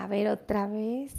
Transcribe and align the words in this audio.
A 0.00 0.06
ver 0.06 0.28
otra 0.28 0.66
vez. 0.66 1.12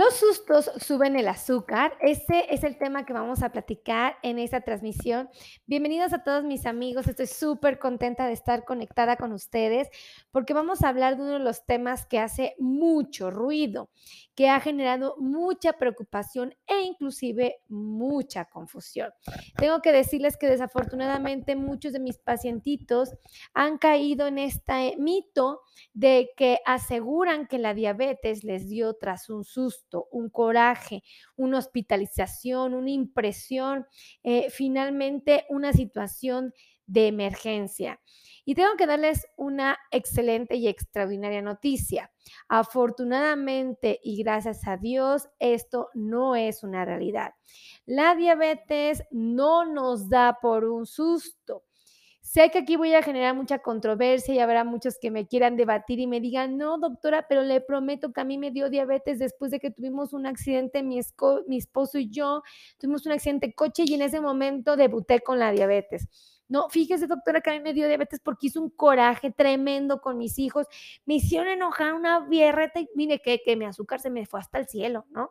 Los 0.00 0.14
sustos 0.14 0.70
suben 0.78 1.14
el 1.14 1.28
azúcar. 1.28 1.92
Ese 2.00 2.46
es 2.48 2.64
el 2.64 2.78
tema 2.78 3.04
que 3.04 3.12
vamos 3.12 3.42
a 3.42 3.52
platicar 3.52 4.16
en 4.22 4.38
esta 4.38 4.62
transmisión. 4.62 5.28
Bienvenidos 5.66 6.14
a 6.14 6.24
todos 6.24 6.42
mis 6.42 6.64
amigos. 6.64 7.06
Estoy 7.06 7.26
súper 7.26 7.78
contenta 7.78 8.26
de 8.26 8.32
estar 8.32 8.64
conectada 8.64 9.16
con 9.16 9.30
ustedes 9.32 9.90
porque 10.30 10.54
vamos 10.54 10.82
a 10.82 10.88
hablar 10.88 11.18
de 11.18 11.24
uno 11.24 11.32
de 11.32 11.40
los 11.40 11.66
temas 11.66 12.06
que 12.06 12.18
hace 12.18 12.54
mucho 12.58 13.30
ruido, 13.30 13.90
que 14.34 14.48
ha 14.48 14.58
generado 14.60 15.16
mucha 15.18 15.74
preocupación 15.74 16.54
e 16.66 16.80
inclusive 16.80 17.56
mucha 17.68 18.46
confusión. 18.46 19.10
Tengo 19.58 19.82
que 19.82 19.92
decirles 19.92 20.38
que 20.38 20.46
desafortunadamente 20.46 21.56
muchos 21.56 21.92
de 21.92 22.00
mis 22.00 22.16
pacientitos 22.16 23.10
han 23.52 23.76
caído 23.76 24.28
en 24.28 24.38
este 24.38 24.96
mito 24.96 25.60
de 25.92 26.30
que 26.38 26.60
aseguran 26.64 27.46
que 27.46 27.58
la 27.58 27.74
diabetes 27.74 28.44
les 28.44 28.66
dio 28.66 28.94
tras 28.94 29.28
un 29.28 29.44
susto 29.44 29.89
un 30.10 30.30
coraje, 30.30 31.02
una 31.36 31.58
hospitalización, 31.58 32.74
una 32.74 32.90
impresión, 32.90 33.86
eh, 34.22 34.50
finalmente 34.50 35.44
una 35.48 35.72
situación 35.72 36.52
de 36.86 37.06
emergencia. 37.06 38.00
Y 38.44 38.54
tengo 38.54 38.76
que 38.76 38.86
darles 38.86 39.26
una 39.36 39.78
excelente 39.92 40.56
y 40.56 40.66
extraordinaria 40.66 41.40
noticia. 41.40 42.10
Afortunadamente 42.48 44.00
y 44.02 44.20
gracias 44.22 44.66
a 44.66 44.76
Dios, 44.76 45.28
esto 45.38 45.88
no 45.94 46.34
es 46.34 46.64
una 46.64 46.84
realidad. 46.84 47.32
La 47.86 48.16
diabetes 48.16 49.04
no 49.10 49.64
nos 49.64 50.08
da 50.08 50.38
por 50.40 50.64
un 50.64 50.86
susto. 50.86 51.64
Sé 52.32 52.52
que 52.52 52.58
aquí 52.58 52.76
voy 52.76 52.94
a 52.94 53.02
generar 53.02 53.34
mucha 53.34 53.58
controversia 53.58 54.32
y 54.32 54.38
habrá 54.38 54.62
muchos 54.62 54.98
que 55.00 55.10
me 55.10 55.26
quieran 55.26 55.56
debatir 55.56 55.98
y 55.98 56.06
me 56.06 56.20
digan, 56.20 56.58
no, 56.58 56.78
doctora, 56.78 57.26
pero 57.28 57.42
le 57.42 57.60
prometo 57.60 58.12
que 58.12 58.20
a 58.20 58.24
mí 58.24 58.38
me 58.38 58.52
dio 58.52 58.70
diabetes 58.70 59.18
después 59.18 59.50
de 59.50 59.58
que 59.58 59.72
tuvimos 59.72 60.12
un 60.12 60.26
accidente, 60.26 60.84
mi, 60.84 61.00
mi 61.48 61.56
esposo 61.56 61.98
y 61.98 62.08
yo 62.08 62.44
tuvimos 62.78 63.04
un 63.04 63.10
accidente 63.10 63.48
de 63.48 63.54
coche 63.54 63.82
y 63.84 63.94
en 63.94 64.02
ese 64.02 64.20
momento 64.20 64.76
debuté 64.76 65.18
con 65.18 65.40
la 65.40 65.50
diabetes. 65.50 66.06
No, 66.50 66.68
fíjese, 66.68 67.06
doctora, 67.06 67.40
que 67.40 67.50
a 67.50 67.52
mí 67.52 67.60
me 67.60 67.72
dio 67.72 67.86
diabetes 67.86 68.18
porque 68.18 68.48
hice 68.48 68.58
un 68.58 68.70
coraje 68.70 69.30
tremendo 69.30 70.00
con 70.00 70.18
mis 70.18 70.36
hijos. 70.40 70.66
Me 71.06 71.14
hicieron 71.14 71.46
enojar 71.46 71.94
una 71.94 72.26
bierreta 72.26 72.80
y 72.80 72.88
mire 72.96 73.22
que, 73.22 73.40
que 73.40 73.54
mi 73.54 73.66
azúcar 73.66 74.00
se 74.00 74.10
me 74.10 74.26
fue 74.26 74.40
hasta 74.40 74.58
el 74.58 74.66
cielo, 74.66 75.06
¿no? 75.10 75.30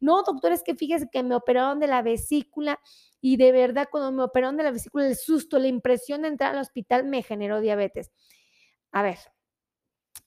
No, 0.00 0.24
doctora, 0.24 0.56
es 0.56 0.64
que 0.64 0.74
fíjese 0.74 1.08
que 1.08 1.22
me 1.22 1.36
operaron 1.36 1.78
de 1.78 1.86
la 1.86 2.02
vesícula 2.02 2.80
y 3.20 3.36
de 3.36 3.52
verdad 3.52 3.86
cuando 3.88 4.10
me 4.10 4.24
operaron 4.24 4.56
de 4.56 4.64
la 4.64 4.72
vesícula, 4.72 5.06
el 5.06 5.14
susto, 5.14 5.60
la 5.60 5.68
impresión 5.68 6.22
de 6.22 6.28
entrar 6.28 6.52
al 6.52 6.60
hospital 6.60 7.04
me 7.04 7.22
generó 7.22 7.60
diabetes. 7.60 8.10
A 8.90 9.02
ver, 9.04 9.18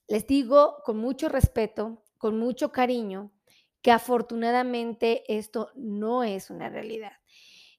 les 0.07 0.25
digo 0.25 0.77
con 0.85 0.99
mucho 0.99 1.27
respeto, 1.27 2.01
con 2.17 2.39
mucho 2.39 2.71
cariño, 2.71 3.33
que 3.81 3.91
afortunadamente 3.91 5.23
esto 5.27 5.71
no 5.75 6.23
es 6.23 6.49
una 6.49 6.69
realidad. 6.69 7.11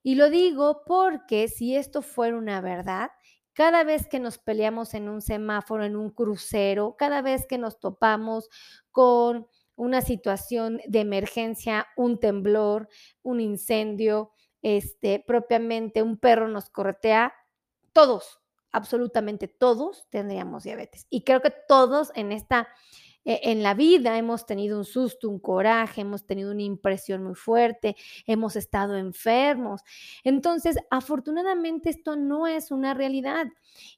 Y 0.03 0.15
lo 0.15 0.31
digo 0.31 0.83
porque 0.87 1.48
si 1.48 1.77
esto 1.77 2.03
fuera 2.03 2.37
una 2.37 2.61
verdad, 2.61 3.11
cada 3.53 3.84
vez 3.84 4.07
que 4.07 4.20
nos 4.20 4.39
peleamos 4.39 4.95
en 4.95 5.09
un 5.09 5.20
semáforo, 5.20 5.84
en 5.84 5.97
un 5.97 6.11
crucero, 6.11 6.97
cada 6.98 7.20
vez 7.20 7.47
que 7.47 7.59
nos 7.59 7.79
topamos 7.79 8.48
con 8.91 9.47
una 9.77 10.03
situación 10.03 10.81
de 10.87 11.01
emergencia, 11.01 11.87
un 11.97 12.20
temblor, 12.20 12.89
un 13.23 13.41
incendio, 13.41 14.33
este, 14.62 15.25
propiamente 15.27 16.03
un 16.03 16.19
perro 16.19 16.48
nos 16.48 16.70
corretea, 16.70 17.35
todos, 17.92 18.41
absolutamente 18.73 19.48
todos 19.48 20.07
tendríamos 20.11 20.64
diabetes. 20.64 21.07
Y 21.11 21.24
creo 21.24 21.41
que 21.41 21.53
todos 21.67 22.13
en 22.14 22.33
esta, 22.33 22.69
eh, 23.25 23.41
en 23.45 23.63
la 23.63 23.75
vida 23.75 24.17
hemos 24.19 24.47
tenido 24.47 24.79
un 24.79 24.85
susto, 24.85 25.29
un 25.29 25.39
coraje, 25.39 26.01
hemos 26.01 26.27
tenido 26.27 26.51
una 26.53 26.63
impresión 26.63 27.23
muy 27.23 27.35
fuerte, 27.35 27.97
hemos 28.27 28.57
estado 28.57 28.97
enfermos. 28.97 29.83
Entonces, 30.25 30.77
afortunadamente 30.91 31.91
esto 31.91 32.17
no 32.17 32.47
es 32.47 32.70
una 32.70 32.95
realidad. 32.95 33.47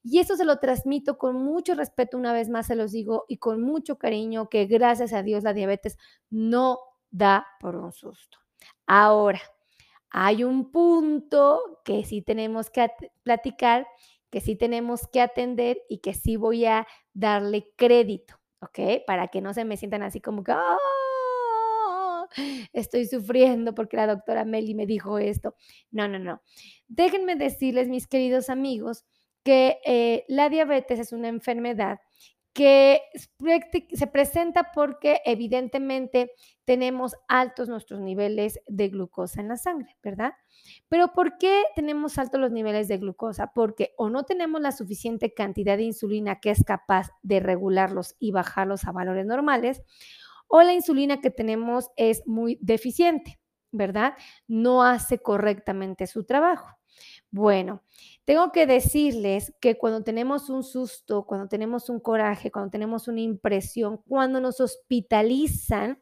Y 0.02 0.18
eso 0.18 0.36
se 0.36 0.44
lo 0.44 0.58
transmito 0.58 1.18
con 1.18 1.36
mucho 1.36 1.74
respeto, 1.74 2.16
una 2.18 2.32
vez 2.32 2.48
más 2.48 2.66
se 2.66 2.76
los 2.76 2.92
digo, 2.92 3.24
y 3.28 3.38
con 3.38 3.62
mucho 3.62 3.98
cariño, 3.98 4.48
que 4.48 4.66
gracias 4.66 5.12
a 5.12 5.22
Dios 5.22 5.44
la 5.44 5.52
diabetes 5.52 5.98
no 6.30 6.78
da 7.10 7.46
por 7.60 7.76
un 7.76 7.92
susto. 7.92 8.38
Ahora, 8.86 9.40
hay 10.10 10.44
un 10.44 10.70
punto 10.70 11.80
que 11.84 12.04
sí 12.04 12.22
tenemos 12.22 12.70
que 12.70 12.90
platicar, 13.22 13.86
que 14.30 14.40
sí 14.40 14.56
tenemos 14.56 15.06
que 15.06 15.20
atender 15.20 15.80
y 15.88 15.98
que 15.98 16.14
sí 16.14 16.36
voy 16.36 16.66
a 16.66 16.86
darle 17.14 17.72
crédito, 17.76 18.38
¿ok? 18.62 19.04
Para 19.06 19.28
que 19.28 19.40
no 19.40 19.52
se 19.52 19.64
me 19.64 19.76
sientan 19.76 20.02
así 20.02 20.20
como 20.20 20.42
que, 20.44 20.52
¡Ah! 20.52 20.78
estoy 22.72 23.06
sufriendo 23.06 23.74
porque 23.74 23.96
la 23.96 24.06
doctora 24.06 24.44
Meli 24.44 24.74
me 24.74 24.86
dijo 24.86 25.18
esto. 25.18 25.54
No, 25.90 26.08
no, 26.08 26.18
no. 26.18 26.42
Déjenme 26.88 27.36
decirles, 27.36 27.88
mis 27.88 28.06
queridos 28.06 28.48
amigos, 28.48 29.04
que 29.44 29.78
eh, 29.84 30.24
la 30.28 30.48
diabetes 30.48 30.98
es 30.98 31.12
una 31.12 31.28
enfermedad 31.28 31.98
que 32.52 33.00
se 33.94 34.06
presenta 34.06 34.72
porque 34.74 35.20
evidentemente 35.24 36.32
tenemos 36.64 37.14
altos 37.26 37.68
nuestros 37.68 38.00
niveles 38.00 38.60
de 38.66 38.88
glucosa 38.88 39.40
en 39.40 39.48
la 39.48 39.56
sangre, 39.56 39.96
¿verdad? 40.02 40.32
Pero 40.88 41.12
¿por 41.12 41.38
qué 41.38 41.62
tenemos 41.74 42.18
altos 42.18 42.40
los 42.40 42.52
niveles 42.52 42.88
de 42.88 42.98
glucosa? 42.98 43.52
Porque 43.54 43.94
o 43.96 44.10
no 44.10 44.24
tenemos 44.24 44.60
la 44.60 44.72
suficiente 44.72 45.32
cantidad 45.32 45.76
de 45.76 45.84
insulina 45.84 46.40
que 46.40 46.50
es 46.50 46.62
capaz 46.62 47.10
de 47.22 47.40
regularlos 47.40 48.16
y 48.18 48.32
bajarlos 48.32 48.84
a 48.84 48.92
valores 48.92 49.26
normales, 49.26 49.82
o 50.46 50.62
la 50.62 50.74
insulina 50.74 51.20
que 51.22 51.30
tenemos 51.30 51.90
es 51.96 52.22
muy 52.26 52.58
deficiente, 52.60 53.40
¿verdad? 53.72 54.14
No 54.46 54.82
hace 54.84 55.18
correctamente 55.18 56.06
su 56.06 56.24
trabajo. 56.24 56.68
Bueno, 57.30 57.82
tengo 58.24 58.52
que 58.52 58.66
decirles 58.66 59.54
que 59.60 59.78
cuando 59.78 60.04
tenemos 60.04 60.50
un 60.50 60.62
susto, 60.62 61.24
cuando 61.24 61.48
tenemos 61.48 61.88
un 61.88 61.98
coraje, 61.98 62.50
cuando 62.50 62.70
tenemos 62.70 63.08
una 63.08 63.20
impresión, 63.20 63.98
cuando 64.06 64.40
nos 64.40 64.60
hospitalizan, 64.60 66.00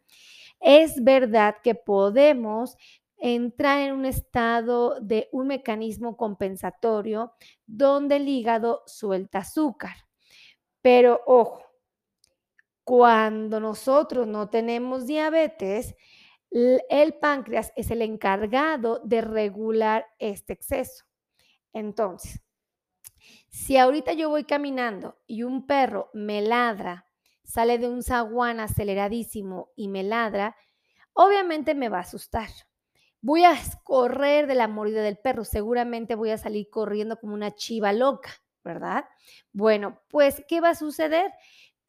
es 0.60 1.02
verdad 1.02 1.56
que 1.62 1.74
podemos 1.74 2.76
entrar 3.16 3.80
en 3.80 3.92
un 3.92 4.06
estado 4.06 4.98
de 5.00 5.28
un 5.32 5.46
mecanismo 5.46 6.16
compensatorio 6.16 7.32
donde 7.66 8.16
el 8.16 8.28
hígado 8.28 8.82
suelta 8.86 9.38
azúcar. 9.38 9.94
Pero 10.82 11.20
ojo, 11.26 11.62
cuando 12.84 13.60
nosotros 13.60 14.26
no 14.26 14.48
tenemos 14.48 15.06
diabetes, 15.06 15.94
el 16.50 17.14
páncreas 17.20 17.72
es 17.76 17.90
el 17.90 18.02
encargado 18.02 19.00
de 19.04 19.20
regular 19.20 20.06
este 20.18 20.52
exceso. 20.52 21.04
Entonces, 21.72 22.40
si 23.48 23.76
ahorita 23.76 24.12
yo 24.12 24.28
voy 24.30 24.44
caminando 24.44 25.18
y 25.26 25.42
un 25.42 25.66
perro 25.66 26.10
me 26.14 26.40
ladra, 26.42 27.06
sale 27.44 27.78
de 27.78 27.88
un 27.88 28.02
zaguán 28.02 28.60
aceleradísimo 28.60 29.70
y 29.76 29.88
me 29.88 30.02
ladra, 30.02 30.56
obviamente 31.12 31.74
me 31.74 31.88
va 31.88 31.98
a 31.98 32.02
asustar. 32.02 32.48
Voy 33.20 33.44
a 33.44 33.54
correr 33.84 34.46
de 34.46 34.54
la 34.54 34.68
mordida 34.68 35.02
del 35.02 35.18
perro, 35.18 35.44
seguramente 35.44 36.14
voy 36.14 36.30
a 36.30 36.38
salir 36.38 36.70
corriendo 36.70 37.18
como 37.18 37.34
una 37.34 37.54
chiva 37.54 37.92
loca, 37.92 38.30
¿verdad? 38.64 39.04
Bueno, 39.52 40.00
pues, 40.08 40.42
¿qué 40.48 40.60
va 40.60 40.70
a 40.70 40.74
suceder? 40.74 41.30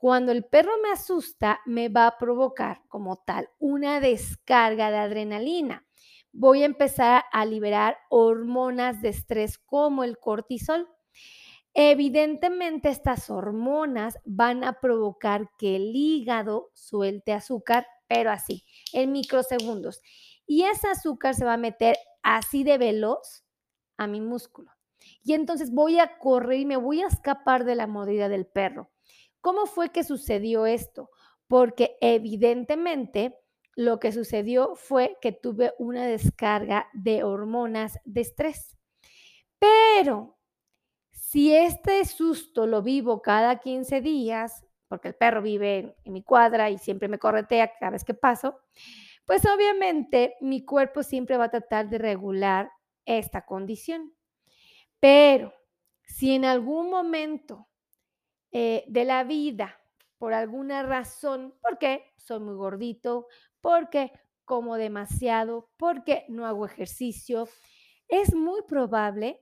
Cuando 0.01 0.31
el 0.31 0.43
perro 0.43 0.71
me 0.83 0.91
asusta, 0.91 1.61
me 1.65 1.87
va 1.87 2.07
a 2.07 2.17
provocar 2.17 2.81
como 2.87 3.17
tal 3.17 3.49
una 3.59 3.99
descarga 3.99 4.89
de 4.89 4.97
adrenalina 4.97 5.85
voy 6.33 6.63
a 6.63 6.65
empezar 6.65 7.23
a 7.31 7.45
liberar 7.45 7.97
hormonas 8.09 9.01
de 9.01 9.09
estrés 9.09 9.57
como 9.57 10.03
el 10.03 10.17
cortisol. 10.17 10.87
Evidentemente 11.73 12.89
estas 12.89 13.29
hormonas 13.29 14.19
van 14.25 14.63
a 14.63 14.79
provocar 14.79 15.49
que 15.57 15.77
el 15.77 15.95
hígado 15.95 16.69
suelte 16.73 17.33
azúcar, 17.33 17.87
pero 18.07 18.31
así, 18.31 18.65
en 18.91 19.11
microsegundos. 19.11 20.01
Y 20.45 20.63
ese 20.63 20.87
azúcar 20.87 21.33
se 21.33 21.45
va 21.45 21.53
a 21.53 21.57
meter 21.57 21.95
así 22.23 22.63
de 22.63 22.77
veloz 22.77 23.45
a 23.97 24.07
mi 24.07 24.19
músculo. 24.19 24.71
Y 25.23 25.33
entonces 25.33 25.71
voy 25.71 25.99
a 25.99 26.17
correr 26.17 26.59
y 26.59 26.65
me 26.65 26.77
voy 26.77 27.01
a 27.01 27.07
escapar 27.07 27.63
de 27.63 27.75
la 27.75 27.87
mordida 27.87 28.27
del 28.27 28.45
perro. 28.45 28.91
¿Cómo 29.41 29.65
fue 29.65 29.89
que 29.91 30.03
sucedió 30.03 30.65
esto? 30.65 31.09
Porque 31.47 31.97
evidentemente 31.99 33.35
lo 33.75 33.99
que 33.99 34.11
sucedió 34.11 34.75
fue 34.75 35.17
que 35.21 35.31
tuve 35.31 35.73
una 35.79 36.05
descarga 36.05 36.87
de 36.93 37.23
hormonas 37.23 37.99
de 38.05 38.21
estrés. 38.21 38.77
Pero 39.59 40.37
si 41.11 41.55
este 41.55 42.03
susto 42.05 42.67
lo 42.67 42.81
vivo 42.81 43.21
cada 43.21 43.59
15 43.59 44.01
días, 44.01 44.65
porque 44.87 45.09
el 45.09 45.15
perro 45.15 45.41
vive 45.41 45.95
en 46.03 46.13
mi 46.13 46.23
cuadra 46.23 46.69
y 46.69 46.77
siempre 46.77 47.07
me 47.07 47.19
corretea 47.19 47.71
cada 47.79 47.91
vez 47.91 48.03
que 48.03 48.13
paso, 48.13 48.59
pues 49.25 49.43
obviamente 49.45 50.35
mi 50.41 50.65
cuerpo 50.65 51.03
siempre 51.03 51.37
va 51.37 51.45
a 51.45 51.51
tratar 51.51 51.89
de 51.89 51.97
regular 51.97 52.69
esta 53.05 53.45
condición. 53.45 54.13
Pero 54.99 55.53
si 56.03 56.35
en 56.35 56.43
algún 56.45 56.89
momento 56.89 57.67
eh, 58.51 58.83
de 58.87 59.05
la 59.05 59.23
vida 59.23 59.77
por 60.17 60.33
alguna 60.33 60.83
razón, 60.83 61.55
porque 61.61 62.13
soy 62.17 62.39
muy 62.39 62.55
gordito, 62.55 63.27
porque 63.59 64.11
como 64.45 64.77
demasiado, 64.77 65.69
porque 65.77 66.25
no 66.27 66.45
hago 66.45 66.65
ejercicio, 66.65 67.47
es 68.07 68.35
muy 68.35 68.61
probable 68.63 69.41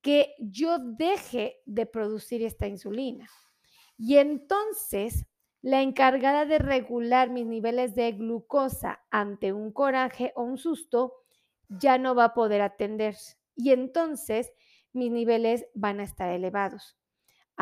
que 0.00 0.34
yo 0.38 0.78
deje 0.78 1.60
de 1.66 1.86
producir 1.86 2.42
esta 2.42 2.66
insulina. 2.66 3.28
Y 3.98 4.16
entonces, 4.16 5.26
la 5.62 5.82
encargada 5.82 6.46
de 6.46 6.58
regular 6.58 7.30
mis 7.30 7.46
niveles 7.46 7.94
de 7.94 8.12
glucosa 8.12 9.02
ante 9.10 9.52
un 9.52 9.72
coraje 9.72 10.32
o 10.34 10.42
un 10.42 10.56
susto 10.56 11.14
ya 11.68 11.98
no 11.98 12.14
va 12.14 12.24
a 12.24 12.34
poder 12.34 12.62
atenderse. 12.62 13.36
Y 13.54 13.72
entonces 13.72 14.52
mis 14.92 15.10
niveles 15.12 15.66
van 15.74 16.00
a 16.00 16.04
estar 16.04 16.30
elevados. 16.30 16.99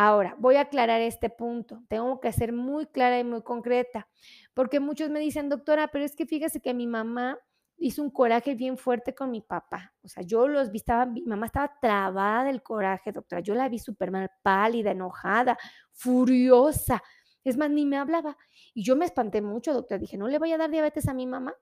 Ahora, 0.01 0.37
voy 0.39 0.55
a 0.55 0.61
aclarar 0.61 1.01
este 1.01 1.29
punto. 1.29 1.83
Tengo 1.89 2.21
que 2.21 2.31
ser 2.31 2.53
muy 2.53 2.87
clara 2.87 3.19
y 3.19 3.25
muy 3.25 3.43
concreta, 3.43 4.09
porque 4.55 4.79
muchos 4.79 5.11
me 5.11 5.19
dicen, 5.19 5.49
doctora, 5.49 5.89
pero 5.89 6.05
es 6.05 6.15
que 6.15 6.25
fíjese 6.25 6.61
que 6.61 6.73
mi 6.73 6.87
mamá 6.87 7.37
hizo 7.79 8.03
un 8.05 8.11
coraje 8.11 8.55
bien 8.55 8.79
fuerte 8.79 9.13
con 9.13 9.33
mi 9.33 9.41
papá. 9.41 9.93
O 10.03 10.09
sea, 10.09 10.23
yo 10.23 10.47
los 10.47 10.71
vi, 10.71 10.77
estaba, 10.79 11.05
mi 11.05 11.23
mamá 11.23 11.47
estaba 11.47 11.73
trabada 11.81 12.45
del 12.45 12.63
coraje, 12.63 13.11
doctora. 13.11 13.41
Yo 13.41 13.57
la 13.57 13.69
vi 13.69 13.81
súper 13.81 14.13
mal, 14.13 14.31
pálida, 14.41 14.93
enojada, 14.93 15.59
furiosa. 15.91 17.03
Es 17.43 17.57
más, 17.57 17.69
ni 17.69 17.85
me 17.85 17.97
hablaba. 17.97 18.37
Y 18.75 18.85
yo 18.85 18.95
me 18.95 19.05
espanté 19.05 19.43
mucho, 19.43 19.75
doctora. 19.75 19.99
Dije, 19.99 20.17
no 20.17 20.29
le 20.29 20.39
voy 20.39 20.53
a 20.53 20.59
dar 20.59 20.71
diabetes 20.71 21.09
a 21.09 21.13
mi 21.13 21.27
mamá. 21.27 21.57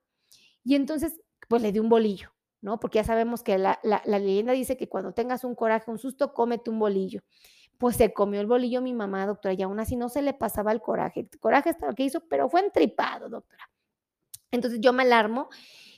Y 0.62 0.74
entonces, 0.74 1.22
pues 1.48 1.62
le 1.62 1.72
di 1.72 1.78
un 1.78 1.88
bolillo, 1.88 2.34
¿no? 2.60 2.80
Porque 2.80 2.98
ya 2.98 3.04
sabemos 3.04 3.42
que 3.42 3.56
la, 3.56 3.80
la 3.82 4.18
leyenda 4.18 4.52
dice 4.52 4.76
que 4.76 4.90
cuando 4.90 5.14
tengas 5.14 5.42
un 5.42 5.54
coraje, 5.54 5.90
un 5.90 5.98
susto, 5.98 6.34
cómete 6.34 6.68
un 6.68 6.78
bolillo 6.78 7.22
pues 7.78 7.96
se 7.96 8.12
comió 8.12 8.40
el 8.40 8.46
bolillo 8.46 8.80
mi 8.80 8.94
mamá, 8.94 9.26
doctora, 9.26 9.54
y 9.54 9.62
aún 9.62 9.80
así 9.80 9.96
no 9.96 10.08
se 10.08 10.22
le 10.22 10.34
pasaba 10.34 10.72
el 10.72 10.80
coraje. 10.80 11.28
El 11.30 11.40
coraje 11.40 11.70
está 11.70 11.86
lo 11.86 11.94
que 11.94 12.04
hizo, 12.04 12.20
pero 12.28 12.48
fue 12.48 12.60
entripado, 12.60 13.28
doctora. 13.28 13.70
Entonces 14.50 14.80
yo 14.80 14.92
me 14.92 15.02
alarmo 15.02 15.48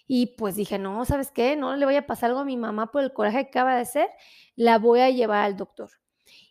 y 0.06 0.34
pues 0.38 0.56
dije, 0.56 0.78
no, 0.78 1.04
¿sabes 1.04 1.30
qué? 1.30 1.54
No 1.54 1.76
le 1.76 1.84
voy 1.84 1.96
a 1.96 2.06
pasar 2.06 2.30
algo 2.30 2.40
a 2.40 2.44
mi 2.44 2.56
mamá 2.56 2.90
por 2.90 3.02
el 3.02 3.12
coraje 3.12 3.44
que 3.44 3.50
acaba 3.50 3.74
de 3.74 3.82
hacer, 3.82 4.08
la 4.56 4.78
voy 4.78 5.00
a 5.00 5.10
llevar 5.10 5.44
al 5.44 5.56
doctor. 5.56 5.90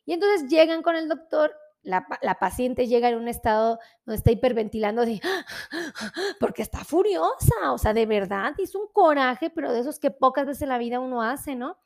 Y 0.06 0.14
entonces 0.14 0.50
llegan 0.50 0.84
con 0.84 0.96
el 0.96 1.10
doctor, 1.10 1.54
la, 1.82 2.06
paciente 2.40 2.88
llega 2.88 3.10
en 3.10 3.16
un 3.16 3.28
estado 3.28 3.80
donde 4.06 4.18
está 4.18 4.32
hiperventilando, 4.32 5.02
así, 5.02 5.22
porque 6.40 6.62
está 6.62 6.84
furiosa, 6.84 7.72
o 7.72 7.78
sea, 7.78 7.94
de 7.94 8.06
verdad, 8.06 8.54
hizo 8.58 8.80
un 8.80 8.88
coraje, 8.92 9.50
pero 9.50 9.72
de 9.72 9.80
esos 9.80 10.00
que 10.00 10.12
pocas 10.12 10.46
veces 10.46 10.64
en 10.64 10.70
la 10.70 10.78
vida 10.78 11.00
uno 11.00 11.22
hace, 11.22 11.56
¿no? 11.56 11.78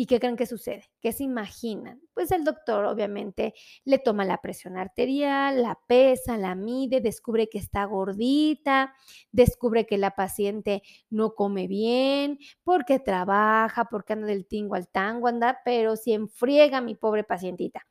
¿Y 0.00 0.06
qué 0.06 0.20
creen 0.20 0.36
que 0.36 0.46
sucede? 0.46 0.84
¿Qué 1.00 1.10
se 1.10 1.24
imaginan? 1.24 2.00
Pues 2.14 2.30
el 2.30 2.44
doctor 2.44 2.84
obviamente 2.84 3.52
le 3.84 3.98
toma 3.98 4.24
la 4.24 4.40
presión 4.40 4.76
arterial, 4.76 5.60
la 5.60 5.76
pesa, 5.88 6.38
la 6.38 6.54
mide, 6.54 7.00
descubre 7.00 7.48
que 7.48 7.58
está 7.58 7.84
gordita, 7.84 8.94
descubre 9.32 9.86
que 9.86 9.98
la 9.98 10.12
paciente 10.12 10.84
no 11.10 11.34
come 11.34 11.66
bien, 11.66 12.38
porque 12.62 13.00
trabaja, 13.00 13.86
porque 13.86 14.12
anda 14.12 14.28
del 14.28 14.46
tingo 14.46 14.76
al 14.76 14.86
tango, 14.86 15.26
anda, 15.26 15.62
pero 15.64 15.96
si 15.96 16.12
enfriega 16.12 16.80
mi 16.80 16.94
pobre 16.94 17.24
pacientita. 17.24 17.84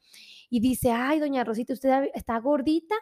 Y 0.50 0.62
dice, 0.62 0.92
ay, 0.92 1.19
doña 1.19 1.44
Rosita, 1.44 1.74
¿usted 1.74 2.09
está 2.13 2.39
gordita? 2.39 2.95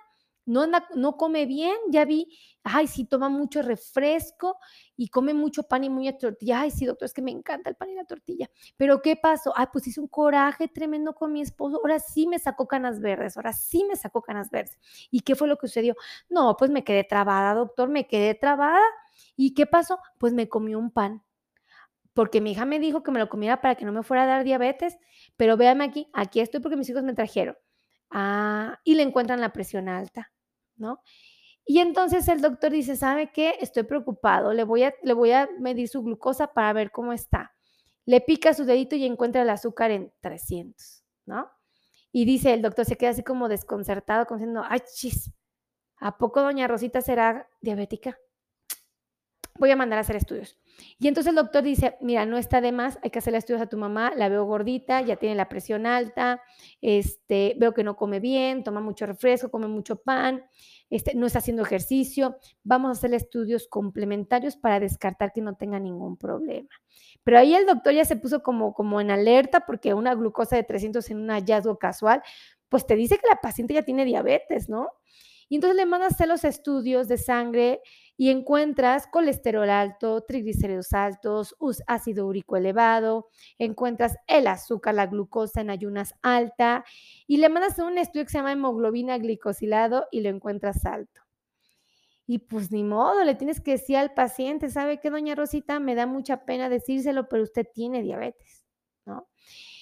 No, 0.46 0.66
no 0.96 1.18
come 1.18 1.46
bien, 1.46 1.76
ya 1.90 2.06
vi, 2.06 2.28
ay, 2.64 2.88
sí, 2.88 3.06
toma 3.06 3.30
mucho 3.30 3.62
refresco 3.62 4.58
y 4.96 5.10
come 5.10 5.34
mucho 5.34 5.64
pan 5.64 5.84
y 5.84 5.90
mucha 5.90 6.18
tortilla. 6.18 6.62
Ay, 6.62 6.72
sí, 6.72 6.86
doctor, 6.86 7.06
es 7.06 7.14
que 7.14 7.22
me 7.22 7.32
encanta 7.32 7.70
el 7.70 7.76
pan 7.76 7.90
y 7.90 7.96
la 7.96 8.06
tortilla. 8.06 8.50
Pero 8.78 9.02
¿qué 9.02 9.16
pasó? 9.16 9.54
Ay, 9.56 9.68
pues 9.72 9.88
hice 9.88 10.00
un 10.00 10.08
coraje 10.08 10.68
tremendo 10.68 11.14
con 11.14 11.34
mi 11.34 11.42
esposo. 11.42 11.78
Ahora 11.78 12.00
sí 12.00 12.28
me 12.28 12.40
sacó 12.40 12.68
canas 12.68 13.00
verdes, 13.00 13.38
ahora 13.38 13.54
sí 13.54 13.84
me 13.86 13.96
sacó 13.96 14.22
canas 14.22 14.50
verdes. 14.52 14.78
¿Y 15.12 15.22
qué 15.22 15.36
fue 15.36 15.48
lo 15.48 15.58
que 15.58 15.68
sucedió? 15.68 15.96
No, 16.30 16.56
pues 16.58 16.72
me 16.72 16.84
quedé 16.84 17.04
trabada, 17.04 17.54
doctor, 17.54 17.90
me 17.90 18.08
quedé 18.08 18.36
trabada. 18.36 18.82
¿Y 19.36 19.54
qué 19.54 19.66
pasó? 19.66 20.00
Pues 20.20 20.34
me 20.34 20.50
comí 20.50 20.76
un 20.76 20.92
pan. 20.92 21.24
Porque 22.14 22.42
mi 22.42 22.52
hija 22.52 22.66
me 22.66 22.80
dijo 22.80 23.04
que 23.04 23.12
me 23.12 23.20
lo 23.20 23.30
comiera 23.30 23.62
para 23.62 23.76
que 23.76 23.86
no 23.86 23.92
me 23.92 24.04
fuera 24.04 24.24
a 24.24 24.28
dar 24.28 24.44
diabetes. 24.44 24.98
Pero 25.38 25.58
véame 25.58 25.84
aquí, 25.84 26.10
aquí 26.14 26.40
estoy 26.40 26.62
porque 26.62 26.78
mis 26.78 26.90
hijos 26.90 27.04
me 27.04 27.14
trajeron. 27.14 27.58
Ah, 28.10 28.80
y 28.86 28.96
le 28.96 29.04
encuentran 29.04 29.42
la 29.42 29.52
presión 29.52 29.90
alta. 29.90 30.32
¿No? 30.78 31.02
Y 31.66 31.80
entonces 31.80 32.28
el 32.28 32.42
doctor 32.42 32.72
dice, 32.72 32.96
¿sabe 32.96 33.32
qué? 33.32 33.56
Estoy 33.60 33.84
preocupado, 33.84 34.54
le 34.54 34.64
voy, 34.64 34.84
a, 34.84 34.94
le 35.04 35.14
voy 35.14 35.32
a 35.32 35.50
medir 35.60 35.88
su 35.88 36.04
glucosa 36.04 36.54
para 36.54 36.74
ver 36.74 36.92
cómo 36.92 37.12
está. 37.12 37.54
Le 38.06 38.22
pica 38.22 38.54
su 38.54 38.66
dedito 38.66 38.96
y 38.96 39.06
encuentra 39.06 39.42
el 39.42 39.50
azúcar 39.50 39.90
en 39.90 40.14
300, 40.22 41.04
¿no? 41.26 41.50
Y 42.12 42.26
dice, 42.26 42.54
el 42.54 42.62
doctor 42.62 42.86
se 42.86 42.98
queda 42.98 43.10
así 43.10 43.24
como 43.24 43.50
desconcertado, 43.50 44.28
como 44.28 44.38
diciendo, 44.38 44.64
ay, 44.68 44.80
chis, 44.94 45.34
¿a 45.98 46.18
poco 46.18 46.42
doña 46.42 46.68
Rosita 46.68 47.02
será 47.02 47.50
diabética? 47.62 48.18
Voy 49.58 49.72
a 49.72 49.76
mandar 49.78 49.98
a 49.98 50.02
hacer 50.02 50.18
estudios. 50.18 50.58
Y 51.00 51.08
entonces 51.08 51.30
el 51.30 51.36
doctor 51.36 51.64
dice, 51.64 51.96
mira, 52.02 52.26
no 52.26 52.38
está 52.38 52.60
de 52.60 52.74
más, 52.74 53.00
hay 53.02 53.10
que 53.10 53.20
hacerle 53.20 53.38
estudios 53.38 53.62
a 53.62 53.68
tu 53.68 53.78
mamá, 53.78 54.12
la 54.16 54.28
veo 54.28 54.44
gordita, 54.44 55.02
ya 55.02 55.16
tiene 55.16 55.36
la 55.36 55.48
presión 55.48 55.86
alta, 55.86 56.42
este, 56.82 57.56
veo 57.58 57.74
que 57.74 57.84
no 57.84 57.96
come 57.96 58.20
bien, 58.20 58.66
toma 58.66 58.82
mucho 58.82 59.06
refresco, 59.06 59.50
come 59.50 59.68
mucho 59.68 59.96
pan, 60.02 60.44
este, 60.90 61.16
no 61.16 61.26
está 61.26 61.40
haciendo 61.40 61.64
ejercicio, 61.64 62.38
vamos 62.64 62.90
a 62.90 62.92
hacerle 62.92 63.16
estudios 63.16 63.68
complementarios 63.70 64.58
para 64.58 64.82
descartar 64.82 65.32
que 65.32 65.42
no 65.42 65.56
tenga 65.56 65.80
ningún 65.80 66.18
problema. 66.18 66.70
Pero 67.24 67.40
ahí 67.40 67.56
el 67.56 67.66
doctor 67.66 67.94
ya 67.94 68.04
se 68.04 68.18
puso 68.18 68.44
como, 68.44 68.74
como 68.74 69.00
en 69.00 69.10
alerta 69.10 69.62
porque 69.66 69.94
una 69.94 70.14
glucosa 70.16 70.58
de 70.58 70.64
300 70.64 71.10
en 71.12 71.22
un 71.22 71.30
hallazgo 71.30 71.80
casual, 71.80 72.22
pues 72.68 72.86
te 72.86 72.96
dice 72.96 73.18
que 73.18 73.28
la 73.30 73.40
paciente 73.42 73.74
ya 73.74 73.84
tiene 73.84 74.04
diabetes, 74.04 74.68
¿no? 74.68 74.90
Y 75.48 75.56
entonces 75.56 75.78
le 75.78 75.86
mandas 75.86 76.12
a 76.12 76.16
hacer 76.16 76.28
los 76.28 76.44
estudios 76.44 77.08
de 77.08 77.18
sangre 77.18 77.82
y 78.18 78.30
encuentras 78.30 79.08
colesterol 79.08 79.70
alto, 79.70 80.22
triglicéridos 80.22 80.94
altos, 80.94 81.56
ácido 81.88 82.28
úrico 82.28 82.56
elevado, 82.58 83.28
encuentras 83.58 84.16
el 84.28 84.48
azúcar, 84.48 84.96
la 84.96 85.08
glucosa 85.08 85.62
en 85.62 85.70
ayunas 85.70 86.16
alta 86.22 86.86
y 87.28 87.38
le 87.38 87.50
mandas 87.50 87.78
a 87.78 87.86
un 87.86 87.98
estudio 87.98 88.26
que 88.26 88.32
se 88.32 88.38
llama 88.38 88.54
hemoglobina 88.54 89.18
glicosilado 89.18 90.08
y 90.12 90.22
lo 90.22 90.30
encuentras 90.30 90.86
alto. 90.86 91.22
Y 92.28 92.40
pues 92.40 92.72
ni 92.72 92.84
modo, 92.84 93.24
le 93.24 93.36
tienes 93.36 93.62
que 93.62 93.72
decir 93.72 93.98
al 93.98 94.14
paciente, 94.14 94.70
¿sabe 94.70 95.00
qué, 95.00 95.12
doña 95.12 95.36
Rosita? 95.36 95.80
Me 95.80 95.94
da 95.94 96.08
mucha 96.08 96.44
pena 96.46 96.70
decírselo, 96.70 97.30
pero 97.30 97.44
usted 97.44 97.68
tiene 97.72 98.02
diabetes, 98.02 98.66
¿no? 99.06 99.30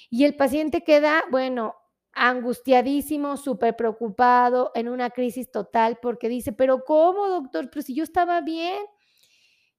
Y 0.10 0.26
el 0.26 0.36
paciente 0.36 0.84
queda, 0.84 1.24
bueno, 1.32 1.76
angustiadísimo, 2.14 3.38
súper 3.38 3.76
preocupado, 3.76 4.72
en 4.76 4.88
una 4.88 5.10
crisis 5.10 5.52
total, 5.52 6.00
porque 6.02 6.30
dice, 6.30 6.54
pero 6.54 6.84
¿cómo, 6.84 7.28
doctor? 7.28 7.70
Pero 7.70 7.82
si 7.82 7.96
yo 7.96 8.04
estaba 8.04 8.42
bien, 8.42 8.84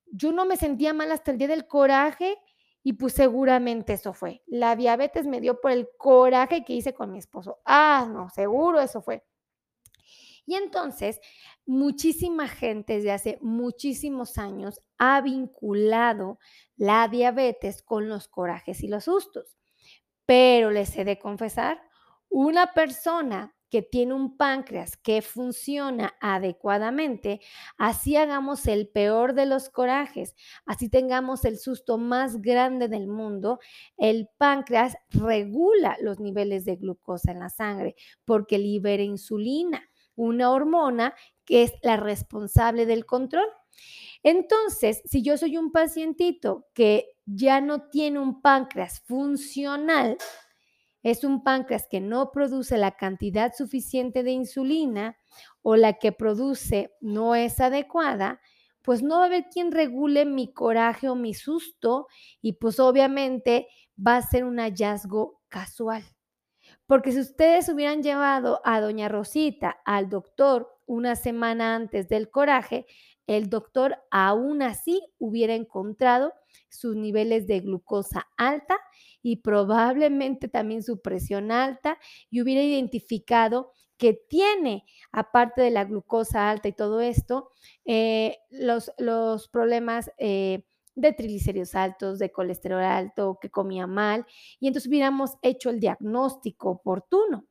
yo 0.07 0.33
no 0.33 0.45
me 0.45 0.57
sentía 0.57 0.93
mal 0.93 1.11
hasta 1.13 1.31
el 1.31 1.39
día 1.39 1.49
del 1.49 1.67
coraje 1.67 2.39
y 2.83 2.95
pues 2.95 3.15
seguramente 3.15 3.95
eso 3.95 4.13
fue. 4.13 4.43
La 4.47 4.77
diabetes 4.77 5.27
me 5.27 5.41
dio 5.41 5.61
por 5.61 5.71
el 5.71 5.89
coraje 5.97 6.65
que 6.65 6.75
hice 6.75 6.93
con 6.93 7.11
mi 7.11 7.19
esposo. 7.19 7.61
Ah, 7.65 8.07
no, 8.13 8.29
seguro 8.31 8.81
eso 8.81 9.01
fue. 9.01 9.25
Y 10.47 10.55
entonces, 10.57 11.21
muchísima 11.65 12.49
gente 12.49 12.97
desde 12.97 13.13
hace 13.13 13.39
muchísimos 13.41 14.37
años 14.37 14.81
ha 14.99 15.21
vinculado 15.23 16.39
la 16.77 17.09
diabetes 17.09 17.83
con 17.83 18.09
los 18.09 18.29
corajes 18.29 18.83
y 18.83 18.89
los 18.89 19.05
sustos. 19.05 19.57
Pero 20.27 20.71
les 20.71 20.97
he 20.97 21.05
de 21.05 21.19
confesar, 21.19 21.81
una 22.37 22.73
persona 22.75 23.55
que 23.71 23.81
tiene 23.83 24.13
un 24.13 24.37
páncreas 24.37 24.97
que 24.97 25.23
funciona 25.23 26.17
adecuadamente, 26.21 27.41
así 27.79 28.17
hagamos 28.17 28.67
el 28.67 28.89
peor 28.89 29.35
de 29.35 29.47
los 29.47 29.71
corajes, 29.71 30.35
así 30.67 30.89
tengamos 30.89 31.45
el 31.45 31.59
susto 31.59 31.97
más 31.97 32.43
grande 32.43 32.89
del 32.89 33.07
mundo, 33.07 33.61
el 33.97 34.29
páncreas 34.37 34.97
regula 35.11 35.97
los 36.01 36.19
niveles 36.19 36.65
de 36.65 36.75
glucosa 36.75 37.31
en 37.31 37.39
la 37.39 37.51
sangre 37.51 37.95
porque 38.25 38.59
libera 38.59 39.05
insulina, 39.05 39.89
una 40.17 40.51
hormona 40.51 41.15
que 41.45 41.63
es 41.63 41.73
la 41.83 41.97
responsable 41.97 42.85
del 42.85 43.07
control. 43.07 43.47
Entonces, 44.25 45.03
si 45.05 45.23
yo 45.23 45.37
soy 45.37 45.57
un 45.57 45.71
pacientito 45.71 46.67
que 46.75 47.17
ya 47.27 47.61
no 47.61 47.89
tiene 47.91 48.19
un 48.19 48.43
páncreas 48.43 49.01
funcional, 49.03 50.17
es 51.05 51.23
un 51.23 51.45
páncreas 51.45 51.87
que 51.89 52.01
no 52.01 52.33
produce 52.33 52.79
la 52.79 52.97
cantidad 52.97 53.53
suficiente 53.55 54.23
de 54.23 54.33
insulina 54.33 55.19
o 55.63 55.77
la 55.77 55.93
que 55.99 56.13
produce 56.13 56.95
no 57.01 57.35
es 57.35 57.61
adecuada, 57.61 58.41
pues 58.81 59.03
no 59.03 59.19
va 59.19 59.25
a 59.25 59.27
haber 59.27 59.45
quien 59.51 59.71
regule 59.71 60.25
mi 60.25 60.53
coraje 60.53 61.09
o 61.11 61.15
mi 61.15 61.35
susto 61.35 62.09
y 62.41 62.55
pues 62.55 62.81
obviamente 62.81 63.69
va 63.95 64.17
a 64.17 64.23
ser 64.23 64.45
un 64.45 64.59
hallazgo 64.59 65.43
casual. 65.49 66.03
Porque 66.87 67.13
si 67.13 67.21
ustedes 67.21 67.69
hubieran 67.69 68.03
llevado 68.03 68.63
a 68.65 68.81
doña 68.81 69.09
Rosita 69.09 69.77
al 69.85 70.09
doctor 70.09 70.71
una 70.87 71.17
semana 71.17 71.75
antes 71.75 72.09
del 72.09 72.31
coraje, 72.31 72.87
el 73.27 73.49
doctor 73.49 73.97
aún 74.11 74.63
así 74.63 75.01
hubiera 75.19 75.55
encontrado 75.55 76.33
sus 76.69 76.97
niveles 76.97 77.47
de 77.47 77.61
glucosa 77.61 78.29
alta 78.37 78.79
y 79.23 79.37
probablemente 79.37 80.49
también 80.49 80.83
su 80.83 81.01
presión 81.01 81.51
alta 81.51 81.99
y 82.31 82.43
hubiera 82.43 82.63
identificado 82.63 83.73
que 83.97 84.15
tiene, 84.29 84.85
aparte 85.13 85.63
de 85.63 85.71
la 85.71 85.85
glucosa 85.85 86.51
alta 86.51 86.69
y 86.69 86.73
todo 86.73 87.01
esto, 87.01 87.51
eh, 87.85 88.39
los, 88.51 88.93
los, 88.99 89.49
problemas 89.49 90.11
eh, 90.19 90.65
de 90.97 91.13
triglicéridos 91.13 91.75
altos, 91.75 92.19
de 92.19 92.33
colesterol 92.33 92.83
alto, 92.83 93.39
que 93.41 93.51
comía 93.51 93.87
mal, 93.87 94.27
y 94.59 94.67
entonces 94.67 94.89
hubiéramos 94.89 95.33
hecho 95.43 95.71
el 95.71 95.81
diagnóstico 95.81 96.71
oportuno. 96.71 97.47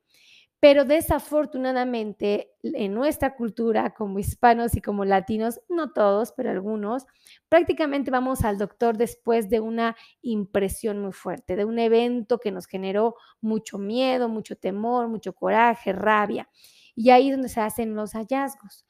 Pero 0.64 0.86
desafortunadamente 0.86 2.54
en 2.62 2.94
nuestra 2.94 3.36
cultura 3.36 3.92
como 3.92 4.18
hispanos 4.18 4.74
y 4.74 4.80
como 4.80 5.04
latinos, 5.04 5.60
no 5.68 5.92
todos, 5.92 6.32
pero 6.32 6.50
algunos, 6.50 7.04
prácticamente 7.50 8.10
vamos 8.10 8.46
al 8.46 8.56
doctor 8.56 8.96
después 8.96 9.50
de 9.50 9.60
una 9.60 9.94
impresión 10.22 11.02
muy 11.02 11.12
fuerte, 11.12 11.56
de 11.56 11.66
un 11.66 11.78
evento 11.78 12.38
que 12.38 12.50
nos 12.50 12.64
generó 12.64 13.14
mucho 13.42 13.76
miedo, 13.76 14.30
mucho 14.30 14.56
temor, 14.56 15.08
mucho 15.08 15.34
coraje, 15.34 15.92
rabia. 15.92 16.48
Y 16.96 17.10
ahí 17.10 17.28
es 17.28 17.34
donde 17.34 17.50
se 17.50 17.60
hacen 17.60 17.94
los 17.94 18.14
hallazgos. 18.14 18.86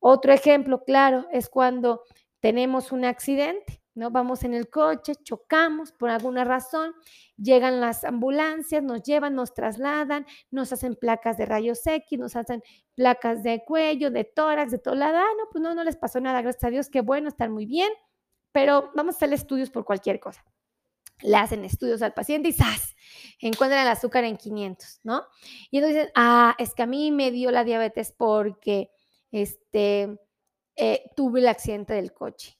Otro 0.00 0.32
ejemplo 0.32 0.82
claro 0.82 1.28
es 1.30 1.48
cuando 1.48 2.02
tenemos 2.40 2.90
un 2.90 3.04
accidente 3.04 3.83
¿no? 3.94 4.10
Vamos 4.10 4.44
en 4.44 4.54
el 4.54 4.68
coche, 4.68 5.14
chocamos 5.22 5.92
por 5.92 6.10
alguna 6.10 6.44
razón, 6.44 6.94
llegan 7.36 7.80
las 7.80 8.04
ambulancias, 8.04 8.82
nos 8.82 9.02
llevan, 9.02 9.34
nos 9.34 9.54
trasladan, 9.54 10.26
nos 10.50 10.72
hacen 10.72 10.96
placas 10.96 11.36
de 11.36 11.46
rayos 11.46 11.86
X, 11.86 12.18
nos 12.18 12.36
hacen 12.36 12.62
placas 12.94 13.42
de 13.42 13.64
cuello, 13.64 14.10
de 14.10 14.24
tórax, 14.24 14.72
de 14.72 14.78
todo 14.78 14.94
lado. 14.94 15.18
Ah, 15.18 15.32
no, 15.38 15.44
pues 15.50 15.62
no, 15.62 15.74
no 15.74 15.84
les 15.84 15.96
pasó 15.96 16.20
nada, 16.20 16.42
gracias 16.42 16.64
a 16.64 16.70
Dios, 16.70 16.88
qué 16.88 17.00
bueno, 17.00 17.28
están 17.28 17.52
muy 17.52 17.66
bien, 17.66 17.90
pero 18.52 18.90
vamos 18.94 19.14
a 19.14 19.18
hacer 19.18 19.32
estudios 19.32 19.70
por 19.70 19.84
cualquier 19.84 20.20
cosa. 20.20 20.44
Le 21.22 21.36
hacen 21.36 21.64
estudios 21.64 22.02
al 22.02 22.12
paciente 22.12 22.48
y 22.48 22.52
¡zas! 22.52 22.96
Encuentran 23.38 23.82
el 23.82 23.88
azúcar 23.88 24.24
en 24.24 24.36
500, 24.36 25.00
¿no? 25.04 25.24
Y 25.70 25.78
entonces 25.78 26.02
dicen, 26.02 26.12
ah, 26.16 26.56
es 26.58 26.74
que 26.74 26.82
a 26.82 26.86
mí 26.86 27.12
me 27.12 27.30
dio 27.30 27.52
la 27.52 27.62
diabetes 27.62 28.12
porque 28.16 28.90
este, 29.30 30.18
eh, 30.76 31.10
tuve 31.14 31.38
el 31.38 31.48
accidente 31.48 31.94
del 31.94 32.12
coche 32.12 32.58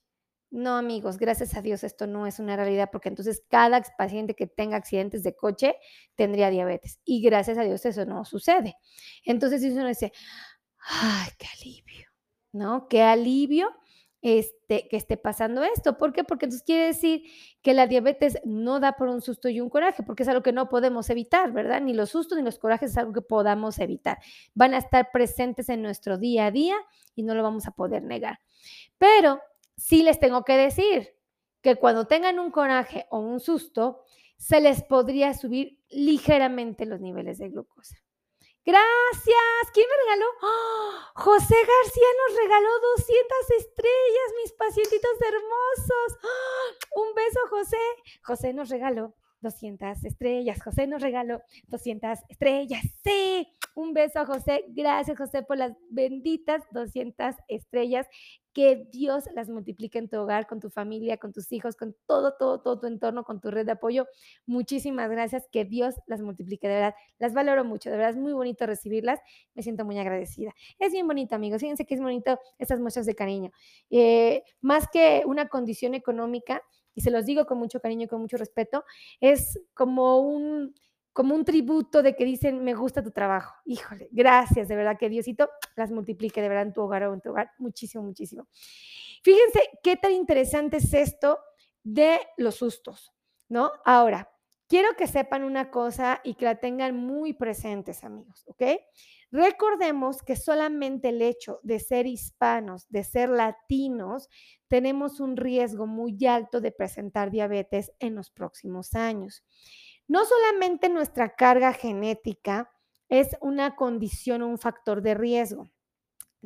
no, 0.54 0.76
amigos, 0.76 1.18
gracias 1.18 1.56
a 1.56 1.62
Dios 1.62 1.82
esto 1.82 2.06
no 2.06 2.28
es 2.28 2.38
una 2.38 2.54
realidad 2.54 2.88
porque 2.92 3.08
entonces 3.08 3.42
cada 3.48 3.82
paciente 3.98 4.34
que 4.34 4.46
tenga 4.46 4.76
accidentes 4.76 5.24
de 5.24 5.34
coche 5.34 5.74
tendría 6.14 6.48
diabetes 6.48 7.00
y 7.04 7.20
gracias 7.22 7.58
a 7.58 7.64
Dios 7.64 7.84
eso 7.84 8.06
no 8.06 8.24
sucede. 8.24 8.76
Entonces 9.24 9.64
uno 9.64 9.88
dice, 9.88 10.12
ay, 10.78 11.28
qué 11.38 11.48
alivio, 11.58 12.08
¿no? 12.52 12.86
Qué 12.86 13.02
alivio 13.02 13.68
este, 14.22 14.86
que 14.86 14.96
esté 14.96 15.16
pasando 15.16 15.64
esto. 15.64 15.98
¿Por 15.98 16.12
qué? 16.12 16.22
Porque 16.22 16.44
entonces 16.44 16.64
quiere 16.64 16.86
decir 16.86 17.24
que 17.60 17.74
la 17.74 17.88
diabetes 17.88 18.38
no 18.44 18.78
da 18.78 18.92
por 18.92 19.08
un 19.08 19.22
susto 19.22 19.48
y 19.48 19.60
un 19.60 19.68
coraje, 19.68 20.04
porque 20.04 20.22
es 20.22 20.28
algo 20.28 20.44
que 20.44 20.52
no 20.52 20.68
podemos 20.68 21.10
evitar, 21.10 21.50
¿verdad? 21.50 21.80
Ni 21.80 21.94
los 21.94 22.10
sustos 22.10 22.38
ni 22.38 22.44
los 22.44 22.60
corajes 22.60 22.92
es 22.92 22.96
algo 22.96 23.12
que 23.12 23.22
podamos 23.22 23.80
evitar. 23.80 24.18
Van 24.54 24.72
a 24.72 24.78
estar 24.78 25.10
presentes 25.10 25.68
en 25.68 25.82
nuestro 25.82 26.16
día 26.16 26.46
a 26.46 26.52
día 26.52 26.76
y 27.16 27.24
no 27.24 27.34
lo 27.34 27.42
vamos 27.42 27.66
a 27.66 27.72
poder 27.72 28.04
negar. 28.04 28.38
Pero 28.98 29.40
sí 29.76 30.02
les 30.02 30.20
tengo 30.20 30.44
que 30.44 30.56
decir 30.56 31.16
que 31.62 31.76
cuando 31.76 32.06
tengan 32.06 32.38
un 32.38 32.50
coraje 32.50 33.06
o 33.10 33.18
un 33.18 33.40
susto, 33.40 34.04
se 34.36 34.60
les 34.60 34.82
podría 34.82 35.32
subir 35.34 35.80
ligeramente 35.88 36.84
los 36.86 37.00
niveles 37.00 37.38
de 37.38 37.48
glucosa. 37.48 37.96
Gracias. 38.66 39.70
¿Quién 39.74 39.86
me 39.88 40.04
regaló? 40.04 40.26
¡Ah! 40.42 41.12
José 41.16 41.54
García 41.54 42.06
nos 42.26 42.38
regaló 42.38 42.68
200 42.96 43.50
estrellas, 43.58 44.28
mis 44.42 44.52
pacientitos 44.52 45.10
hermosos. 45.20 46.18
¡Ah! 46.22 46.86
Un 46.96 47.14
beso, 47.14 47.40
José. 47.50 47.76
José 48.22 48.54
nos 48.54 48.70
regaló 48.70 49.14
200 49.40 50.04
estrellas. 50.04 50.62
José 50.62 50.86
nos 50.86 51.02
regaló 51.02 51.42
200 51.68 52.20
estrellas. 52.30 52.82
Sí, 53.04 53.46
un 53.74 53.92
beso 53.92 54.20
a 54.20 54.26
José. 54.26 54.64
Gracias, 54.68 55.18
José, 55.18 55.42
por 55.42 55.58
las 55.58 55.72
benditas 55.90 56.62
200 56.70 57.36
estrellas. 57.48 58.06
Que 58.54 58.88
Dios 58.90 59.24
las 59.34 59.50
multiplique 59.50 59.98
en 59.98 60.08
tu 60.08 60.16
hogar, 60.16 60.46
con 60.46 60.60
tu 60.60 60.70
familia, 60.70 61.18
con 61.18 61.32
tus 61.32 61.52
hijos, 61.52 61.76
con 61.76 61.94
todo, 62.06 62.34
todo, 62.38 62.60
todo 62.60 62.80
tu 62.80 62.86
entorno, 62.86 63.24
con 63.24 63.40
tu 63.40 63.50
red 63.50 63.66
de 63.66 63.72
apoyo. 63.72 64.06
Muchísimas 64.46 65.10
gracias. 65.10 65.48
Que 65.52 65.64
Dios 65.64 65.96
las 66.06 66.22
multiplique, 66.22 66.68
de 66.68 66.74
verdad. 66.74 66.94
Las 67.18 67.34
valoro 67.34 67.64
mucho, 67.64 67.90
de 67.90 67.96
verdad 67.96 68.12
es 68.12 68.16
muy 68.16 68.32
bonito 68.32 68.64
recibirlas. 68.64 69.20
Me 69.54 69.62
siento 69.62 69.84
muy 69.84 69.98
agradecida. 69.98 70.54
Es 70.78 70.92
bien 70.92 71.06
bonito, 71.06 71.34
amigos. 71.34 71.60
Fíjense 71.60 71.84
que 71.84 71.94
es 71.94 72.00
bonito 72.00 72.38
estas 72.58 72.80
muestras 72.80 73.06
de 73.06 73.14
cariño. 73.14 73.50
Eh, 73.90 74.44
más 74.60 74.88
que 74.88 75.24
una 75.26 75.48
condición 75.48 75.94
económica, 75.94 76.62
y 76.94 77.00
se 77.00 77.10
los 77.10 77.26
digo 77.26 77.44
con 77.46 77.58
mucho 77.58 77.80
cariño 77.80 78.04
y 78.04 78.08
con 78.08 78.20
mucho 78.20 78.36
respeto, 78.36 78.84
es 79.20 79.60
como 79.74 80.20
un, 80.20 80.74
como 81.14 81.34
un 81.34 81.44
tributo 81.44 82.02
de 82.02 82.16
que 82.16 82.24
dicen, 82.24 82.62
me 82.64 82.74
gusta 82.74 83.02
tu 83.02 83.12
trabajo. 83.12 83.54
Híjole, 83.64 84.08
gracias, 84.10 84.68
de 84.68 84.74
verdad 84.74 84.98
que 84.98 85.08
Diosito 85.08 85.48
las 85.76 85.92
multiplique 85.92 86.42
de 86.42 86.48
verdad 86.48 86.64
en 86.64 86.72
tu 86.72 86.82
hogar 86.82 87.04
o 87.04 87.14
en 87.14 87.20
tu 87.20 87.30
hogar 87.30 87.52
muchísimo, 87.58 88.02
muchísimo. 88.02 88.48
Fíjense 89.22 89.70
qué 89.82 89.96
tan 89.96 90.12
interesante 90.12 90.78
es 90.78 90.92
esto 90.92 91.38
de 91.84 92.18
los 92.36 92.56
sustos, 92.56 93.12
¿no? 93.48 93.70
Ahora, 93.84 94.28
quiero 94.68 94.88
que 94.98 95.06
sepan 95.06 95.44
una 95.44 95.70
cosa 95.70 96.20
y 96.24 96.34
que 96.34 96.46
la 96.46 96.56
tengan 96.56 96.96
muy 96.96 97.32
presentes, 97.32 98.02
amigos, 98.02 98.42
¿ok? 98.48 98.62
Recordemos 99.30 100.20
que 100.22 100.34
solamente 100.34 101.10
el 101.10 101.22
hecho 101.22 101.60
de 101.62 101.78
ser 101.78 102.06
hispanos, 102.06 102.86
de 102.88 103.04
ser 103.04 103.28
latinos, 103.28 104.28
tenemos 104.66 105.20
un 105.20 105.36
riesgo 105.36 105.86
muy 105.86 106.26
alto 106.26 106.60
de 106.60 106.72
presentar 106.72 107.30
diabetes 107.30 107.92
en 108.00 108.16
los 108.16 108.30
próximos 108.30 108.94
años. 108.94 109.44
No 110.08 110.24
solamente 110.24 110.88
nuestra 110.88 111.34
carga 111.34 111.72
genética 111.72 112.70
es 113.08 113.36
una 113.40 113.76
condición 113.76 114.42
o 114.42 114.48
un 114.48 114.58
factor 114.58 115.02
de 115.02 115.14
riesgo, 115.14 115.68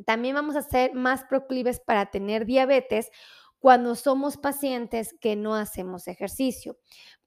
también 0.05 0.35
vamos 0.35 0.55
a 0.55 0.61
ser 0.61 0.93
más 0.93 1.23
proclives 1.25 1.79
para 1.79 2.07
tener 2.07 2.45
diabetes 2.45 3.11
cuando 3.59 3.95
somos 3.95 4.37
pacientes 4.37 5.13
que 5.19 5.35
no 5.35 5.55
hacemos 5.55 6.07
ejercicio. 6.07 6.77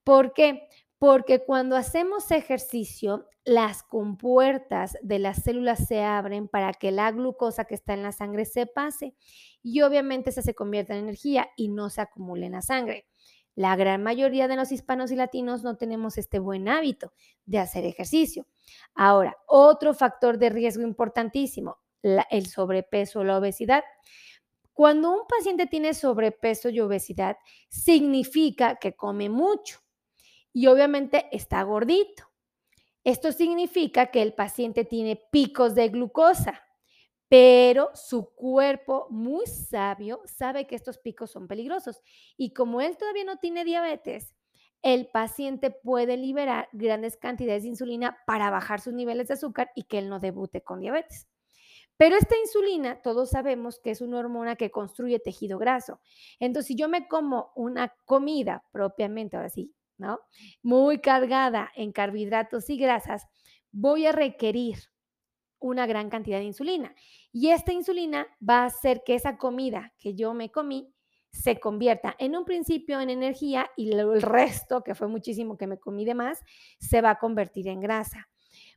¿Por 0.03 0.33
qué? 0.33 0.67
Porque 0.97 1.43
cuando 1.43 1.75
hacemos 1.75 2.31
ejercicio, 2.31 3.27
las 3.45 3.83
compuertas 3.83 4.97
de 5.01 5.19
las 5.19 5.43
células 5.43 5.85
se 5.85 6.01
abren 6.01 6.47
para 6.47 6.73
que 6.73 6.91
la 6.91 7.11
glucosa 7.11 7.65
que 7.65 7.75
está 7.75 7.93
en 7.93 8.03
la 8.03 8.13
sangre 8.13 8.45
se 8.45 8.65
pase 8.65 9.13
y 9.61 9.81
obviamente 9.81 10.29
esa 10.29 10.41
se 10.41 10.55
convierte 10.55 10.93
en 10.93 10.99
energía 10.99 11.49
y 11.57 11.67
no 11.67 11.89
se 11.89 12.01
acumula 12.01 12.45
en 12.45 12.53
la 12.53 12.61
sangre. 12.61 13.05
La 13.55 13.75
gran 13.75 14.01
mayoría 14.01 14.47
de 14.47 14.55
los 14.55 14.71
hispanos 14.71 15.11
y 15.11 15.15
latinos 15.15 15.63
no 15.63 15.77
tenemos 15.77 16.17
este 16.17 16.39
buen 16.39 16.67
hábito 16.67 17.13
de 17.45 17.59
hacer 17.59 17.85
ejercicio. 17.85 18.47
Ahora, 18.95 19.37
otro 19.47 19.93
factor 19.93 20.37
de 20.39 20.49
riesgo 20.49 20.83
importantísimo, 20.83 21.77
el 22.01 22.47
sobrepeso 22.47 23.19
o 23.19 23.23
la 23.23 23.37
obesidad. 23.37 23.83
Cuando 24.73 25.11
un 25.11 25.27
paciente 25.27 25.67
tiene 25.67 25.93
sobrepeso 25.93 26.69
y 26.69 26.79
obesidad, 26.79 27.37
significa 27.69 28.77
que 28.77 28.95
come 28.95 29.29
mucho 29.29 29.79
y 30.51 30.65
obviamente 30.67 31.27
está 31.31 31.61
gordito. 31.61 32.23
Esto 33.03 33.31
significa 33.31 34.07
que 34.07 34.21
el 34.21 34.33
paciente 34.33 34.85
tiene 34.85 35.21
picos 35.31 35.75
de 35.75 35.89
glucosa, 35.89 36.63
pero 37.33 37.89
su 37.95 38.29
cuerpo 38.35 39.07
muy 39.09 39.47
sabio 39.47 40.21
sabe 40.25 40.67
que 40.67 40.75
estos 40.75 40.99
picos 40.99 41.31
son 41.31 41.47
peligrosos 41.47 41.99
y 42.37 42.53
como 42.53 42.79
él 42.79 42.95
todavía 42.95 43.23
no 43.23 43.37
tiene 43.37 43.65
diabetes, 43.65 44.35
el 44.83 45.07
paciente 45.07 45.71
puede 45.71 46.15
liberar 46.15 46.69
grandes 46.73 47.17
cantidades 47.17 47.63
de 47.63 47.69
insulina 47.69 48.19
para 48.27 48.51
bajar 48.51 48.81
sus 48.81 48.93
niveles 48.93 49.29
de 49.29 49.33
azúcar 49.33 49.71
y 49.73 49.85
que 49.85 49.97
él 49.97 50.09
no 50.09 50.19
debute 50.19 50.61
con 50.61 50.79
diabetes. 50.79 51.27
Pero 51.97 52.17
esta 52.17 52.37
insulina, 52.37 53.01
todos 53.01 53.31
sabemos 53.31 53.79
que 53.79 53.89
es 53.89 54.01
una 54.01 54.19
hormona 54.19 54.55
que 54.55 54.69
construye 54.69 55.17
tejido 55.17 55.57
graso. 55.57 56.01
Entonces, 56.39 56.67
si 56.67 56.75
yo 56.75 56.87
me 56.87 57.07
como 57.07 57.51
una 57.55 57.95
comida 58.05 58.63
propiamente, 58.71 59.37
ahora 59.37 59.49
sí, 59.49 59.73
¿no? 59.97 60.19
Muy 60.61 61.01
cargada 61.01 61.71
en 61.75 61.93
carbohidratos 61.93 62.69
y 62.69 62.77
grasas, 62.77 63.25
voy 63.71 64.05
a 64.05 64.11
requerir 64.11 64.92
una 65.63 65.87
gran 65.87 66.09
cantidad 66.09 66.39
de 66.39 66.45
insulina. 66.45 66.93
Y 67.31 67.49
esta 67.49 67.71
insulina 67.71 68.27
va 68.47 68.63
a 68.63 68.65
hacer 68.65 69.01
que 69.05 69.15
esa 69.15 69.37
comida 69.37 69.93
que 69.97 70.13
yo 70.13 70.33
me 70.33 70.51
comí 70.51 70.93
se 71.31 71.59
convierta 71.59 72.15
en 72.19 72.35
un 72.35 72.45
principio 72.45 72.99
en 72.99 73.09
energía 73.09 73.69
y 73.75 73.91
el 73.91 74.21
resto, 74.21 74.83
que 74.83 74.93
fue 74.93 75.07
muchísimo 75.07 75.57
que 75.57 75.65
me 75.65 75.79
comí 75.79 76.05
de 76.05 76.13
más, 76.13 76.41
se 76.79 77.01
va 77.01 77.11
a 77.11 77.19
convertir 77.19 77.67
en 77.69 77.79
grasa. 77.79 78.29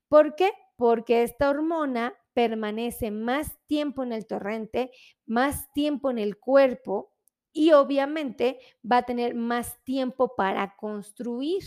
¿Por 0.08 0.36
qué? 0.36 0.52
Porque 0.76 1.22
esta 1.22 1.50
hormona 1.50 2.14
permanece 2.32 3.10
más 3.10 3.58
tiempo 3.66 4.04
en 4.04 4.12
el 4.12 4.26
torrente, 4.26 4.90
más 5.26 5.70
tiempo 5.72 6.10
en 6.10 6.18
el 6.18 6.38
cuerpo 6.38 7.12
y 7.52 7.72
obviamente 7.72 8.60
va 8.90 8.98
a 8.98 9.06
tener 9.06 9.34
más 9.34 9.82
tiempo 9.82 10.36
para 10.36 10.76
construir. 10.76 11.62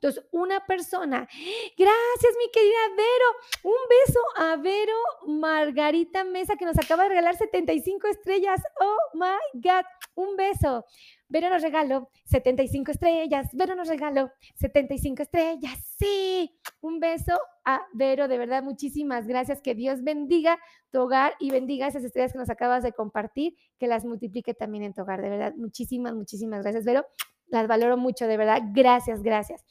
Entonces, 0.00 0.24
una 0.32 0.64
persona, 0.64 1.28
gracias 1.76 2.34
mi 2.38 2.50
querida 2.50 2.88
Vero, 2.96 3.28
un 3.64 3.80
beso 4.06 4.20
a 4.36 4.56
Vero 4.56 4.96
Margarita 5.26 6.24
Mesa 6.24 6.56
que 6.56 6.64
nos 6.64 6.78
acaba 6.78 7.02
de 7.02 7.10
regalar 7.10 7.36
75 7.36 8.06
estrellas. 8.06 8.62
Oh 8.80 9.18
my 9.18 9.60
God, 9.60 9.84
un 10.14 10.36
beso. 10.36 10.86
Vero 11.28 11.50
nos 11.50 11.62
regaló 11.62 12.08
75 12.24 12.92
estrellas, 12.92 13.48
Vero 13.52 13.76
nos 13.76 13.88
regaló 13.88 14.32
75 14.54 15.22
estrellas, 15.22 15.78
sí. 15.98 16.58
Un 16.80 16.98
beso 16.98 17.38
a 17.66 17.82
Vero, 17.92 18.26
de 18.26 18.38
verdad, 18.38 18.62
muchísimas 18.62 19.26
gracias. 19.26 19.60
Que 19.60 19.74
Dios 19.74 20.02
bendiga 20.02 20.58
tu 20.90 21.00
hogar 21.00 21.34
y 21.38 21.50
bendiga 21.50 21.86
esas 21.86 22.04
estrellas 22.04 22.32
que 22.32 22.38
nos 22.38 22.48
acabas 22.48 22.82
de 22.82 22.92
compartir, 22.92 23.54
que 23.78 23.86
las 23.86 24.06
multiplique 24.06 24.54
también 24.54 24.84
en 24.84 24.94
tu 24.94 25.02
hogar, 25.02 25.20
de 25.20 25.28
verdad. 25.28 25.54
Muchísimas, 25.56 26.14
muchísimas 26.14 26.62
gracias, 26.62 26.86
Vero. 26.86 27.04
Las 27.50 27.66
valoro 27.66 27.96
mucho, 27.96 28.26
de 28.26 28.36
verdad. 28.36 28.62
Gracias, 28.72 29.22
gracias. 29.22 29.64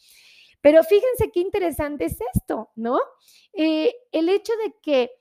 Pero 0.62 0.83
fíjense 0.83 1.31
qué 1.31 1.39
interesante 1.39 2.05
es 2.05 2.17
esto, 2.36 2.69
¿no? 2.75 3.00
Eh, 3.53 3.93
el 4.12 4.29
hecho 4.29 4.53
de 4.63 4.75
que 4.81 5.12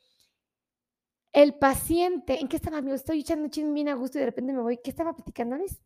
el 1.32 1.54
paciente, 1.54 2.40
¿en 2.40 2.48
qué 2.48 2.56
estaba? 2.56 2.80
Me 2.82 2.94
estoy 2.94 3.20
echando 3.20 3.48
chisme 3.48 3.72
bien 3.72 3.88
a 3.88 3.94
gusto 3.94 4.18
y 4.18 4.20
de 4.20 4.26
repente 4.26 4.52
me 4.52 4.62
voy. 4.62 4.78
¿Qué 4.78 4.90
estaba 4.90 5.14
platicándoles? 5.14 5.80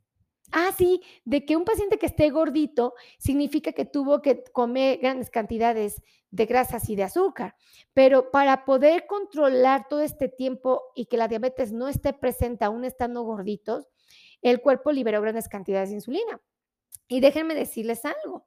Ah, 0.51 0.71
sí, 0.77 1.03
de 1.25 1.45
que 1.45 1.57
un 1.57 1.65
paciente 1.65 1.99
que 1.99 2.07
esté 2.07 2.31
gordito 2.31 2.95
significa 3.19 3.73
que 3.73 3.85
tuvo 3.85 4.21
que 4.21 4.45
comer 4.53 4.99
grandes 4.99 5.31
cantidades 5.31 6.03
de 6.31 6.47
grasas 6.47 6.89
y 6.89 6.97
de 6.97 7.05
azúcar. 7.05 7.57
Pero 7.95 8.31
para 8.31 8.65
poder 8.65 9.07
controlar 9.07 9.89
todo 9.89 10.01
este 10.03 10.29
tiempo 10.29 10.83
y 10.95 11.07
que 11.07 11.17
la 11.17 11.29
diabetes 11.29 11.73
no 11.73 11.89
esté 11.89 12.13
presente 12.13 12.65
aún 12.65 12.85
estando 12.85 13.23
gorditos, 13.23 13.89
el 14.43 14.61
cuerpo 14.61 14.93
liberó 14.93 15.21
grandes 15.23 15.49
cantidades 15.49 15.91
de 15.91 15.97
insulina. 15.97 16.41
Y 17.09 17.21
déjenme 17.21 17.55
decirles 17.55 18.03
algo. 18.05 18.47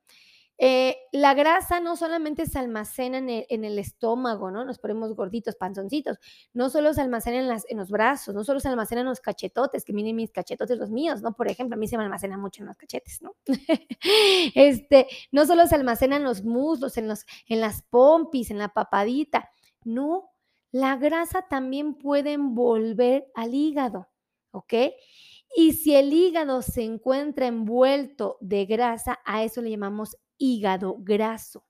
Eh, 0.57 0.95
la 1.11 1.33
grasa 1.33 1.81
no 1.81 1.97
solamente 1.97 2.45
se 2.45 2.57
almacena 2.59 3.17
en 3.17 3.65
el, 3.65 3.77
estómago, 3.77 4.51
¿no? 4.51 4.63
Nos 4.63 4.79
ponemos 4.79 5.13
gorditos, 5.13 5.55
panzoncitos. 5.55 6.17
No 6.53 6.69
solo 6.69 6.93
se 6.93 7.01
almacena 7.01 7.39
en, 7.39 7.47
las, 7.49 7.65
en, 7.69 7.77
los 7.77 7.89
brazos, 7.89 8.33
no 8.33 8.43
solo 8.43 8.61
se 8.61 8.69
almacena 8.69 9.01
en 9.01 9.07
los 9.07 9.19
cachetotes, 9.19 9.83
que 9.83 9.91
miren 9.91 10.15
mis 10.15 10.31
cachetotes 10.31 10.77
los 10.77 10.91
míos, 10.91 11.21
¿no? 11.21 11.33
Por 11.33 11.49
ejemplo, 11.49 11.75
a 11.75 11.77
mí 11.77 11.87
se 11.87 11.97
me 11.97 12.03
almacena 12.03 12.37
mucho 12.37 12.63
en 12.63 12.67
los 12.67 12.77
cachetes, 12.77 13.21
¿no? 13.21 13.35
este, 14.55 15.07
no 15.31 15.45
solo 15.45 15.67
se 15.67 15.75
almacena 15.75 16.15
en 16.15 16.23
los 16.23 16.43
muslos, 16.43 16.97
en, 16.97 17.11
en 17.47 17.59
las 17.59 17.81
pompis, 17.81 18.49
en 18.49 18.57
la 18.57 18.69
papadita. 18.69 19.49
No, 19.83 20.31
la 20.71 20.95
grasa 20.95 21.43
también 21.49 21.95
puede 21.95 22.33
envolver 22.33 23.27
al 23.35 23.53
hígado, 23.53 24.07
¿ok? 24.51 24.73
Y 25.55 25.73
si 25.73 25.95
el 25.95 26.11
hígado 26.13 26.61
se 26.61 26.83
encuentra 26.83 27.47
envuelto 27.47 28.37
de 28.41 28.65
grasa, 28.65 29.19
a 29.25 29.43
eso 29.43 29.61
le 29.61 29.71
llamamos 29.71 30.17
hígado 30.37 30.97
graso. 30.99 31.65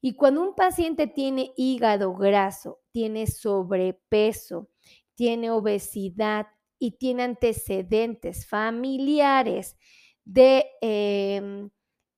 Y 0.00 0.14
cuando 0.14 0.42
un 0.42 0.54
paciente 0.54 1.06
tiene 1.06 1.52
hígado 1.56 2.14
graso, 2.14 2.80
tiene 2.92 3.26
sobrepeso, 3.26 4.70
tiene 5.14 5.50
obesidad 5.50 6.46
y 6.78 6.92
tiene 6.92 7.24
antecedentes 7.24 8.46
familiares 8.46 9.76
de, 10.24 10.66
em, 10.80 11.70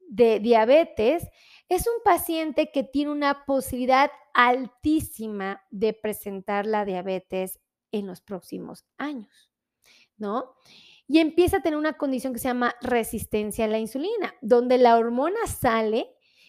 diabetes, 0.08 1.28
es 1.68 1.86
un 1.86 2.02
paciente 2.04 2.70
que 2.70 2.84
tiene 2.84 3.10
una 3.12 3.44
posibilidad 3.46 4.10
altísima 4.34 5.62
de 5.70 5.94
presentar 5.94 6.66
la 6.66 6.84
diabetes 6.84 7.60
en 7.92 8.06
los 8.06 8.20
próximos 8.20 8.84
años, 8.98 9.51
y 11.08 11.18
empieza 11.18 11.58
a 11.58 11.62
tener 11.62 11.78
una 11.78 11.94
condición 11.94 12.32
que 12.32 12.38
se 12.38 12.48
llama 12.48 12.74
resistencia 12.80 13.64
a 13.64 13.68
la 13.68 13.78
insulina, 13.78 14.34
donde 14.40 14.78
la 14.78 14.96
hormona 14.96 15.46
sale, 15.46 16.08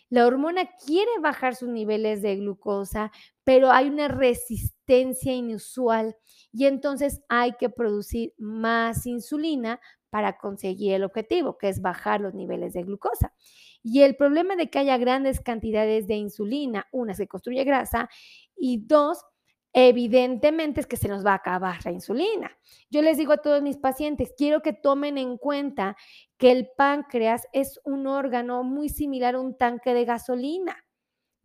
la 0.10 0.26
hormona 0.28 0.70
quiere 0.86 1.12
bajar 1.22 1.56
sus 1.56 1.70
niveles 1.70 2.22
de 2.22 2.36
glucosa, 2.36 3.12
pero 3.44 3.72
hay 3.72 3.90
una 3.90 4.08
resistencia 4.08 5.34
inusual 5.34 6.16
y 6.52 6.66
entonces 6.66 7.22
hay 7.30 7.54
que 7.54 7.70
producir 7.70 8.34
más 8.38 9.06
insulina 9.06 9.82
para 10.10 10.38
conseguir 10.38 10.94
el 10.94 11.04
objetivo, 11.04 11.58
que 11.58 11.70
es 11.70 11.82
bajar 11.82 12.22
los 12.22 12.36
niveles 12.36 12.74
de 12.74 12.84
glucosa. 12.84 13.34
Y 13.82 14.04
el 14.04 14.16
problema 14.16 14.56
de 14.56 14.70
que 14.70 14.78
haya 14.80 14.98
grandes 14.98 15.42
cantidades 15.42 16.08
de 16.08 16.16
insulina, 16.16 16.88
una, 16.92 17.16
se 17.16 17.28
construye 17.28 17.64
grasa 17.64 18.10
y 18.56 18.86
dos, 18.86 19.26
evidentemente 19.74 20.80
es 20.80 20.88
que 20.88 20.98
se 20.98 21.08
nos 21.08 21.26
va 21.26 21.32
a 21.32 21.36
acabar 21.36 21.84
la 21.84 21.92
insulina. 21.92 22.52
Yo 22.90 23.02
les 23.02 23.18
digo 23.18 23.34
a 23.34 23.38
todos 23.38 23.62
mis 23.62 23.78
pacientes, 23.78 24.34
quiero 24.38 24.62
que 24.62 24.72
tomen 24.72 25.18
en 25.18 25.38
cuenta 25.38 25.98
que 26.38 26.52
el 26.52 26.70
páncreas 26.78 27.48
es 27.54 27.80
un 27.84 28.08
órgano 28.08 28.64
muy 28.64 28.90
similar 28.90 29.36
a 29.36 29.40
un 29.40 29.58
tanque 29.58 29.94
de 29.94 30.06
gasolina. 30.06 30.78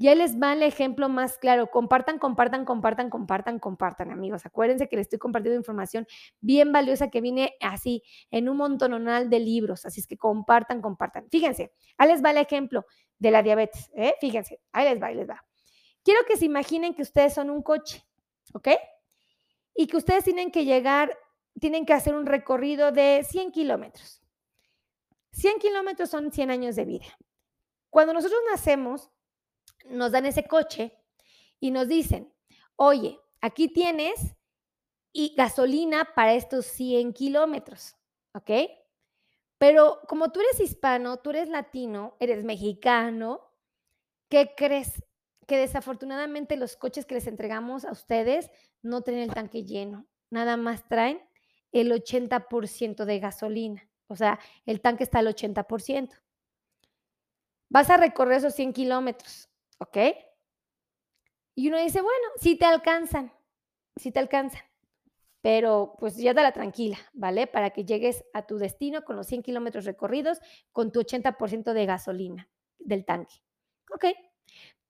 Ya 0.00 0.14
les 0.14 0.40
va 0.40 0.52
el 0.52 0.62
ejemplo 0.62 1.08
más 1.08 1.38
claro. 1.38 1.70
Compartan, 1.72 2.20
compartan, 2.20 2.64
compartan, 2.64 3.10
compartan, 3.10 3.58
compartan, 3.58 4.12
amigos. 4.12 4.46
Acuérdense 4.46 4.88
que 4.88 4.94
les 4.94 5.06
estoy 5.06 5.18
compartiendo 5.18 5.58
información 5.58 6.06
bien 6.40 6.70
valiosa 6.70 7.10
que 7.10 7.20
viene 7.20 7.54
así 7.60 8.04
en 8.30 8.48
un 8.48 8.58
montononal 8.58 9.28
de 9.28 9.40
libros. 9.40 9.86
Así 9.86 10.00
es 10.00 10.06
que 10.06 10.16
compartan, 10.16 10.80
compartan. 10.80 11.28
Fíjense, 11.30 11.72
ahí 11.96 12.08
les 12.10 12.22
va 12.22 12.30
el 12.30 12.36
ejemplo 12.36 12.86
de 13.18 13.30
la 13.32 13.42
diabetes. 13.42 13.90
¿eh? 13.96 14.14
Fíjense, 14.20 14.60
ahí 14.70 14.88
les 14.88 15.02
va, 15.02 15.08
ahí 15.08 15.16
les 15.16 15.28
va. 15.28 15.44
Quiero 16.04 16.20
que 16.28 16.36
se 16.36 16.44
imaginen 16.44 16.94
que 16.94 17.02
ustedes 17.02 17.34
son 17.34 17.50
un 17.50 17.62
coche 17.62 18.07
¿ok? 18.54 18.68
Y 19.74 19.86
que 19.86 19.96
ustedes 19.96 20.24
tienen 20.24 20.50
que 20.50 20.64
llegar, 20.64 21.16
tienen 21.60 21.86
que 21.86 21.92
hacer 21.92 22.14
un 22.14 22.26
recorrido 22.26 22.92
de 22.92 23.24
100 23.28 23.52
kilómetros. 23.52 24.22
100 25.32 25.58
kilómetros 25.58 26.10
son 26.10 26.32
100 26.32 26.50
años 26.50 26.76
de 26.76 26.84
vida. 26.84 27.18
Cuando 27.90 28.12
nosotros 28.12 28.40
nacemos, 28.50 29.10
nos 29.86 30.12
dan 30.12 30.26
ese 30.26 30.44
coche 30.44 30.96
y 31.60 31.70
nos 31.70 31.88
dicen, 31.88 32.32
oye, 32.76 33.18
aquí 33.40 33.68
tienes 33.68 34.34
y 35.12 35.34
gasolina 35.36 36.12
para 36.14 36.34
estos 36.34 36.66
100 36.66 37.12
kilómetros, 37.12 37.96
¿ok? 38.34 38.50
Pero 39.58 40.00
como 40.06 40.30
tú 40.30 40.40
eres 40.40 40.60
hispano, 40.60 41.18
tú 41.18 41.30
eres 41.30 41.48
latino, 41.48 42.16
eres 42.20 42.44
mexicano, 42.44 43.52
¿qué 44.28 44.54
crees? 44.56 45.02
Que 45.48 45.56
desafortunadamente 45.56 46.58
los 46.58 46.76
coches 46.76 47.06
que 47.06 47.14
les 47.14 47.26
entregamos 47.26 47.86
a 47.86 47.90
ustedes 47.90 48.50
no 48.82 49.00
tienen 49.00 49.22
el 49.22 49.34
tanque 49.34 49.64
lleno, 49.64 50.06
nada 50.28 50.58
más 50.58 50.86
traen 50.86 51.26
el 51.72 51.90
80% 51.90 53.06
de 53.06 53.18
gasolina, 53.18 53.88
o 54.08 54.14
sea, 54.14 54.38
el 54.66 54.82
tanque 54.82 55.04
está 55.04 55.20
al 55.20 55.26
80%. 55.26 56.10
Vas 57.70 57.88
a 57.88 57.96
recorrer 57.96 58.38
esos 58.38 58.54
100 58.54 58.74
kilómetros, 58.74 59.48
¿ok? 59.78 59.96
Y 61.54 61.68
uno 61.68 61.78
dice, 61.78 62.02
bueno, 62.02 62.28
sí 62.36 62.56
te 62.56 62.66
alcanzan, 62.66 63.32
sí 63.96 64.12
te 64.12 64.18
alcanzan, 64.18 64.62
pero 65.40 65.96
pues 65.98 66.18
ya 66.18 66.34
dala 66.34 66.52
tranquila, 66.52 66.98
¿vale? 67.14 67.46
Para 67.46 67.70
que 67.70 67.86
llegues 67.86 68.22
a 68.34 68.46
tu 68.46 68.58
destino 68.58 69.02
con 69.02 69.16
los 69.16 69.26
100 69.26 69.42
kilómetros 69.42 69.86
recorridos 69.86 70.40
con 70.72 70.92
tu 70.92 71.00
80% 71.00 71.72
de 71.72 71.86
gasolina 71.86 72.50
del 72.78 73.06
tanque. 73.06 73.36
Ok, 73.90 74.04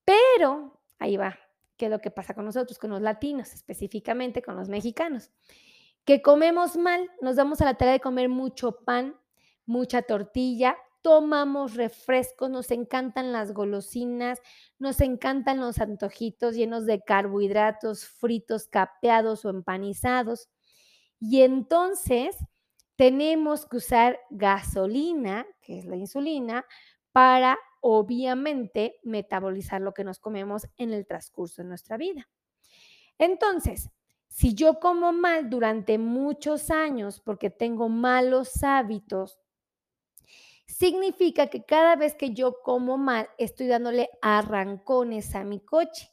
pero 0.09 0.81
ahí 0.99 1.19
va, 1.19 1.39
¿qué 1.77 1.85
es 1.85 1.91
lo 1.91 1.99
que 1.99 2.11
pasa 2.11 2.33
con 2.33 2.47
nosotros, 2.47 2.79
con 2.79 2.89
los 2.89 3.03
latinos, 3.03 3.53
específicamente 3.53 4.41
con 4.41 4.57
los 4.57 4.71
mexicanos? 4.71 5.31
Que 6.07 6.23
comemos 6.23 6.79
mal, 6.79 7.11
nos 7.21 7.37
damos 7.37 7.61
a 7.61 7.67
la 7.67 7.75
tarea 7.75 7.93
de 7.93 8.01
comer 8.01 8.31
mucho 8.31 8.79
pan, 8.87 9.21
mucha 9.67 10.01
tortilla, 10.01 10.79
tomamos 11.03 11.75
refrescos, 11.75 12.49
nos 12.49 12.71
encantan 12.71 13.33
las 13.33 13.53
golosinas, 13.53 14.41
nos 14.79 15.03
encantan 15.03 15.61
los 15.61 15.79
antojitos 15.79 16.55
llenos 16.55 16.87
de 16.87 17.03
carbohidratos 17.03 18.07
fritos, 18.07 18.67
capeados 18.67 19.45
o 19.45 19.51
empanizados. 19.51 20.49
Y 21.21 21.43
entonces 21.43 22.35
tenemos 22.97 23.67
que 23.67 23.77
usar 23.77 24.19
gasolina, 24.31 25.47
que 25.61 25.77
es 25.77 25.85
la 25.85 25.97
insulina, 25.97 26.65
para 27.13 27.59
obviamente 27.81 28.97
metabolizar 29.03 29.81
lo 29.81 29.95
que 29.95 30.05
nos 30.05 30.19
comemos 30.19 30.67
en 30.77 30.93
el 30.93 31.07
transcurso 31.07 31.63
de 31.63 31.69
nuestra 31.69 31.97
vida. 31.97 32.29
Entonces, 33.19 33.91
si 34.29 34.55
yo 34.55 34.79
como 34.79 35.13
mal 35.13 35.51
durante 35.51 35.99
muchos 35.99 36.71
años 36.71 37.21
porque 37.21 37.51
tengo 37.51 37.89
malos 37.89 38.63
hábitos, 38.63 39.41
significa 40.67 41.49
que 41.49 41.65
cada 41.65 41.97
vez 41.97 42.15
que 42.15 42.35
yo 42.35 42.61
como 42.63 42.99
mal 42.99 43.29
estoy 43.39 43.67
dándole 43.67 44.11
arrancones 44.23 45.35
a 45.35 45.43
mi 45.45 45.61
coche. 45.61 46.13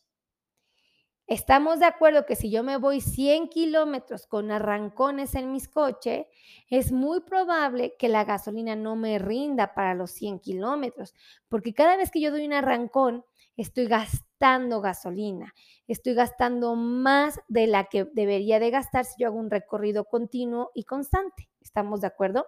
Estamos 1.27 1.79
de 1.79 1.85
acuerdo 1.85 2.27
que 2.27 2.35
si 2.35 2.51
yo 2.51 2.61
me 2.61 2.77
voy 2.77 3.01
100 3.01 3.49
kilómetros 3.49 4.27
con 4.27 4.51
arrancones 4.51 5.33
en 5.33 5.51
mis 5.51 5.67
coches, 5.67 6.27
es 6.69 6.91
muy 6.91 7.21
probable 7.21 7.95
que 7.97 8.09
la 8.09 8.25
gasolina 8.25 8.75
no 8.75 8.95
me 8.95 9.17
rinda 9.17 9.73
para 9.73 9.95
los 9.95 10.11
100 10.11 10.39
kilómetros, 10.39 11.15
porque 11.49 11.73
cada 11.73 11.97
vez 11.97 12.11
que 12.11 12.21
yo 12.21 12.29
doy 12.29 12.45
un 12.45 12.53
arrancón, 12.53 13.25
estoy 13.57 13.87
gastando 13.87 14.81
gasolina, 14.81 15.55
estoy 15.87 16.13
gastando 16.13 16.75
más 16.75 17.39
de 17.47 17.65
la 17.65 17.85
que 17.85 18.05
debería 18.13 18.59
de 18.59 18.69
gastar 18.69 19.05
si 19.05 19.23
yo 19.23 19.27
hago 19.29 19.39
un 19.39 19.49
recorrido 19.49 20.05
continuo 20.05 20.69
y 20.75 20.83
constante. 20.83 21.49
¿Estamos 21.59 22.01
de 22.01 22.07
acuerdo? 22.07 22.45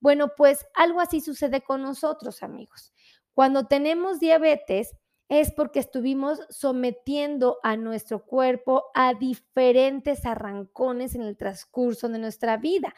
Bueno, 0.00 0.32
pues 0.36 0.66
algo 0.74 1.00
así 1.00 1.20
sucede 1.20 1.60
con 1.60 1.82
nosotros, 1.82 2.42
amigos. 2.42 2.92
Cuando 3.34 3.68
tenemos 3.68 4.18
diabetes 4.18 4.96
es 5.30 5.52
porque 5.52 5.78
estuvimos 5.78 6.40
sometiendo 6.50 7.60
a 7.62 7.76
nuestro 7.76 8.26
cuerpo 8.26 8.86
a 8.94 9.14
diferentes 9.14 10.26
arrancones 10.26 11.14
en 11.14 11.22
el 11.22 11.36
transcurso 11.36 12.08
de 12.08 12.18
nuestra 12.18 12.56
vida. 12.56 12.92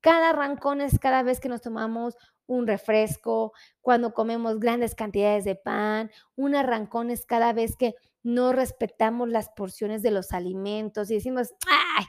Cada 0.00 0.30
arrancón 0.30 0.80
es 0.80 1.00
cada 1.00 1.24
vez 1.24 1.40
que 1.40 1.48
nos 1.48 1.60
tomamos 1.60 2.16
un 2.46 2.68
refresco, 2.68 3.52
cuando 3.80 4.14
comemos 4.14 4.60
grandes 4.60 4.94
cantidades 4.94 5.44
de 5.44 5.56
pan, 5.56 6.12
un 6.36 6.54
arrancón 6.54 7.10
es 7.10 7.26
cada 7.26 7.52
vez 7.52 7.76
que 7.76 7.94
no 8.22 8.52
respetamos 8.52 9.28
las 9.28 9.48
porciones 9.48 10.02
de 10.02 10.12
los 10.12 10.30
alimentos 10.32 11.10
y 11.10 11.14
decimos, 11.14 11.52
¡ay! 11.68 12.04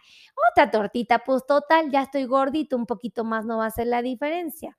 Otra 0.51 0.69
tortita, 0.69 1.23
pues 1.23 1.47
total, 1.47 1.89
ya 1.89 2.03
estoy 2.03 2.25
gordito, 2.25 2.77
un 2.77 2.85
poquito 2.85 3.23
más 3.23 3.45
no 3.45 3.57
va 3.57 3.65
a 3.65 3.67
hacer 3.69 3.87
la 3.87 4.03
diferencia. 4.03 4.77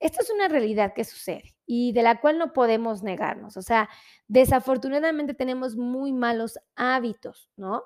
Esto 0.00 0.22
es 0.22 0.30
una 0.30 0.48
realidad 0.48 0.94
que 0.94 1.04
sucede 1.04 1.55
y 1.66 1.92
de 1.92 2.02
la 2.02 2.20
cual 2.20 2.38
no 2.38 2.52
podemos 2.52 3.02
negarnos. 3.02 3.56
O 3.56 3.62
sea, 3.62 3.88
desafortunadamente 4.28 5.34
tenemos 5.34 5.76
muy 5.76 6.12
malos 6.12 6.58
hábitos, 6.76 7.50
¿no? 7.56 7.82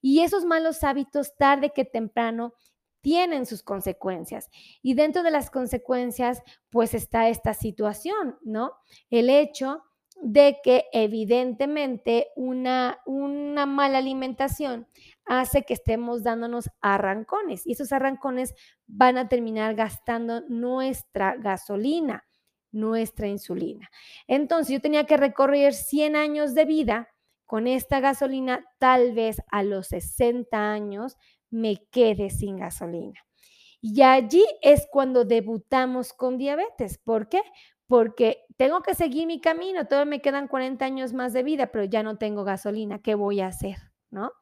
Y 0.00 0.20
esos 0.20 0.44
malos 0.44 0.84
hábitos, 0.84 1.36
tarde 1.36 1.72
que 1.74 1.84
temprano, 1.84 2.54
tienen 3.00 3.46
sus 3.46 3.62
consecuencias. 3.62 4.48
Y 4.80 4.94
dentro 4.94 5.22
de 5.22 5.30
las 5.30 5.50
consecuencias, 5.50 6.42
pues 6.70 6.94
está 6.94 7.28
esta 7.28 7.52
situación, 7.52 8.38
¿no? 8.42 8.72
El 9.10 9.28
hecho 9.28 9.82
de 10.22 10.58
que 10.62 10.84
evidentemente 10.92 12.28
una, 12.36 13.00
una 13.06 13.66
mala 13.66 13.98
alimentación 13.98 14.86
hace 15.24 15.62
que 15.62 15.74
estemos 15.74 16.22
dándonos 16.22 16.70
arrancones 16.80 17.66
y 17.66 17.72
esos 17.72 17.92
arrancones 17.92 18.54
van 18.86 19.18
a 19.18 19.28
terminar 19.28 19.74
gastando 19.74 20.42
nuestra 20.48 21.34
gasolina, 21.36 22.24
nuestra 22.72 23.28
insulina. 23.28 23.90
Entonces 24.26 24.72
yo 24.72 24.80
tenía 24.80 25.04
que 25.04 25.16
recorrer 25.16 25.74
100 25.74 26.16
años 26.16 26.54
de 26.54 26.64
vida 26.64 27.08
con 27.46 27.66
esta 27.66 28.00
gasolina, 28.00 28.64
tal 28.78 29.12
vez 29.12 29.42
a 29.50 29.62
los 29.62 29.88
60 29.88 30.72
años 30.72 31.18
me 31.50 31.86
quede 31.90 32.30
sin 32.30 32.56
gasolina. 32.56 33.20
Y 33.80 34.00
allí 34.02 34.44
es 34.62 34.86
cuando 34.90 35.24
debutamos 35.24 36.12
con 36.12 36.38
diabetes. 36.38 36.98
¿Por 36.98 37.28
qué? 37.28 37.42
Porque 37.86 38.46
tengo 38.56 38.80
que 38.80 38.94
seguir 38.94 39.26
mi 39.26 39.40
camino, 39.40 39.86
todavía 39.86 40.08
me 40.08 40.22
quedan 40.22 40.48
40 40.48 40.84
años 40.84 41.12
más 41.12 41.32
de 41.32 41.42
vida, 41.42 41.70
pero 41.72 41.84
ya 41.84 42.02
no 42.02 42.16
tengo 42.16 42.42
gasolina, 42.42 43.02
¿qué 43.02 43.14
voy 43.14 43.40
a 43.40 43.48
hacer? 43.48 43.76
¿No? 44.10 44.32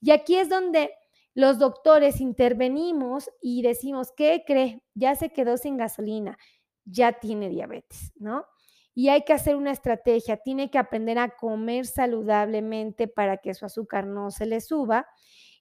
Y 0.00 0.12
aquí 0.12 0.36
es 0.36 0.48
donde 0.48 0.92
los 1.34 1.58
doctores 1.58 2.20
intervenimos 2.20 3.30
y 3.40 3.62
decimos, 3.62 4.12
¿qué 4.16 4.44
cree? 4.46 4.82
Ya 4.94 5.16
se 5.16 5.30
quedó 5.30 5.56
sin 5.56 5.76
gasolina, 5.76 6.38
ya 6.84 7.12
tiene 7.12 7.48
diabetes, 7.48 8.12
¿no? 8.16 8.46
Y 8.94 9.08
hay 9.08 9.24
que 9.24 9.32
hacer 9.32 9.56
una 9.56 9.72
estrategia, 9.72 10.36
tiene 10.36 10.70
que 10.70 10.78
aprender 10.78 11.18
a 11.18 11.30
comer 11.30 11.86
saludablemente 11.86 13.08
para 13.08 13.38
que 13.38 13.54
su 13.54 13.66
azúcar 13.66 14.06
no 14.06 14.30
se 14.30 14.46
le 14.46 14.60
suba 14.60 15.06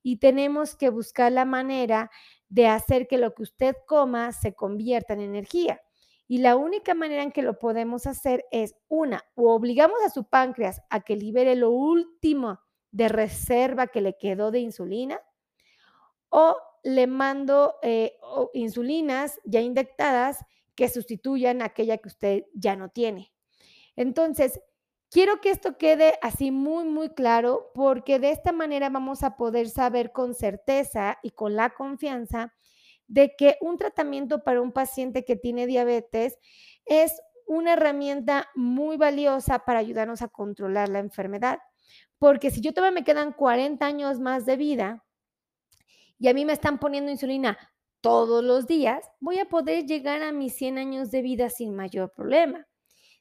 y 0.04 0.18
tenemos 0.18 0.76
que 0.76 0.90
buscar 0.90 1.32
la 1.32 1.46
manera 1.46 2.12
de 2.50 2.68
hacer 2.68 3.08
que 3.08 3.18
lo 3.18 3.34
que 3.34 3.44
usted 3.44 3.76
coma 3.88 4.32
se 4.34 4.54
convierta 4.54 5.14
en 5.14 5.22
energía. 5.22 5.82
Y 6.28 6.40
la 6.40 6.56
única 6.56 6.94
manera 6.94 7.24
en 7.24 7.32
que 7.32 7.42
lo 7.42 7.58
podemos 7.58 8.06
hacer 8.06 8.46
es, 8.52 8.76
una, 8.88 9.24
o 9.36 9.54
obligamos 9.54 9.98
a 10.06 10.10
su 10.10 10.26
páncreas 10.26 10.82
a 10.90 11.02
que 11.02 11.16
libere 11.16 11.56
lo 11.56 11.72
último 11.72 12.60
de 12.92 13.10
reserva 13.10 13.88
que 13.88 14.02
le 14.02 14.18
quedó 14.18 14.52
de 14.52 14.60
insulina, 14.60 15.20
o 16.30 16.58
le 16.84 17.08
mando 17.08 17.76
eh, 17.82 18.18
insulinas 18.54 19.40
ya 19.46 19.62
inyectadas 19.62 20.44
que 20.76 20.90
sustituyan 20.90 21.62
aquella 21.62 21.98
que 21.98 22.10
usted 22.10 22.44
ya 22.54 22.76
no 22.76 22.90
tiene. 22.90 23.32
Entonces, 23.96 24.60
quiero 25.10 25.42
que 25.42 25.52
esto 25.52 25.78
quede 25.78 26.18
así 26.22 26.52
muy, 26.52 26.86
muy 26.86 27.10
claro 27.10 27.72
porque 27.74 28.20
de 28.20 28.32
esta 28.32 28.52
manera 28.52 28.90
vamos 28.90 29.24
a 29.24 29.36
poder 29.38 29.70
saber 29.70 30.12
con 30.12 30.34
certeza 30.34 31.20
y 31.22 31.32
con 31.32 31.56
la 31.56 31.72
confianza 31.72 32.54
de 33.08 33.36
que 33.38 33.58
un 33.62 33.78
tratamiento 33.78 34.44
para 34.44 34.62
un 34.62 34.72
paciente 34.72 35.24
que 35.26 35.36
tiene 35.36 35.68
diabetes 35.68 36.40
es 36.86 37.22
una 37.46 37.74
herramienta 37.74 38.50
muy 38.56 38.98
valiosa 38.98 39.60
para 39.60 39.80
ayudarnos 39.80 40.22
a 40.22 40.30
controlar 40.30 40.90
la 40.90 41.00
enfermedad. 41.00 41.60
Porque 42.18 42.50
si 42.50 42.62
yo 42.62 42.74
todavía 42.74 43.00
me 43.00 43.04
quedan 43.04 43.34
40 43.34 43.86
años 43.86 44.20
más 44.20 44.46
de 44.46 44.56
vida 44.56 45.04
y 46.18 46.30
a 46.30 46.34
mí 46.34 46.46
me 46.46 46.54
están 46.54 46.80
poniendo 46.80 47.12
insulina 47.12 47.58
todos 48.04 48.44
los 48.44 48.68
días, 48.68 49.10
voy 49.22 49.40
a 49.40 49.46
poder 49.46 49.86
llegar 49.86 50.22
a 50.24 50.34
mis 50.34 50.56
100 50.58 50.78
años 50.78 51.10
de 51.10 51.22
vida 51.22 51.50
sin 51.50 51.74
mayor 51.74 52.12
problema. 52.12 52.68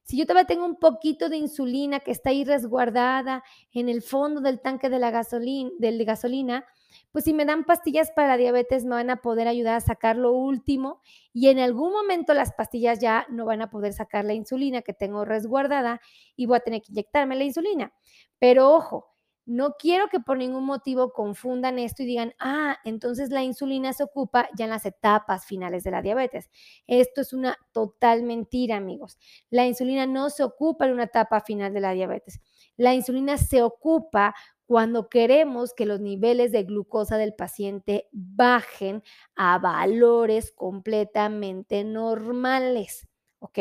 Si 0.02 0.18
yo 0.18 0.26
todavía 0.26 0.48
tengo 0.48 0.66
un 0.66 0.74
poquito 0.74 1.28
de 1.28 1.36
insulina 1.36 2.00
que 2.00 2.10
está 2.10 2.30
ahí 2.30 2.42
resguardada 2.42 3.44
en 3.72 3.88
el 3.88 4.02
fondo 4.02 4.40
del 4.40 4.60
tanque 4.60 4.90
de 4.90 4.98
la 4.98 5.12
gasolina, 5.12 5.70
de 5.78 6.04
gasolina 6.04 6.66
pues 7.12 7.24
si 7.24 7.32
me 7.32 7.44
dan 7.44 7.64
pastillas 7.64 8.10
para 8.10 8.36
diabetes 8.36 8.84
me 8.84 8.96
van 8.96 9.10
a 9.10 9.22
poder 9.22 9.46
ayudar 9.46 9.76
a 9.76 9.80
sacar 9.80 10.16
lo 10.16 10.32
último 10.32 11.00
y 11.32 11.48
en 11.48 11.60
algún 11.60 11.92
momento 11.92 12.34
las 12.34 12.52
pastillas 12.52 12.98
ya 12.98 13.24
no 13.30 13.44
van 13.44 13.62
a 13.62 13.70
poder 13.70 13.92
sacar 13.92 14.24
la 14.24 14.34
insulina 14.34 14.82
que 14.82 14.92
tengo 14.92 15.24
resguardada 15.24 16.00
y 16.34 16.46
voy 16.46 16.56
a 16.56 16.60
tener 16.60 16.82
que 16.82 16.90
inyectarme 16.90 17.36
la 17.36 17.44
insulina. 17.44 17.92
Pero 18.40 18.72
ojo, 18.74 19.11
no 19.44 19.74
quiero 19.78 20.08
que 20.08 20.20
por 20.20 20.38
ningún 20.38 20.64
motivo 20.64 21.12
confundan 21.12 21.78
esto 21.78 22.02
y 22.02 22.06
digan, 22.06 22.34
ah, 22.38 22.78
entonces 22.84 23.30
la 23.30 23.42
insulina 23.42 23.92
se 23.92 24.04
ocupa 24.04 24.48
ya 24.56 24.64
en 24.64 24.70
las 24.70 24.86
etapas 24.86 25.46
finales 25.46 25.84
de 25.84 25.90
la 25.90 26.02
diabetes. 26.02 26.50
Esto 26.86 27.20
es 27.20 27.32
una 27.32 27.56
total 27.72 28.22
mentira, 28.22 28.76
amigos. 28.76 29.18
La 29.50 29.66
insulina 29.66 30.06
no 30.06 30.30
se 30.30 30.44
ocupa 30.44 30.86
en 30.86 30.92
una 30.92 31.04
etapa 31.04 31.40
final 31.40 31.74
de 31.74 31.80
la 31.80 31.92
diabetes. 31.92 32.40
La 32.76 32.94
insulina 32.94 33.36
se 33.36 33.62
ocupa 33.62 34.34
cuando 34.66 35.08
queremos 35.08 35.74
que 35.74 35.86
los 35.86 36.00
niveles 36.00 36.52
de 36.52 36.62
glucosa 36.62 37.18
del 37.18 37.34
paciente 37.34 38.08
bajen 38.12 39.02
a 39.34 39.58
valores 39.58 40.52
completamente 40.52 41.84
normales, 41.84 43.06
¿ok? 43.40 43.58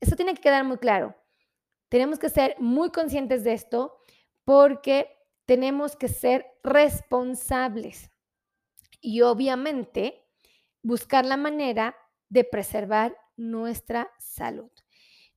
Eso 0.00 0.16
tiene 0.16 0.34
que 0.34 0.40
quedar 0.40 0.64
muy 0.64 0.78
claro. 0.78 1.14
Tenemos 1.88 2.18
que 2.18 2.28
ser 2.28 2.56
muy 2.58 2.90
conscientes 2.90 3.42
de 3.42 3.52
esto 3.52 3.99
porque 4.44 5.08
tenemos 5.46 5.96
que 5.96 6.08
ser 6.08 6.46
responsables 6.62 8.10
y 9.00 9.22
obviamente 9.22 10.24
buscar 10.82 11.24
la 11.26 11.36
manera 11.36 11.96
de 12.28 12.44
preservar 12.44 13.16
nuestra 13.36 14.10
salud. 14.18 14.70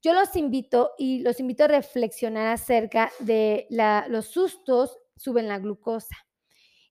Yo 0.02 0.14
los 0.14 0.36
invito 0.36 0.92
y 0.98 1.20
los 1.22 1.40
invito 1.40 1.64
a 1.64 1.68
reflexionar 1.68 2.48
acerca 2.48 3.12
de 3.20 3.68
los 4.10 4.28
sustos 4.28 5.00
suben 5.16 5.48
la 5.48 5.60
glucosa. 5.60 6.16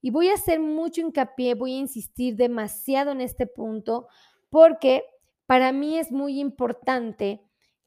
Y 0.01 0.11
voy 0.11 0.31
a 0.31 0.35
hacer 0.35 0.59
mucho 0.59 1.01
hincapié, 1.01 1.55
voy 1.55 1.75
a 1.75 1.79
insistir 1.79 2.37
demasiado 2.37 3.13
en 3.13 3.21
este 3.21 3.47
punto 3.47 4.09
porque 4.51 5.05
para 5.47 5.71
mí 5.73 5.99
es 5.99 6.11
muy 6.11 6.41
importante 6.41 7.43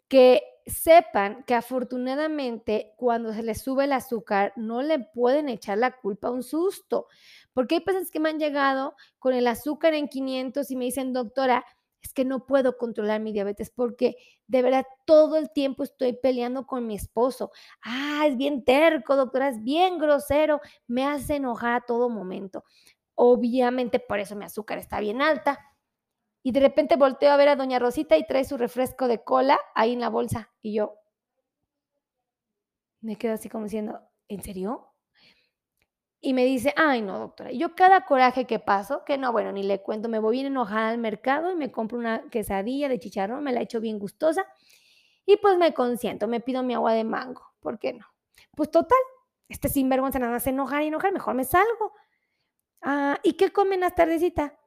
que 0.08 0.42
sepan 0.66 1.44
que 1.44 1.54
afortunadamente 1.54 2.94
cuando 2.98 3.34
se 3.34 3.44
les 3.44 3.62
sube 3.62 3.86
el 3.86 3.94
azúcar 3.94 4.54
no 4.56 4.82
le 4.82 5.00
pueden 5.00 5.50
echar 5.50 5.78
la 5.78 5.92
culpa 5.98 6.30
a 6.30 6.32
un 6.32 6.44
susto, 6.44 7.08
porque 7.54 7.76
hay 7.76 7.82
personas 7.82 8.12
que 8.12 8.20
me 8.20 8.30
han 8.30 8.40
llegado 8.40 8.96
con 9.20 9.34
el 9.34 9.48
azúcar 9.48 9.94
en 9.94 10.08
500 10.08 10.72
y 10.72 10.76
me 10.76 10.86
dicen, 10.86 11.14
doctora, 11.14 11.66
es 12.02 12.14
que 12.14 12.26
no 12.26 12.46
puedo 12.46 12.78
controlar 12.78 13.20
mi 13.20 13.32
diabetes 13.34 13.72
porque 13.72 14.16
de 14.48 14.62
verdad 14.62 14.86
todo 15.06 15.38
el 15.38 15.52
tiempo 15.52 15.84
estoy 15.84 16.14
peleando 16.14 16.68
con 16.68 16.86
mi 16.86 16.96
esposo. 16.96 17.52
Ah, 17.84 18.26
es 18.28 18.38
bien 18.38 18.64
terco, 18.64 19.16
doctora, 19.16 19.50
es 19.50 19.64
bien 19.64 19.98
grosero, 19.98 20.62
me 20.88 21.06
hace 21.06 21.38
enojar 21.38 21.74
a 21.74 21.82
todo 21.82 22.10
momento. 22.10 22.64
Obviamente 23.16 24.00
por 24.00 24.20
eso 24.20 24.36
mi 24.36 24.46
azúcar 24.46 24.78
está 24.78 25.00
bien 25.00 25.22
alta. 25.22 25.60
Y 26.46 26.52
de 26.52 26.60
repente 26.60 26.96
volteo 26.96 27.32
a 27.32 27.38
ver 27.38 27.50
a 27.50 27.56
doña 27.56 27.80
Rosita 27.80 28.18
y 28.18 28.28
trae 28.28 28.46
su 28.46 28.56
refresco 28.56 29.08
de 29.08 29.24
cola 29.24 29.60
ahí 29.74 29.94
en 29.94 30.00
la 30.00 30.10
bolsa. 30.10 30.52
Y 30.62 30.76
yo 30.76 31.00
me 33.02 33.16
quedo 33.16 33.34
así 33.34 33.50
como 33.50 33.64
diciendo, 33.64 34.00
¿en 34.28 34.44
serio? 34.44 34.92
y 36.26 36.34
me 36.34 36.44
dice, 36.44 36.74
ay 36.76 37.04
no, 37.04 37.20
doctora, 37.20 37.52
y 37.52 37.60
yo 37.60 37.76
cada 37.76 38.06
coraje 38.06 38.46
que 38.46 38.58
paso, 38.58 39.04
que 39.06 39.16
no, 39.16 39.32
bueno, 39.32 39.52
ni 39.52 39.62
le 39.62 39.84
cuento, 39.84 40.10
me 40.10 40.18
voy 40.18 40.38
bien 40.38 40.48
enojada 40.48 40.90
al 40.90 40.98
mercado 40.98 41.52
y 41.52 41.56
me 41.56 41.72
compro 41.72 42.00
una 42.00 42.28
quesadilla 42.32 42.90
de 42.90 42.98
chicharrón, 42.98 43.44
me 43.44 43.54
la 43.54 43.62
echo 43.62 43.80
bien 43.80 44.00
gustosa 44.00 44.44
y 45.28 45.38
pues 45.38 45.60
me 45.60 45.76
consiento, 45.76 46.28
me 46.28 46.40
pido 46.40 46.64
mi 46.64 46.74
agua 46.74 46.94
de 46.94 47.04
mango, 47.04 47.44
¿por 47.60 47.78
qué 47.78 47.94
no? 47.94 48.08
Pues 48.56 48.72
total, 48.72 48.98
este 49.50 49.70
sinvergüenza 49.70 50.18
nada 50.18 50.32
más 50.32 50.48
enojar 50.48 50.82
y 50.82 50.88
enojar, 50.88 51.14
mejor 51.14 51.36
me 51.36 51.44
salgo. 51.44 51.94
Ah, 52.82 53.20
¿y 53.22 53.34
qué 53.34 53.52
comen 53.52 53.82
las 53.82 53.94
tardecita? 53.94 54.58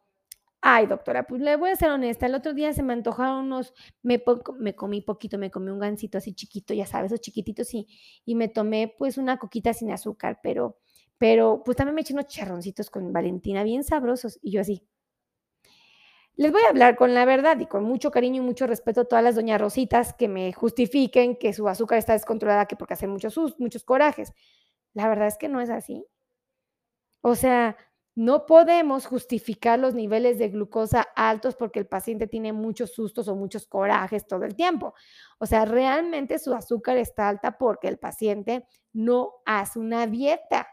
Ay, 0.61 0.87
doctora, 0.87 1.25
pues 1.27 1.41
le 1.41 1.57
voy 1.57 1.71
a 1.71 1.77
ser 1.77 1.91
honesta. 1.91 2.27
El 2.27 2.35
otro 2.35 2.53
día 2.53 2.73
se 2.73 2.83
me 2.83 2.93
antojaron 2.93 3.45
unos, 3.47 3.73
me, 4.03 4.23
me 4.59 4.75
comí 4.75 5.01
poquito, 5.03 5.39
me 5.39 5.51
comí 5.51 5.71
un 5.71 5.79
gansito 5.79 6.19
así 6.19 6.35
chiquito, 6.35 6.75
ya 6.75 6.85
sabes, 6.87 7.13
esos 7.13 7.21
chiquititos, 7.21 7.73
y, 7.75 7.87
y 8.25 8.35
me 8.35 8.49
tomé 8.49 8.93
pues 8.99 9.19
una 9.19 9.39
coquita 9.39 9.73
sin 9.73 9.93
azúcar, 9.93 10.41
pero 10.43 10.79
pero 11.21 11.63
pues 11.65 11.77
también 11.77 11.97
me 11.97 12.03
eché 12.03 12.13
unos 12.15 12.29
charroncitos 12.29 12.91
con 12.91 13.13
Valentina 13.13 13.65
bien 13.65 13.83
sabrosos 13.83 14.39
y 14.41 14.53
yo 14.53 14.61
así. 14.61 14.87
Les 16.37 16.53
voy 16.53 16.63
a 16.63 16.69
hablar 16.71 16.97
con 16.97 17.13
la 17.15 17.25
verdad 17.25 17.59
y 17.61 17.67
con 17.67 17.85
mucho 17.85 18.11
cariño 18.11 18.43
y 18.43 18.47
mucho 18.47 18.67
respeto 18.67 19.01
a 19.03 19.05
todas 19.05 19.25
las 19.25 19.35
doñas 19.35 19.61
Rositas 19.61 20.15
que 20.15 20.29
me 20.29 20.53
justifiquen 20.53 21.37
que 21.37 21.53
su 21.53 21.69
azúcar 21.69 21.99
está 21.99 22.13
descontrolada 22.15 22.67
que 22.67 22.77
porque 22.77 22.95
hacen 22.95 23.11
muchos, 23.11 23.37
muchos 23.59 23.85
corajes. 23.85 24.33
La 24.95 25.09
verdad 25.09 25.27
es 25.29 25.37
que 25.39 25.49
no 25.49 25.61
es 25.61 25.71
así. 25.71 26.05
O 27.23 27.35
sea, 27.35 27.77
no 28.19 28.47
podemos 28.47 29.07
justificar 29.07 29.79
los 29.79 29.95
niveles 29.95 30.41
de 30.41 30.49
glucosa 30.49 31.07
altos 31.15 31.55
porque 31.55 31.79
el 31.79 31.87
paciente 31.87 32.27
tiene 32.27 32.53
muchos 32.53 32.93
sustos 32.93 33.29
o 33.29 33.37
muchos 33.37 33.69
corajes 33.69 34.27
todo 34.27 34.43
el 34.43 34.57
tiempo. 34.57 34.93
O 35.39 35.47
sea, 35.47 35.65
realmente 35.65 36.41
su 36.41 36.53
azúcar 36.53 36.97
está 36.97 37.29
alta 37.29 37.59
porque 37.59 37.87
el 37.87 37.97
paciente 37.97 38.67
no 38.93 39.35
hace 39.47 39.79
una 39.79 40.09
dieta, 40.09 40.67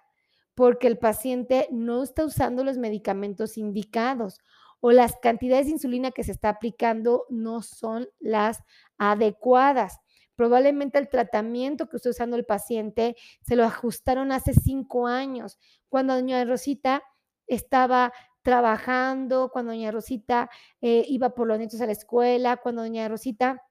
porque 0.55 0.87
el 0.87 0.97
paciente 0.97 1.67
no 1.69 2.01
está 2.01 2.25
usando 2.25 2.63
los 2.63 2.79
medicamentos 2.79 3.59
indicados 3.59 4.39
o 4.79 4.91
las 4.91 5.15
cantidades 5.17 5.67
de 5.67 5.73
insulina 5.73 6.09
que 6.09 6.23
se 6.23 6.31
está 6.31 6.49
aplicando 6.49 7.27
no 7.29 7.61
son 7.61 8.07
las 8.19 8.63
adecuadas. 8.97 9.99
Probablemente 10.35 10.97
el 10.97 11.09
tratamiento 11.09 11.89
que 11.89 11.97
está 11.97 12.09
usando 12.09 12.37
el 12.37 12.45
paciente 12.45 13.15
se 13.41 13.55
lo 13.55 13.65
ajustaron 13.65 14.31
hace 14.31 14.55
cinco 14.55 15.05
años, 15.05 15.59
cuando 15.89 16.15
doña 16.15 16.43
Rosita 16.43 17.03
estaba 17.47 18.13
trabajando, 18.41 19.49
cuando 19.51 19.71
doña 19.71 19.91
Rosita 19.91 20.49
eh, 20.81 21.03
iba 21.07 21.33
por 21.33 21.47
los 21.47 21.57
nietos 21.57 21.81
a 21.81 21.87
la 21.87 21.93
escuela, 21.93 22.57
cuando 22.57 22.83
doña 22.83 23.07
Rosita 23.07 23.63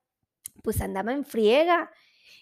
pues 0.63 0.81
andaba 0.81 1.13
en 1.13 1.25
friega. 1.25 1.91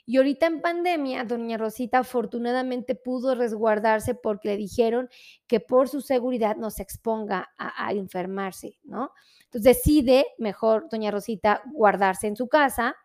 Y 0.05 0.17
ahorita 0.17 0.47
en 0.47 0.61
pandemia, 0.61 1.25
doña 1.25 1.59
Rosita 1.59 1.99
afortunadamente 1.99 2.95
pudo 2.95 3.35
resguardarse 3.35 4.15
porque 4.15 4.49
le 4.49 4.57
dijeron 4.57 5.09
que 5.47 5.61
por 5.61 5.89
su 5.89 6.01
seguridad 6.01 6.57
no 6.57 6.71
se 6.71 6.83
exponga 6.83 7.53
a, 7.57 7.87
a 7.87 7.93
enfermarse, 7.93 8.79
¿no? 8.83 9.13
Entonces 9.45 9.77
decide 9.77 10.27
mejor 10.39 10.89
doña 10.91 11.11
Rosita 11.11 11.63
guardarse 11.73 12.27
en 12.27 12.37
su 12.37 12.49
casa 12.49 12.97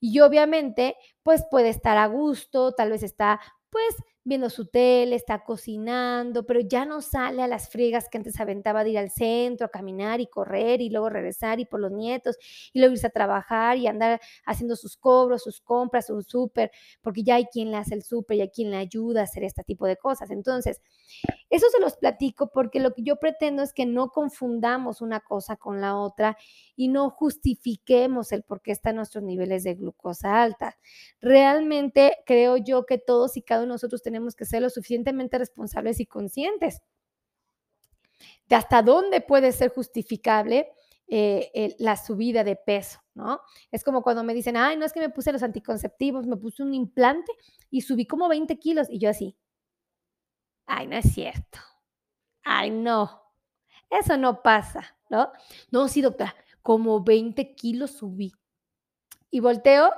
y 0.00 0.20
obviamente 0.20 0.96
pues 1.22 1.44
puede 1.50 1.68
estar 1.68 1.98
a 1.98 2.06
gusto, 2.06 2.72
tal 2.72 2.90
vez 2.90 3.02
está 3.02 3.40
pues 3.68 3.94
viendo 4.22 4.50
su 4.50 4.66
tele, 4.66 5.16
está 5.16 5.44
cocinando, 5.44 6.44
pero 6.44 6.60
ya 6.60 6.84
no 6.84 7.00
sale 7.00 7.42
a 7.42 7.48
las 7.48 7.70
friegas 7.70 8.08
que 8.08 8.18
antes 8.18 8.38
aventaba 8.38 8.84
de 8.84 8.90
ir 8.90 8.98
al 8.98 9.10
centro, 9.10 9.66
a 9.66 9.70
caminar 9.70 10.20
y 10.20 10.26
correr 10.26 10.80
y 10.80 10.90
luego 10.90 11.08
regresar 11.08 11.58
y 11.58 11.64
por 11.64 11.80
los 11.80 11.90
nietos 11.90 12.36
y 12.72 12.78
luego 12.80 12.92
irse 12.92 13.06
a 13.06 13.10
trabajar 13.10 13.78
y 13.78 13.86
andar 13.86 14.20
haciendo 14.44 14.76
sus 14.76 14.96
cobros, 14.96 15.42
sus 15.42 15.60
compras, 15.60 16.06
su 16.06 16.20
súper, 16.22 16.70
porque 17.00 17.22
ya 17.22 17.36
hay 17.36 17.46
quien 17.46 17.70
le 17.70 17.78
hace 17.78 17.94
el 17.94 18.02
súper 18.02 18.36
y 18.36 18.40
hay 18.42 18.50
quien 18.50 18.70
le 18.70 18.76
ayuda 18.76 19.22
a 19.22 19.24
hacer 19.24 19.42
este 19.44 19.64
tipo 19.64 19.86
de 19.86 19.96
cosas. 19.96 20.30
Entonces, 20.30 20.82
eso 21.48 21.68
se 21.70 21.80
los 21.80 21.96
platico 21.96 22.50
porque 22.52 22.78
lo 22.80 22.92
que 22.92 23.02
yo 23.02 23.16
pretendo 23.16 23.62
es 23.62 23.72
que 23.72 23.86
no 23.86 24.10
confundamos 24.10 25.00
una 25.00 25.20
cosa 25.20 25.56
con 25.56 25.80
la 25.80 25.96
otra 25.96 26.36
y 26.76 26.88
no 26.88 27.10
justifiquemos 27.10 28.32
el 28.32 28.42
por 28.42 28.62
qué 28.62 28.72
están 28.72 28.96
nuestros 28.96 29.24
niveles 29.24 29.64
de 29.64 29.74
glucosa 29.74 30.42
alta. 30.42 30.78
Realmente 31.20 32.18
creo 32.26 32.56
yo 32.56 32.86
que 32.86 32.98
todos 32.98 33.36
y 33.36 33.42
cada 33.42 33.62
uno 33.62 33.70
de 33.72 33.74
nosotros 33.74 34.02
tenemos 34.10 34.34
que 34.34 34.44
ser 34.44 34.60
lo 34.60 34.70
suficientemente 34.70 35.38
responsables 35.38 36.00
y 36.00 36.06
conscientes 36.06 36.82
de 38.48 38.56
hasta 38.56 38.82
dónde 38.82 39.20
puede 39.20 39.52
ser 39.52 39.70
justificable 39.70 40.68
eh, 41.06 41.76
la 41.78 41.96
subida 41.96 42.42
de 42.42 42.56
peso, 42.56 43.00
¿no? 43.14 43.40
Es 43.70 43.84
como 43.84 44.02
cuando 44.02 44.24
me 44.24 44.34
dicen, 44.34 44.56
ay, 44.56 44.76
no 44.76 44.84
es 44.84 44.92
que 44.92 45.00
me 45.00 45.10
puse 45.10 45.32
los 45.32 45.44
anticonceptivos, 45.44 46.26
me 46.26 46.36
puse 46.36 46.62
un 46.62 46.74
implante 46.74 47.32
y 47.70 47.82
subí 47.82 48.06
como 48.06 48.28
20 48.28 48.58
kilos 48.58 48.88
y 48.90 48.98
yo 48.98 49.10
así, 49.10 49.36
ay, 50.66 50.88
no 50.88 50.96
es 50.96 51.12
cierto, 51.12 51.60
ay, 52.42 52.70
no, 52.70 53.22
eso 53.90 54.16
no 54.16 54.42
pasa, 54.42 54.98
¿no? 55.08 55.30
No, 55.70 55.86
sí, 55.86 56.02
doctora, 56.02 56.34
como 56.62 57.02
20 57.02 57.54
kilos 57.54 57.92
subí. 57.92 58.32
Y 59.30 59.38
volteo 59.38 59.92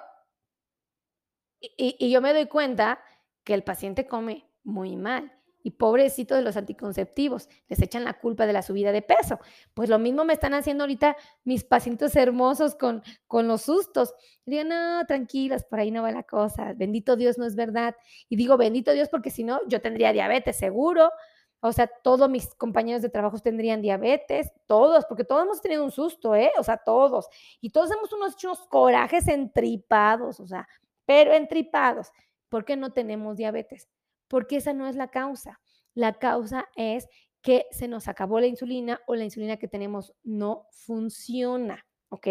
y, 1.61 1.97
y 1.99 2.11
yo 2.11 2.21
me 2.21 2.35
doy 2.35 2.47
cuenta 2.47 3.03
que 3.45 3.55
el 3.55 3.65
paciente 3.65 4.07
come 4.07 4.47
muy 4.65 4.97
mal. 4.97 5.33
Y 5.65 5.73
pobrecito 5.73 6.35
de 6.35 6.43
los 6.43 6.57
anticonceptivos, 6.57 7.49
les 7.69 7.81
echan 7.81 8.03
la 8.03 8.15
culpa 8.15 8.47
de 8.47 8.53
la 8.53 8.63
subida 8.63 8.91
de 8.91 9.01
peso. 9.01 9.39
Pues 9.75 9.89
lo 9.89 10.01
mismo 10.01 10.25
me 10.25 10.33
están 10.33 10.55
haciendo 10.55 10.83
ahorita 10.83 11.17
mis 11.45 11.63
pacientes 11.63 12.17
hermosos 12.17 12.75
con, 12.75 13.03
con 13.29 13.47
los 13.47 13.63
sustos. 13.63 14.13
Digo, 14.45 14.65
no, 14.65 15.07
tranquilas, 15.07 15.65
por 15.65 15.79
ahí 15.79 15.93
no 15.93 16.03
va 16.03 16.11
la 16.11 16.25
cosa. 16.25 16.73
Bendito 16.75 17.15
Dios, 17.15 17.39
no 17.39 17.47
es 17.47 17.55
verdad. 17.55 17.95
Y 18.29 18.35
digo, 18.35 18.57
bendito 18.57 18.93
Dios, 18.93 19.09
porque 19.09 19.31
si 19.31 19.45
no, 19.45 19.61
yo 19.69 19.81
tendría 19.81 20.13
diabetes 20.13 20.57
seguro. 20.57 21.13
O 21.61 21.71
sea, 21.71 21.87
todos 21.87 22.29
mis 22.29 22.53
compañeros 22.57 23.03
de 23.03 23.09
trabajo 23.09 23.39
tendrían 23.39 23.83
diabetes, 23.83 24.51
todos, 24.67 25.05
porque 25.07 25.23
todos 25.23 25.45
hemos 25.45 25.61
tenido 25.61 25.85
un 25.85 25.93
susto, 25.93 26.35
¿eh? 26.35 26.51
O 26.59 26.65
sea, 26.65 26.77
todos. 26.77 27.29
Y 27.61 27.71
todos 27.71 27.89
hemos 27.93 28.13
unos, 28.13 28.35
unos 28.43 28.67
corajes 28.67 29.29
entripados, 29.29 30.41
o 30.41 30.47
sea, 30.49 30.67
pero 31.07 31.33
entripados. 31.33 32.11
¿Por 32.53 32.67
qué 32.67 32.77
no 32.77 32.93
tenemos 32.93 33.39
diabetes? 33.39 33.89
Porque 34.29 34.57
esa 34.57 34.75
no 34.75 34.87
es 34.87 34.95
la 34.95 35.09
causa. 35.09 35.63
La 35.95 36.19
causa 36.19 36.69
es 36.77 37.09
que 37.41 37.65
se 37.71 37.89
nos 37.89 38.09
acabó 38.09 38.41
la 38.41 38.47
insulina 38.47 39.01
o 39.07 39.15
la 39.15 39.25
insulina 39.25 39.57
que 39.57 39.69
tenemos 39.69 40.13
no 40.23 40.67
funciona. 40.71 41.87
¿Ok? 42.11 42.27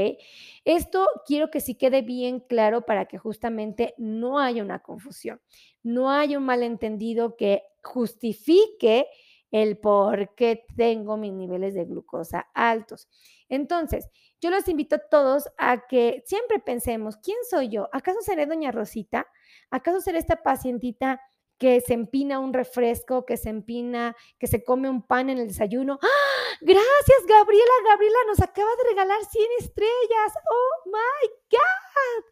Esto 0.64 1.08
quiero 1.26 1.50
que 1.50 1.60
sí 1.60 1.74
quede 1.74 2.04
bien 2.04 2.40
claro 2.40 2.86
para 2.86 3.08
que 3.08 3.18
justamente 3.18 3.96
no 3.98 4.38
haya 4.38 4.62
una 4.62 4.84
confusión, 4.84 5.42
no 5.82 6.12
haya 6.12 6.38
un 6.38 6.46
malentendido 6.46 7.36
que 7.36 7.64
justifique 7.82 9.08
el 9.50 9.80
por 9.80 10.36
qué 10.36 10.66
tengo 10.78 11.18
mis 11.18 11.34
niveles 11.34 11.74
de 11.74 11.86
glucosa 11.86 12.48
altos. 12.54 13.10
Entonces, 13.50 14.08
yo 14.40 14.52
los 14.52 14.68
invito 14.68 14.98
a 14.98 15.10
todos 15.10 15.50
a 15.58 15.88
que 15.88 16.22
siempre 16.28 16.60
pensemos, 16.60 17.18
¿quién 17.18 17.38
soy 17.50 17.70
yo? 17.70 17.90
¿Acaso 17.92 18.22
seré 18.22 18.46
doña 18.46 18.72
Rosita? 18.72 19.28
¿Acaso 19.72 20.02
será 20.02 20.20
esta 20.20 20.44
pacientita 20.44 21.20
que 21.58 21.82
se 21.82 21.94
empina 21.94 22.40
un 22.40 22.54
refresco, 22.54 23.26
que 23.26 23.38
se 23.38 23.50
empina, 23.50 24.16
que 24.40 24.48
se 24.48 24.64
come 24.64 24.90
un 24.90 25.02
pan 25.06 25.30
en 25.30 25.38
el 25.38 25.48
desayuno? 25.48 26.00
¡Ah! 26.02 26.42
Gracias, 26.62 27.26
Gabriela. 27.28 27.72
Gabriela 27.88 28.18
nos 28.28 28.40
acaba 28.40 28.70
de 28.78 28.90
regalar 28.90 29.24
100 29.24 29.48
estrellas. 29.60 30.34
Oh 30.50 30.90
my 30.90 31.30
God. 31.50 32.24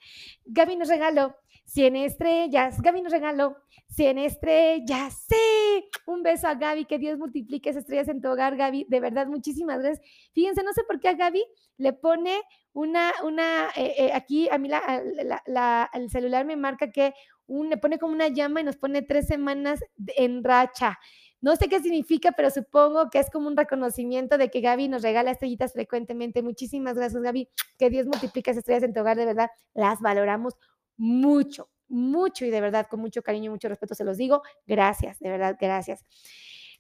Gaby 0.46 0.76
nos 0.76 0.90
regaló 0.90 1.36
100 1.70 1.96
estrellas. 1.98 2.82
Gaby 2.82 3.02
nos 3.04 3.12
regaló 3.12 3.56
100 3.90 4.18
estrellas. 4.18 5.26
Sí. 5.30 5.90
Un 6.08 6.24
beso 6.24 6.48
a 6.48 6.56
Gaby. 6.56 6.86
Que 6.86 6.98
Dios 6.98 7.20
multiplique 7.20 7.70
esas 7.70 7.84
estrellas 7.84 8.08
en 8.10 8.22
tu 8.22 8.30
hogar, 8.30 8.58
Gaby. 8.58 8.88
De 8.90 9.00
verdad, 9.00 9.28
muchísimas 9.28 9.80
gracias. 9.80 10.06
Fíjense, 10.34 10.64
no 10.64 10.74
sé 10.74 10.84
por 10.84 11.00
qué 11.00 11.10
a 11.10 11.14
Gaby 11.14 11.46
le 11.78 11.94
pone 11.94 12.42
una, 12.74 13.12
una, 13.24 13.68
eh, 13.76 13.94
eh, 13.98 14.12
aquí 14.14 14.50
a 14.50 14.58
mí 14.58 14.68
la, 14.68 15.90
el 15.94 16.10
celular 16.10 16.46
me 16.46 16.56
marca 16.56 16.92
que 16.92 17.14
un, 17.48 17.70
le 17.70 17.78
pone 17.78 18.00
como 18.00 18.14
una 18.14 18.28
llama 18.28 18.62
y 18.62 18.64
nos 18.64 18.78
pone 18.78 19.02
tres 19.02 19.28
semanas 19.28 19.80
en 20.18 20.44
racha. 20.44 20.98
No 21.42 21.56
sé 21.56 21.70
qué 21.70 21.80
significa, 21.80 22.34
pero 22.34 22.50
supongo 22.50 23.10
que 23.10 23.20
es 23.20 23.30
como 23.30 23.48
un 23.48 23.56
reconocimiento 23.56 24.38
de 24.38 24.50
que 24.50 24.60
Gaby 24.60 24.90
nos 24.90 25.04
regala 25.04 25.32
estrellitas 25.32 25.72
frecuentemente. 25.72 26.44
Muchísimas 26.44 26.96
gracias, 26.96 27.22
Gaby. 27.22 27.48
Que 27.78 27.90
Dios 27.90 28.08
multiplique 28.08 28.52
esas 28.52 28.60
estrellas 28.60 28.84
en 28.84 28.94
tu 28.94 29.00
hogar, 29.00 29.16
de 29.16 29.26
verdad. 29.26 29.50
Las 29.74 30.02
valoramos 30.02 30.56
mucho, 31.00 31.70
mucho 31.88 32.46
y 32.46 32.52
de 32.52 32.62
verdad, 32.62 32.88
con 32.90 33.00
mucho 33.00 33.24
cariño 33.24 33.48
y 33.48 33.50
mucho 33.50 33.70
respeto 33.70 33.96
se 33.96 34.04
los 34.04 34.18
digo. 34.18 34.44
Gracias, 34.68 35.20
de 35.20 35.30
verdad, 35.30 35.58
gracias. 35.60 36.06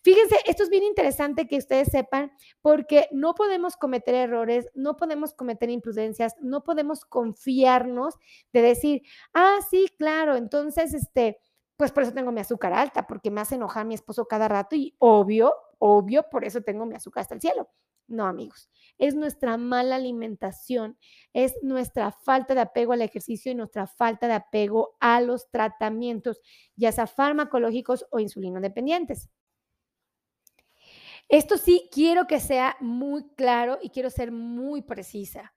Fíjense, 0.01 0.35
esto 0.45 0.63
es 0.63 0.69
bien 0.69 0.83
interesante 0.83 1.47
que 1.47 1.57
ustedes 1.57 1.89
sepan 1.89 2.31
porque 2.61 3.07
no 3.11 3.35
podemos 3.35 3.75
cometer 3.75 4.15
errores, 4.15 4.69
no 4.73 4.95
podemos 4.95 5.33
cometer 5.33 5.69
imprudencias, 5.69 6.35
no 6.41 6.63
podemos 6.63 7.03
confiarnos 7.03 8.15
de 8.53 8.61
decir, 8.61 9.01
ah, 9.33 9.57
sí, 9.69 9.87
claro, 9.97 10.37
entonces, 10.37 10.93
este, 10.93 11.39
pues 11.75 11.91
por 11.91 12.03
eso 12.03 12.13
tengo 12.13 12.31
mi 12.31 12.39
azúcar 12.39 12.73
alta, 12.73 13.07
porque 13.07 13.29
me 13.29 13.41
hace 13.41 13.55
enojar 13.55 13.85
mi 13.85 13.93
esposo 13.93 14.25
cada 14.25 14.47
rato 14.47 14.75
y 14.75 14.95
obvio, 14.99 15.53
obvio, 15.79 16.25
por 16.31 16.45
eso 16.45 16.61
tengo 16.61 16.85
mi 16.85 16.95
azúcar 16.95 17.21
hasta 17.21 17.35
el 17.35 17.41
cielo. 17.41 17.69
No, 18.09 18.25
amigos, 18.25 18.69
es 18.97 19.13
nuestra 19.13 19.55
mala 19.57 19.95
alimentación, 19.95 20.97
es 21.31 21.53
nuestra 21.61 22.11
falta 22.11 22.55
de 22.55 22.61
apego 22.61 22.93
al 22.93 23.03
ejercicio 23.03 23.51
y 23.51 23.55
nuestra 23.55 23.85
falta 23.85 24.27
de 24.27 24.33
apego 24.33 24.97
a 24.99 25.21
los 25.21 25.51
tratamientos, 25.51 26.41
ya 26.75 26.91
sea 26.91 27.05
farmacológicos 27.05 28.07
o 28.09 28.19
insulino 28.19 28.59
dependientes. 28.61 29.29
Esto 31.27 31.57
sí 31.57 31.87
quiero 31.91 32.25
que 32.25 32.39
sea 32.39 32.75
muy 32.79 33.23
claro 33.35 33.77
y 33.79 33.91
quiero 33.91 34.09
ser 34.09 34.31
muy 34.31 34.81
precisa. 34.81 35.53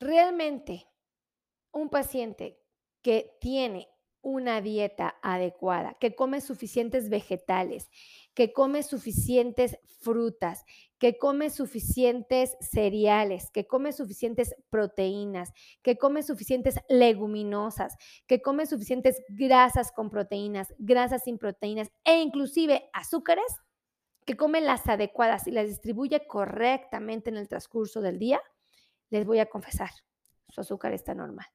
Realmente, 0.00 0.88
un 1.70 1.90
paciente 1.90 2.58
que 3.02 3.36
tiene 3.40 3.88
una 4.20 4.60
dieta 4.60 5.14
adecuada, 5.22 5.96
que 6.00 6.16
come 6.16 6.40
suficientes 6.40 7.08
vegetales, 7.08 7.88
que 8.36 8.52
come 8.52 8.82
suficientes 8.82 9.78
frutas, 10.02 10.66
que 10.98 11.16
come 11.16 11.48
suficientes 11.48 12.54
cereales, 12.60 13.50
que 13.50 13.66
come 13.66 13.92
suficientes 13.92 14.54
proteínas, 14.68 15.52
que 15.82 15.96
come 15.96 16.22
suficientes 16.22 16.78
leguminosas, 16.90 17.96
que 18.26 18.42
come 18.42 18.66
suficientes 18.66 19.22
grasas 19.30 19.90
con 19.90 20.10
proteínas, 20.10 20.74
grasas 20.78 21.24
sin 21.24 21.38
proteínas 21.38 21.90
e 22.04 22.20
inclusive 22.20 22.90
azúcares, 22.92 23.56
que 24.26 24.36
come 24.36 24.60
las 24.60 24.86
adecuadas 24.86 25.46
y 25.46 25.50
las 25.52 25.68
distribuye 25.68 26.26
correctamente 26.26 27.30
en 27.30 27.38
el 27.38 27.48
transcurso 27.48 28.02
del 28.02 28.18
día, 28.18 28.42
les 29.08 29.24
voy 29.24 29.38
a 29.38 29.46
confesar, 29.46 29.90
su 30.50 30.60
azúcar 30.60 30.92
está 30.92 31.14
normal. 31.14 31.46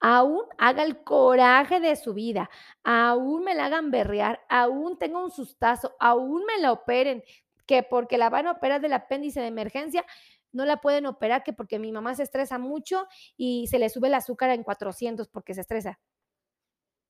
Aún 0.00 0.42
haga 0.58 0.82
el 0.82 1.04
coraje 1.04 1.80
de 1.80 1.94
su 1.96 2.14
vida, 2.14 2.50
aún 2.82 3.44
me 3.44 3.54
la 3.54 3.66
hagan 3.66 3.90
berrear, 3.90 4.40
aún 4.48 4.98
tenga 4.98 5.22
un 5.22 5.30
sustazo, 5.30 5.94
aún 6.00 6.44
me 6.44 6.58
la 6.60 6.72
operen, 6.72 7.22
que 7.66 7.82
porque 7.82 8.18
la 8.18 8.30
van 8.30 8.46
a 8.48 8.52
operar 8.52 8.80
del 8.80 8.92
apéndice 8.94 9.40
de 9.40 9.46
emergencia, 9.46 10.04
no 10.52 10.64
la 10.64 10.80
pueden 10.80 11.06
operar, 11.06 11.44
que 11.44 11.52
porque 11.52 11.78
mi 11.78 11.92
mamá 11.92 12.14
se 12.14 12.24
estresa 12.24 12.58
mucho 12.58 13.06
y 13.36 13.66
se 13.68 13.78
le 13.78 13.88
sube 13.88 14.08
el 14.08 14.14
azúcar 14.14 14.50
en 14.50 14.64
400 14.64 15.28
porque 15.28 15.54
se 15.54 15.62
estresa. 15.62 15.98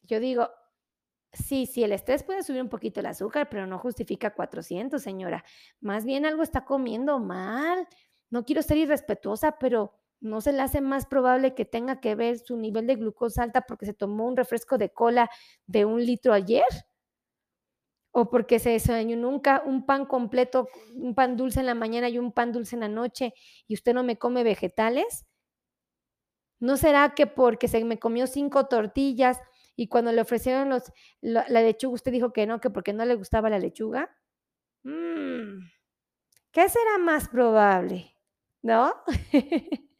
Yo 0.03 0.20
digo, 0.20 0.51
sí, 1.33 1.66
sí, 1.66 1.83
el 1.85 1.92
estrés 1.92 2.22
puede 2.22 2.42
subir 2.42 2.62
un 2.62 2.68
poquito 2.68 3.01
el 3.01 3.07
azúcar, 3.07 3.48
pero 3.48 3.66
no 3.66 3.79
justifica 3.79 4.35
400, 4.35 5.03
señora. 5.03 5.44
Más 5.81 6.05
bien 6.05 6.27
algo 6.27 6.42
está 6.42 6.64
comiendo 6.64 7.18
mal. 7.18 7.88
No 8.31 8.44
quiero 8.44 8.62
ser 8.62 8.79
irrespetuosa, 8.79 9.59
pero 9.59 10.01
no 10.22 10.40
se 10.40 10.52
le 10.52 10.62
hace 10.62 10.80
más 10.80 11.06
probable 11.06 11.54
que 11.54 11.64
tenga 11.64 12.00
que 12.00 12.14
ver 12.14 12.38
su 12.38 12.56
nivel 12.56 12.87
de 12.87 12.94
glucosa 12.94 13.42
alta 13.42 13.62
porque 13.62 13.87
se 13.87 13.92
tomó 13.92 14.26
un 14.26 14.37
refresco 14.37 14.78
de 14.78 14.90
cola 14.90 15.28
de 15.66 15.85
un 15.85 16.04
litro 16.04 16.32
ayer 16.32 16.64
o 18.12 18.30
porque 18.30 18.58
se 18.58 18.70
desayunó 18.70 19.30
nunca 19.30 19.62
un 19.66 19.85
pan 19.85 20.06
completo, 20.06 20.68
un 20.94 21.14
pan 21.14 21.37
dulce 21.37 21.61
en 21.61 21.66
la 21.66 21.74
mañana 21.74 22.08
y 22.08 22.18
un 22.18 22.30
pan 22.30 22.52
dulce 22.52 22.76
en 22.76 22.80
la 22.80 22.88
noche 22.88 23.35
y 23.66 23.74
usted 23.74 23.94
no 23.94 24.04
me 24.04 24.16
come 24.16 24.44
vegetales. 24.44 25.26
¿No 26.61 26.76
será 26.76 27.14
que 27.14 27.26
porque 27.26 27.66
se 27.66 27.82
me 27.85 27.98
comió 27.98 28.28
cinco 28.28 28.66
tortillas 28.66 29.40
y 29.74 29.88
cuando 29.88 30.12
le 30.12 30.20
ofrecieron 30.20 30.68
los, 30.68 30.92
la, 31.20 31.44
lechuga 31.48 31.94
usted 31.94 32.12
dijo 32.12 32.32
que 32.32 32.46
no, 32.46 32.61
que 32.61 32.70
porque 32.70 32.92
no 32.92 33.04
le 33.04 33.16
gustaba 33.16 33.50
la 33.50 33.58
lechuga? 33.58 34.16
Mm, 34.85 35.58
¿Qué 36.52 36.68
será 36.68 36.98
más 36.98 37.28
probable? 37.28 38.14
¿No? 38.62 38.94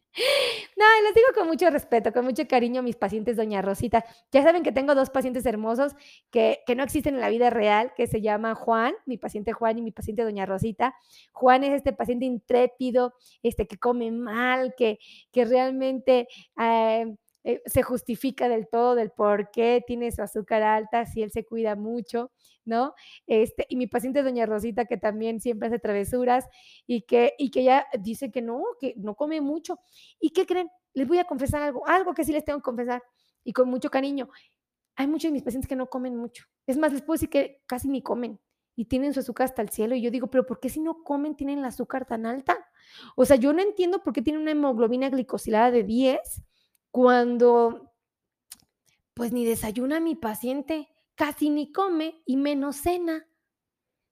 No, 0.75 0.85
les 1.03 1.15
digo 1.15 1.27
con 1.35 1.47
mucho 1.47 1.69
respeto, 1.69 2.11
con 2.13 2.25
mucho 2.25 2.47
cariño 2.47 2.79
a 2.79 2.83
mis 2.83 2.95
pacientes, 2.95 3.35
doña 3.35 3.61
Rosita. 3.61 4.05
Ya 4.31 4.43
saben 4.43 4.63
que 4.63 4.71
tengo 4.71 4.95
dos 4.95 5.09
pacientes 5.09 5.45
hermosos 5.45 5.95
que, 6.31 6.61
que, 6.65 6.75
no 6.75 6.83
existen 6.83 7.15
en 7.15 7.21
la 7.21 7.29
vida 7.29 7.49
real, 7.49 7.93
que 7.95 8.07
se 8.07 8.21
llama 8.21 8.55
Juan, 8.55 8.93
mi 9.05 9.17
paciente 9.17 9.53
Juan 9.53 9.77
y 9.77 9.81
mi 9.81 9.91
paciente 9.91 10.23
doña 10.23 10.45
Rosita. 10.45 10.95
Juan 11.31 11.63
es 11.63 11.73
este 11.73 11.93
paciente 11.93 12.25
intrépido, 12.25 13.13
este 13.41 13.67
que 13.67 13.77
come 13.77 14.11
mal, 14.11 14.75
que, 14.77 14.99
que 15.31 15.45
realmente 15.45 16.27
eh, 16.59 17.15
eh, 17.43 17.61
se 17.65 17.83
justifica 17.83 18.47
del 18.47 18.67
todo 18.69 18.95
del 18.95 19.11
por 19.11 19.51
qué 19.51 19.83
tiene 19.85 20.11
su 20.11 20.21
azúcar 20.21 20.63
alta, 20.63 21.05
si 21.05 21.21
él 21.21 21.31
se 21.31 21.45
cuida 21.45 21.75
mucho, 21.75 22.31
¿no? 22.65 22.93
Este, 23.27 23.65
y 23.69 23.75
mi 23.75 23.87
paciente 23.87 24.23
doña 24.23 24.45
Rosita, 24.45 24.85
que 24.85 24.97
también 24.97 25.41
siempre 25.41 25.67
hace 25.67 25.79
travesuras 25.79 26.47
y 26.87 27.01
que, 27.01 27.33
y 27.37 27.51
que 27.51 27.61
ella 27.61 27.85
dice 27.99 28.31
que 28.31 28.41
no, 28.41 28.63
que 28.79 28.93
no 28.97 29.15
come 29.15 29.41
mucho. 29.41 29.79
¿Y 30.19 30.29
qué 30.29 30.45
creen? 30.45 30.69
Les 30.93 31.07
voy 31.07 31.17
a 31.17 31.25
confesar 31.25 31.61
algo, 31.61 31.87
algo 31.87 32.13
que 32.13 32.23
sí 32.23 32.31
les 32.31 32.45
tengo 32.45 32.59
que 32.59 32.63
confesar 32.63 33.03
y 33.43 33.51
con 33.51 33.69
mucho 33.69 33.89
cariño. 33.89 34.29
Hay 34.95 35.07
muchos 35.07 35.29
de 35.29 35.33
mis 35.33 35.43
pacientes 35.43 35.67
que 35.67 35.75
no 35.75 35.89
comen 35.89 36.15
mucho. 36.15 36.45
Es 36.67 36.77
más, 36.77 36.93
les 36.93 37.01
puedo 37.01 37.15
decir 37.15 37.29
que 37.29 37.61
casi 37.65 37.89
ni 37.89 38.01
comen 38.01 38.39
y 38.75 38.85
tienen 38.85 39.13
su 39.13 39.19
azúcar 39.19 39.45
hasta 39.45 39.61
el 39.61 39.69
cielo. 39.69 39.95
Y 39.95 40.01
yo 40.01 40.11
digo, 40.11 40.27
pero 40.27 40.45
¿por 40.45 40.59
qué 40.59 40.69
si 40.69 40.79
no 40.79 41.03
comen 41.03 41.35
tienen 41.35 41.59
el 41.59 41.65
azúcar 41.65 42.05
tan 42.05 42.25
alta? 42.25 42.57
O 43.15 43.25
sea, 43.25 43.35
yo 43.35 43.53
no 43.53 43.61
entiendo 43.61 44.01
por 44.03 44.13
qué 44.13 44.21
tienen 44.21 44.41
una 44.41 44.51
hemoglobina 44.51 45.09
glicosilada 45.09 45.71
de 45.71 45.83
10 45.83 46.43
cuando 46.93 47.91
pues 49.15 49.33
ni 49.33 49.45
desayuna 49.45 49.99
mi 49.99 50.13
paciente, 50.13 50.89
casi 51.15 51.49
ni 51.49 51.71
come 51.71 52.21
y 52.23 52.37
menos 52.37 52.75
cena. 52.75 53.27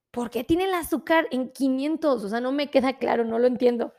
¿Por 0.10 0.32
qué 0.32 0.44
tiene 0.44 0.64
el 0.64 0.74
azúcar 0.74 1.28
en 1.30 1.52
500? 1.52 2.24
O 2.24 2.28
sea, 2.28 2.42
no 2.42 2.52
me 2.52 2.72
queda 2.72 2.98
claro, 2.98 3.24
no 3.24 3.38
lo 3.38 3.46
entiendo. 3.46 3.94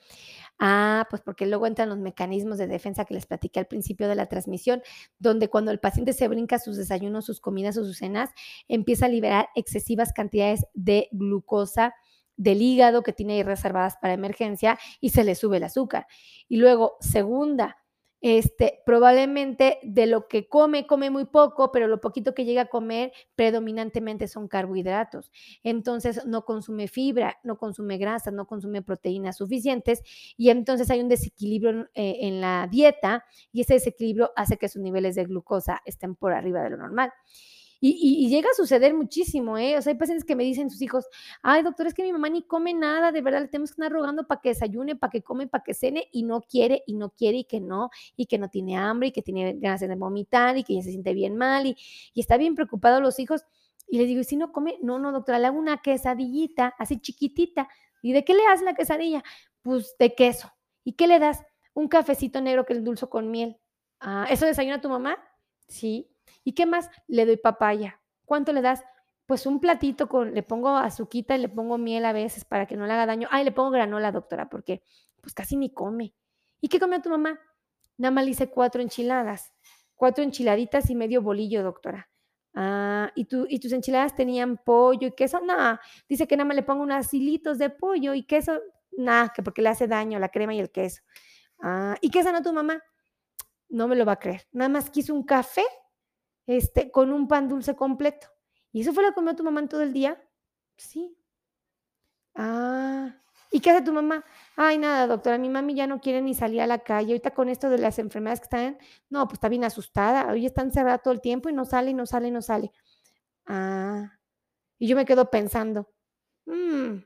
Ah, 0.59 1.07
pues 1.11 1.23
porque 1.23 1.47
luego 1.47 1.69
entran 1.69 1.91
los 1.91 1.99
mecanismos 1.99 2.59
de 2.59 2.67
defensa 2.67 3.05
que 3.05 3.15
les 3.15 3.27
platiqué 3.27 3.61
al 3.61 3.69
principio 3.69 4.09
de 4.09 4.17
la 4.17 4.27
transmisión, 4.27 4.83
donde 5.21 5.49
cuando 5.49 5.71
el 5.71 5.79
paciente 5.79 6.13
se 6.13 6.27
brinca 6.27 6.59
sus 6.59 6.77
desayunos, 6.77 7.25
sus 7.25 7.41
comidas 7.41 7.77
o 7.77 7.85
sus 7.85 7.99
cenas, 7.99 8.31
empieza 8.67 9.07
a 9.07 9.11
liberar 9.11 9.49
excesivas 9.55 10.13
cantidades 10.13 10.67
de 10.75 11.09
glucosa 11.13 11.95
del 12.37 12.61
hígado 12.61 13.05
que 13.05 13.13
tiene 13.13 13.35
ahí 13.35 13.43
reservadas 13.45 13.97
para 13.99 14.15
emergencia 14.15 14.77
y 15.01 15.11
se 15.11 15.23
le 15.23 15.37
sube 15.37 15.59
el 15.59 15.65
azúcar. 15.65 16.09
Y 16.49 16.57
luego, 16.57 16.97
segunda, 16.99 17.82
este, 18.23 18.81
probablemente 18.87 19.81
de 19.83 20.07
lo 20.07 20.29
que 20.29 20.49
come, 20.49 20.87
come 20.87 21.11
muy 21.11 21.25
poco, 21.25 21.73
pero 21.73 21.89
lo 21.89 22.01
poquito 22.01 22.35
que 22.35 22.45
llega 22.45 22.63
a 22.63 22.69
comer 22.69 23.13
predominantemente 23.35 24.29
son 24.29 24.47
carbohidratos. 24.47 25.33
Entonces 25.65 26.25
no 26.25 26.45
consume 26.45 26.87
fibra, 26.87 27.39
no 27.43 27.59
consume 27.59 27.99
grasa, 27.99 28.31
no 28.31 28.47
consume 28.47 28.81
proteínas 28.81 29.37
suficientes 29.39 30.03
y 30.37 30.51
entonces 30.51 30.89
hay 30.91 31.01
un 31.01 31.09
desequilibrio 31.09 31.89
eh, 31.95 32.19
en 32.21 32.41
la 32.41 32.69
dieta 32.71 33.25
y 33.53 33.63
ese 33.63 33.75
desequilibrio 33.75 34.31
hace 34.37 34.57
que 34.57 34.69
sus 34.69 34.81
niveles 34.81 35.17
de 35.17 35.25
glucosa 35.25 35.83
estén 35.85 36.15
por 36.15 36.33
arriba 36.33 36.63
de 36.63 36.71
lo 36.71 36.77
normal. 36.77 37.13
Y, 37.85 38.29
llega 38.29 38.49
a 38.49 38.55
suceder 38.55 38.95
muchísimo, 38.95 39.59
¿eh? 39.59 39.77
O 39.77 39.83
sea, 39.83 39.93
hay 39.93 39.99
pacientes 39.99 40.25
que 40.25 40.37
me 40.37 40.45
dicen 40.45 40.71
sus 40.71 40.81
hijos, 40.83 41.05
ay, 41.43 41.65
doctor, 41.65 41.89
es 41.89 41.95
que 41.95 42.05
mi 42.05 42.13
mamá 42.13 42.29
ni 42.29 42.43
come 42.43 42.75
nada, 42.75 43.11
de 43.11 43.21
verdad, 43.23 43.41
le 43.41 43.49
tenemos 43.49 43.71
que 43.71 43.83
estar 43.83 43.91
rogando 43.91 44.25
para 44.25 44.41
que 44.41 44.51
desayune, 44.51 44.95
para 44.95 45.11
que 45.11 45.23
come, 45.23 45.49
para 45.49 45.65
que 45.65 45.75
cene, 45.75 46.07
y 46.13 46.23
no 46.23 46.43
quiere, 46.43 46.85
y 46.87 46.95
no 46.95 47.11
quiere, 47.11 47.39
y 47.39 47.45
que 47.45 47.61
no, 47.61 47.91
y 48.15 48.27
que 48.27 48.39
no 48.39 48.49
tiene 48.49 48.77
hambre, 48.77 49.09
y 49.09 49.11
que 49.11 49.23
tiene 49.23 49.55
ganas 49.55 49.81
de 49.81 49.93
vomitar, 49.97 50.57
y 50.57 50.63
que 50.63 50.77
ya 50.77 50.83
se 50.83 50.91
siente 50.91 51.13
bien 51.13 51.37
mal, 51.37 51.67
y, 51.67 51.77
y 52.15 52.21
está 52.21 52.37
bien 52.37 52.55
preocupado 52.55 53.01
los 53.01 53.19
hijos. 53.19 53.45
Y 53.89 53.99
les 53.99 54.07
digo, 54.07 54.21
¿y 54.21 54.25
si 54.25 54.37
no 54.37 54.53
come? 54.53 54.79
No, 54.81 55.01
no, 55.01 55.11
doctora, 55.11 55.41
le 55.41 55.49
hago 55.49 55.59
una 55.59 55.83
quesadillita, 55.83 56.77
así 56.79 57.01
chiquitita. 57.01 57.69
¿Y 58.01 58.13
de 58.13 58.25
qué 58.25 58.35
le 58.35 58.45
das 58.45 58.63
la 58.63 58.75
quesadilla? 58.75 59.25
Pues 59.61 59.97
de 59.99 60.15
queso. 60.15 60.53
¿Y 60.85 60.93
qué 60.93 61.09
le 61.09 61.19
das? 61.19 61.43
Un 61.75 61.89
cafecito 61.89 62.41
negro 62.41 62.65
que 62.65 62.75
es 62.75 62.85
dulce 62.85 63.09
con 63.09 63.29
miel. 63.33 63.59
Ah, 63.99 64.29
¿Eso 64.31 64.47
desayuna 64.47 64.81
tu 64.81 64.89
mamá? 64.89 65.19
Sí. 65.67 66.12
¿Y 66.45 66.53
qué 66.53 66.67
más? 66.67 66.91
Le 67.07 67.27
doy 67.27 67.37
papaya. 67.37 68.01
¿Cuánto 68.25 68.53
le 68.53 68.63
das? 68.63 68.85
Pues 69.27 69.47
un 69.47 69.61
platito 69.61 70.09
con, 70.09 70.35
le 70.35 70.43
pongo 70.43 70.77
azuquita 70.77 71.37
y 71.37 71.41
le 71.41 71.49
pongo 71.49 71.79
miel 71.79 72.05
a 72.05 72.13
veces 72.13 72.45
para 72.45 72.67
que 72.67 72.77
no 72.77 72.87
le 72.87 72.93
haga 72.93 73.07
daño. 73.07 73.29
Ay, 73.31 73.45
le 73.45 73.53
pongo 73.53 73.71
granola, 73.71 74.13
doctora, 74.13 74.49
porque 74.49 74.83
pues 75.21 75.35
casi 75.35 75.57
ni 75.57 75.73
come. 75.73 76.15
¿Y 76.61 76.69
qué 76.69 76.79
comió 76.79 77.01
tu 77.01 77.11
mamá? 77.11 77.39
Nada 77.97 78.11
más 78.11 78.25
le 78.25 78.31
hice 78.33 78.51
cuatro 78.51 78.83
enchiladas, 78.83 79.53
cuatro 79.95 80.25
enchiladitas 80.25 80.91
y 80.91 80.95
medio 80.95 81.23
bolillo, 81.23 81.63
doctora. 81.63 82.09
Ah, 82.55 83.11
¿y, 83.15 83.25
tú, 83.25 83.47
¿y 83.49 83.59
tus 83.61 83.73
enchiladas 83.73 84.15
tenían 84.15 84.59
pollo 84.59 85.09
y 85.09 85.13
queso? 85.13 85.41
No, 85.41 85.79
dice 86.09 86.27
que 86.27 86.37
nada 86.37 86.47
más 86.47 86.57
le 86.57 86.63
pongo 86.63 86.83
unos 86.83 87.13
hilitos 87.15 87.59
de 87.59 87.71
pollo 87.71 88.15
y 88.15 88.25
queso. 88.25 88.61
Nada, 88.93 89.33
que 89.35 89.43
porque 89.43 89.63
le 89.63 89.71
hace 89.71 89.87
daño 89.87 90.19
la 90.19 90.29
crema 90.29 90.55
y 90.55 90.61
el 90.61 90.71
queso. 90.71 91.03
Ah, 91.63 91.97
¿y 92.01 92.11
qué 92.11 92.23
sanó 92.23 92.43
tu 92.43 92.53
mamá? 92.53 92.83
No 93.69 93.89
me 93.89 93.97
lo 93.97 94.05
va 94.05 94.13
a 94.13 94.19
creer. 94.19 94.47
Nada 94.53 94.69
más 94.69 94.91
quiso 94.91 95.15
un 95.15 95.23
café 95.23 95.65
este, 96.47 96.91
con 96.91 97.13
un 97.13 97.29
pan 97.29 97.49
dulce 97.49 97.77
completo. 97.77 98.29
¿Y 98.73 98.83
eso 98.83 98.93
fue 98.93 99.03
lo 99.03 99.11
que 99.11 99.15
comió 99.17 99.37
tu 99.37 99.45
mamá 99.45 99.61
en 99.61 99.69
todo 99.69 99.83
el 99.83 99.93
día? 99.93 100.23
Sí. 100.77 101.17
Ah, 102.35 103.15
¿y 103.51 103.61
qué 103.61 103.71
hace 103.71 103.83
tu 103.83 103.93
mamá? 103.93 104.25
Ay, 104.57 104.79
nada, 104.79 105.07
doctora, 105.07 105.39
mi 105.39 105.49
mami 105.49 105.75
ya 105.75 105.87
no 105.87 106.01
quiere 106.01 106.23
ni 106.23 106.35
salir 106.35 106.63
a 106.63 106.67
la 106.67 106.79
calle. 106.79 107.13
Ahorita 107.13 107.33
con 107.33 107.49
esto 107.49 107.69
de 107.69 107.79
las 107.79 107.99
enfermedades 107.99 108.41
que 108.41 108.45
están, 108.45 108.79
no, 109.11 109.27
pues 109.27 109.35
está 109.35 109.49
bien 109.49 109.65
asustada. 109.65 110.33
Hoy 110.33 110.47
está 110.47 110.63
encerrada 110.63 110.99
todo 110.99 111.13
el 111.13 111.21
tiempo 111.21 111.49
y 111.51 111.53
no 111.53 111.65
sale, 111.65 111.91
y 111.91 111.95
no 111.95 112.07
sale, 112.07 112.29
y 112.29 112.31
no 112.31 112.43
sale. 112.43 112.73
Ah, 113.47 114.19
y 114.79 114.89
yo 114.89 114.97
me 114.97 115.05
quedo 115.05 115.31
pensando, 115.31 115.93
mmm, 116.47 116.99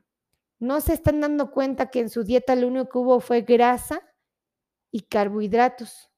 no 0.61 0.81
se 0.81 0.94
están 0.94 1.20
dando 1.20 1.51
cuenta 1.51 1.90
que 1.90 2.01
en 2.01 2.11
su 2.11 2.25
dieta 2.25 2.55
lo 2.57 2.68
único 2.68 2.88
que 2.88 2.99
hubo 2.99 3.20
fue 3.20 3.42
grasa 3.42 4.01
y 4.90 5.03
carbohidratos. 5.03 6.11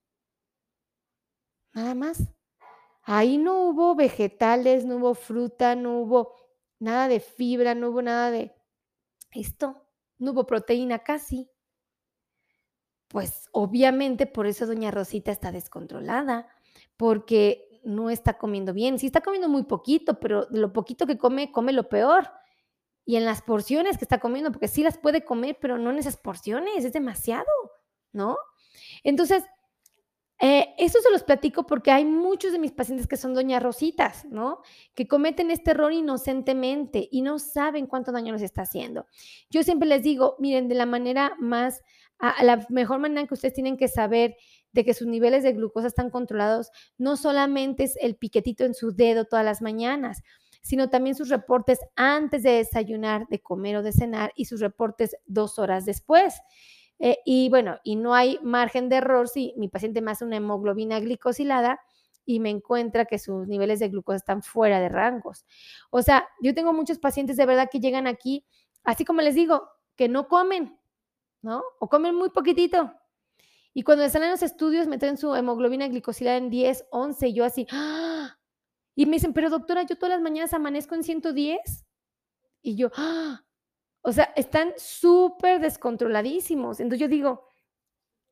Nada 1.75 1.95
más. 1.95 2.38
Ahí 3.11 3.39
no 3.39 3.63
hubo 3.63 3.95
vegetales, 3.95 4.85
no 4.85 4.97
hubo 4.97 5.15
fruta, 5.15 5.75
no 5.75 6.01
hubo 6.01 6.37
nada 6.79 7.09
de 7.09 7.21
fibra, 7.21 7.75
no 7.75 7.89
hubo 7.89 8.03
nada 8.03 8.31
de 8.31 8.55
esto, 9.31 9.83
no 10.19 10.33
hubo 10.33 10.47
proteína 10.47 10.99
casi. 10.99 11.51
Pues 13.09 13.49
obviamente 13.53 14.27
por 14.27 14.47
eso 14.47 14.67
doña 14.67 14.91
Rosita 14.91 15.33
está 15.33 15.51
descontrolada, 15.53 16.49
porque 16.99 17.81
no 17.83 18.11
está 18.11 18.37
comiendo 18.37 18.75
bien. 18.75 18.99
Sí 18.99 19.07
está 19.07 19.23
comiendo 19.23 19.49
muy 19.49 19.63
poquito, 19.63 20.21
pero 20.21 20.47
lo 20.51 20.75
poquito 20.75 21.07
que 21.07 21.17
come, 21.17 21.51
come 21.51 21.73
lo 21.73 21.89
peor. 21.89 22.31
Y 23.07 23.17
en 23.17 23.25
las 23.25 23.41
porciones 23.41 23.97
que 23.97 24.05
está 24.05 24.21
comiendo, 24.21 24.53
porque 24.53 24.69
sí 24.69 24.83
las 24.83 24.99
puede 24.99 25.25
comer, 25.25 25.57
pero 25.59 25.79
no 25.79 25.89
en 25.89 25.99
esas 25.99 26.19
porciones, 26.19 26.85
es 26.85 26.93
demasiado, 26.93 27.49
¿no? 28.13 28.37
Entonces, 29.03 29.45
eh, 30.41 30.75
eso 30.79 31.01
se 31.01 31.11
los 31.11 31.25
platico 31.25 31.67
porque 31.67 31.91
hay 31.91 32.05
muchos 32.05 32.53
de 32.53 32.61
mis 32.61 32.71
pacientes 32.71 33.09
que 33.09 33.17
son 33.17 33.35
doña 33.35 33.59
Rositas, 33.59 34.25
¿no? 34.27 34.61
Que 34.95 35.09
cometen 35.09 35.51
este 35.51 35.73
error 35.73 35.93
inocentemente 35.93 37.09
y 37.11 37.23
no 37.23 37.41
saben 37.41 37.87
cuánto 37.87 38.13
daño 38.13 38.33
les 38.33 38.43
está 38.43 38.63
haciendo. 38.63 39.07
Yo 39.51 39.65
siempre 39.65 39.89
les 39.89 40.05
digo, 40.05 40.37
miren, 40.39 40.69
de 40.69 40.77
la 40.77 40.87
manera 40.87 41.35
más, 41.41 41.83
a, 42.21 42.45
la 42.45 42.65
mejor 42.69 43.01
manera 43.01 43.27
que 43.27 43.35
ustedes 43.35 43.55
tienen 43.55 43.77
que 43.77 43.89
saber 43.89 44.37
de 44.73 44.85
que 44.85 44.95
sus 44.95 45.09
niveles 45.09 45.43
de 45.43 45.55
glucosa 45.55 45.89
están 45.89 46.11
controlados, 46.11 46.71
no 46.99 47.17
solamente 47.17 47.85
es 47.85 47.97
el 48.01 48.15
piquetito 48.15 48.65
en 48.65 48.75
su 48.75 48.93
dedo 48.93 49.25
todas 49.25 49.45
las 49.45 49.61
mañanas, 49.61 50.23
sino 50.63 50.89
también 50.89 51.17
sus 51.17 51.31
reportes 51.31 51.81
antes 51.97 52.45
de 52.45 52.51
desayunar, 52.53 53.27
de 53.29 53.41
comer 53.41 53.77
o 53.77 53.83
de 53.83 53.93
cenar 53.93 54.33
y 54.37 54.45
sus 54.45 54.61
reportes 54.61 55.17
dos 55.27 55.59
horas 55.59 55.85
después. 55.85 56.35
Eh, 56.99 57.19
y 57.25 57.49
bueno, 57.49 57.79
y 57.85 57.97
no 57.97 58.15
hay 58.15 58.39
margen 58.43 58.89
de 58.89 58.97
error 58.97 59.29
si 59.29 59.55
mi 59.57 59.69
paciente 59.69 60.01
me 60.01 60.11
hace 60.11 60.25
una 60.25 60.37
hemoglobina 60.37 60.99
glicosilada 61.01 61.81
y 62.25 62.41
me 62.41 62.51
encuentra 62.51 63.07
que 63.07 63.19
sus 63.19 63.47
niveles 63.49 63.79
de 63.79 63.89
glucosa 63.89 64.17
están 64.17 64.43
fuera 64.43 64.81
de 64.81 64.89
rangos. 64.89 65.47
O 65.91 66.03
sea, 66.03 66.29
yo 66.43 66.55
tengo 66.55 66.73
muchos 66.73 66.99
pacientes 66.99 67.37
de 67.37 67.47
verdad 67.47 67.69
que 67.71 67.81
llegan 67.81 68.07
aquí, 68.07 68.45
así 68.85 69.05
como 69.05 69.23
les 69.23 69.35
digo, 69.35 69.69
que 69.97 70.09
no 70.09 70.29
comen, 70.29 70.79
¿no? 71.41 71.63
O 71.81 71.89
comen 71.89 72.15
muy 72.15 72.31
poquitito. 72.31 72.93
Y 73.73 73.83
cuando 73.83 74.05
están 74.05 74.25
en 74.25 74.31
los 74.31 74.43
estudios 74.43 74.89
me 74.89 74.99
traen 74.99 75.17
su 75.17 75.35
hemoglobina 75.35 75.89
glicosilada 75.89 76.37
en 76.37 76.51
10, 76.51 76.87
11, 76.91 77.29
y 77.29 77.35
yo 77.35 77.45
así, 77.45 77.67
¡ah! 77.71 78.37
Y 78.95 79.07
me 79.07 79.13
dicen, 79.13 79.33
pero 79.33 79.49
doctora, 79.49 79.85
yo 79.85 79.97
todas 79.97 80.17
las 80.17 80.23
mañanas 80.23 80.53
amanezco 80.53 80.97
en 80.97 81.05
110. 81.05 81.87
Y 82.63 82.75
yo, 82.77 82.91
¡ah! 82.97 83.45
O 84.09 84.13
sea, 84.13 84.33
están 84.37 84.73
súper 84.79 85.61
descontroladísimos. 85.61 86.81
Entonces 86.81 86.99
yo 86.99 87.09
digo, 87.09 87.45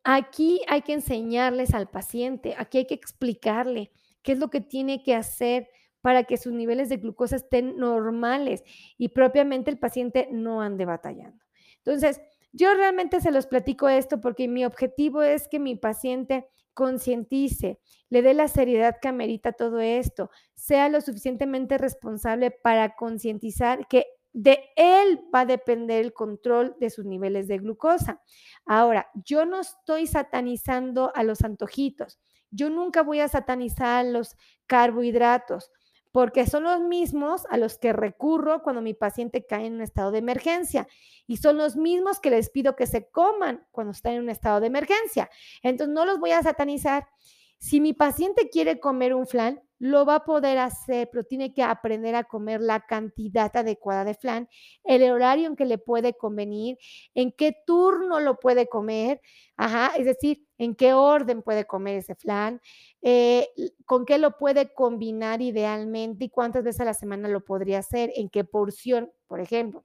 aquí 0.04 0.62
hay 0.68 0.80
que 0.80 0.94
enseñarles 0.94 1.74
al 1.74 1.90
paciente, 1.90 2.54
aquí 2.56 2.78
hay 2.78 2.86
que 2.86 2.94
explicarle 2.94 3.92
qué 4.22 4.32
es 4.32 4.38
lo 4.38 4.48
que 4.48 4.62
tiene 4.62 5.02
que 5.02 5.14
hacer 5.14 5.68
para 6.00 6.24
que 6.24 6.38
sus 6.38 6.54
niveles 6.54 6.88
de 6.88 6.96
glucosa 6.96 7.36
estén 7.36 7.76
normales 7.76 8.64
y 8.96 9.08
propiamente 9.08 9.70
el 9.70 9.78
paciente 9.78 10.30
no 10.32 10.62
ande 10.62 10.86
batallando. 10.86 11.44
Entonces, 11.84 12.22
yo 12.52 12.72
realmente 12.72 13.20
se 13.20 13.30
los 13.30 13.46
platico 13.46 13.90
esto 13.90 14.18
porque 14.22 14.48
mi 14.48 14.64
objetivo 14.64 15.22
es 15.22 15.46
que 15.46 15.58
mi 15.58 15.76
paciente 15.76 16.46
concientice, 16.72 17.80
le 18.08 18.22
dé 18.22 18.32
la 18.32 18.48
seriedad 18.48 18.96
que 19.02 19.08
amerita 19.08 19.52
todo 19.52 19.80
esto, 19.80 20.30
sea 20.54 20.88
lo 20.88 21.02
suficientemente 21.02 21.76
responsable 21.76 22.50
para 22.50 22.96
concientizar 22.96 23.86
que 23.88 24.06
de 24.36 24.68
él 24.76 25.18
va 25.34 25.40
a 25.40 25.46
depender 25.46 26.04
el 26.04 26.12
control 26.12 26.76
de 26.78 26.90
sus 26.90 27.06
niveles 27.06 27.48
de 27.48 27.56
glucosa. 27.56 28.20
Ahora, 28.66 29.10
yo 29.24 29.46
no 29.46 29.60
estoy 29.60 30.06
satanizando 30.06 31.10
a 31.14 31.22
los 31.22 31.40
antojitos. 31.40 32.20
Yo 32.50 32.68
nunca 32.68 33.02
voy 33.02 33.20
a 33.20 33.28
satanizar 33.28 34.04
los 34.04 34.36
carbohidratos 34.66 35.72
porque 36.12 36.46
son 36.46 36.64
los 36.64 36.80
mismos 36.80 37.46
a 37.48 37.56
los 37.56 37.78
que 37.78 37.94
recurro 37.94 38.62
cuando 38.62 38.82
mi 38.82 38.92
paciente 38.92 39.46
cae 39.46 39.66
en 39.66 39.76
un 39.76 39.80
estado 39.80 40.10
de 40.10 40.18
emergencia 40.18 40.86
y 41.26 41.38
son 41.38 41.56
los 41.56 41.76
mismos 41.76 42.20
que 42.20 42.28
les 42.28 42.50
pido 42.50 42.76
que 42.76 42.86
se 42.86 43.08
coman 43.08 43.66
cuando 43.70 43.92
está 43.92 44.12
en 44.12 44.20
un 44.20 44.28
estado 44.28 44.60
de 44.60 44.66
emergencia. 44.66 45.30
Entonces, 45.62 45.94
no 45.94 46.04
los 46.04 46.20
voy 46.20 46.32
a 46.32 46.42
satanizar. 46.42 47.08
Si 47.56 47.80
mi 47.80 47.94
paciente 47.94 48.50
quiere 48.50 48.80
comer 48.80 49.14
un 49.14 49.26
flan, 49.26 49.62
lo 49.78 50.04
va 50.06 50.16
a 50.16 50.24
poder 50.24 50.58
hacer, 50.58 51.08
pero 51.10 51.24
tiene 51.24 51.52
que 51.52 51.62
aprender 51.62 52.14
a 52.14 52.24
comer 52.24 52.60
la 52.60 52.80
cantidad 52.86 53.54
adecuada 53.56 54.04
de 54.04 54.14
flan, 54.14 54.48
el 54.84 55.10
horario 55.10 55.48
en 55.48 55.56
que 55.56 55.64
le 55.66 55.78
puede 55.78 56.14
convenir, 56.14 56.78
en 57.14 57.32
qué 57.32 57.54
turno 57.66 58.20
lo 58.20 58.38
puede 58.40 58.68
comer, 58.68 59.20
ajá, 59.56 59.92
es 59.96 60.06
decir, 60.06 60.46
en 60.58 60.74
qué 60.74 60.94
orden 60.94 61.42
puede 61.42 61.66
comer 61.66 61.96
ese 61.98 62.14
flan, 62.14 62.60
eh, 63.02 63.48
con 63.84 64.04
qué 64.06 64.18
lo 64.18 64.36
puede 64.38 64.72
combinar 64.72 65.42
idealmente 65.42 66.26
y 66.26 66.30
cuántas 66.30 66.64
veces 66.64 66.80
a 66.80 66.84
la 66.86 66.94
semana 66.94 67.28
lo 67.28 67.44
podría 67.44 67.78
hacer, 67.80 68.10
en 68.16 68.28
qué 68.30 68.44
porción, 68.44 69.10
por 69.26 69.40
ejemplo. 69.40 69.84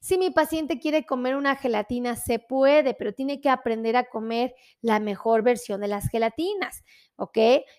Si 0.00 0.18
mi 0.18 0.30
paciente 0.30 0.78
quiere 0.78 1.06
comer 1.06 1.34
una 1.34 1.56
gelatina, 1.56 2.16
se 2.16 2.38
puede, 2.38 2.94
pero 2.94 3.14
tiene 3.14 3.40
que 3.40 3.48
aprender 3.48 3.96
a 3.96 4.04
comer 4.04 4.54
la 4.80 5.00
mejor 5.00 5.42
versión 5.42 5.80
de 5.80 5.88
las 5.88 6.08
gelatinas, 6.08 6.84
¿ok? 7.16 7.38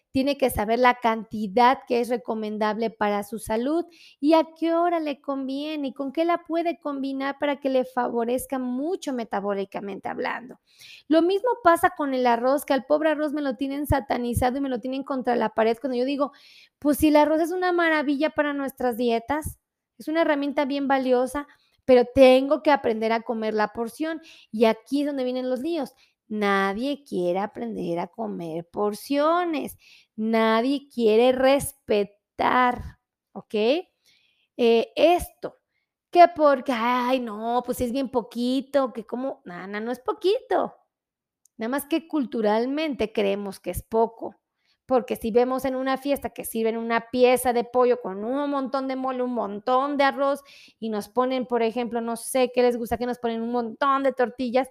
Tiene 0.10 0.38
que 0.38 0.50
saber 0.50 0.80
la 0.80 0.96
cantidad 0.96 1.80
que 1.88 2.02
es 2.02 2.10
recomendable 2.10 2.90
para 2.90 3.24
su 3.24 3.38
salud 3.38 3.86
y 4.20 4.34
a 4.34 4.48
qué 4.58 4.74
hora 4.74 5.00
le 5.00 5.22
conviene 5.22 5.90
y 5.90 5.94
con 5.94 6.12
qué 6.12 6.26
la 6.26 6.40
puede 6.40 6.80
combinar 6.80 7.38
para 7.40 7.60
que 7.60 7.70
le 7.70 7.86
favorezca 7.86 8.58
mucho 8.58 9.14
metabólicamente 9.14 10.10
hablando. 10.10 10.60
Lo 11.08 11.22
mismo 11.22 11.50
pasa 11.64 11.92
con 11.96 12.14
el 12.14 12.26
arroz, 12.26 12.66
que 12.66 12.74
al 12.74 12.86
pobre 12.86 13.10
arroz 13.12 13.34
me 13.34 13.42
lo 13.42 13.56
tienen 13.56 13.86
satanizado 13.86 14.58
y 14.58 14.62
me 14.62 14.70
lo 14.70 14.80
tienen 14.80 15.04
contra 15.04 15.36
la 15.36 15.50
pared 15.50 15.78
cuando 15.80 15.98
yo 15.98 16.06
digo, 16.06 16.32
pues 16.80 16.98
si 16.98 17.10
el 17.10 17.18
arroz 17.18 17.42
es 17.42 17.52
una 17.52 17.72
maravilla 17.72 18.32
para 18.32 18.54
nuestras 18.54 18.98
dietas, 18.98 19.60
es 19.98 20.08
una 20.08 20.22
herramienta 20.22 20.66
bien 20.66 20.88
valiosa, 20.88 21.48
pero 21.86 22.06
tengo 22.14 22.64
que 22.64 22.72
aprender 22.72 23.12
a 23.12 23.22
comer 23.22 23.54
la 23.54 23.74
porción. 23.74 24.22
Y 24.52 24.66
aquí 24.66 25.02
es 25.02 25.08
donde 25.08 25.24
vienen 25.24 25.50
los 25.50 25.60
líos. 25.60 25.94
Nadie 26.28 27.04
quiere 27.04 27.40
aprender 27.40 28.00
a 28.00 28.08
comer 28.08 28.68
porciones. 28.70 29.78
Nadie 30.16 30.88
quiere 30.90 31.32
respetar, 31.32 33.00
¿ok? 33.34 33.56
Eh, 34.58 34.92
esto, 34.96 35.58
que 36.12 36.28
porque, 36.36 36.72
ay, 36.72 37.20
no, 37.20 37.64
pues 37.66 37.82
es 37.82 37.92
bien 37.92 38.10
poquito, 38.10 38.94
que 38.94 39.06
como, 39.06 39.42
nada, 39.46 39.80
no 39.80 39.92
es 39.92 40.00
poquito. 40.00 40.76
Nada 41.58 41.70
más 41.70 41.86
que 41.86 42.08
culturalmente 42.08 43.12
creemos 43.12 43.60
que 43.60 43.72
es 43.72 43.84
poco 43.84 44.36
porque 44.94 45.16
si 45.16 45.32
vemos 45.32 45.66
en 45.66 45.76
una 45.76 45.98
fiesta 45.98 46.30
que 46.30 46.46
sirven 46.46 46.78
una 46.78 47.10
pieza 47.10 47.52
de 47.52 47.64
pollo 47.64 48.00
con 48.00 48.24
un 48.24 48.48
montón 48.52 48.88
de 48.88 48.96
mole, 48.96 49.24
un 49.24 49.34
montón 49.34 49.98
de 49.98 50.04
arroz 50.04 50.44
y 50.80 50.90
nos 50.90 51.10
ponen, 51.10 51.48
por 51.48 51.64
ejemplo, 51.64 52.00
no 52.00 52.16
sé 52.16 52.52
qué 52.54 52.62
les 52.62 52.78
gusta 52.78 53.00
que 53.00 53.08
nos 53.08 53.18
ponen 53.18 53.42
un 53.42 53.52
montón 53.52 54.04
de 54.04 54.12
tortillas, 54.12 54.70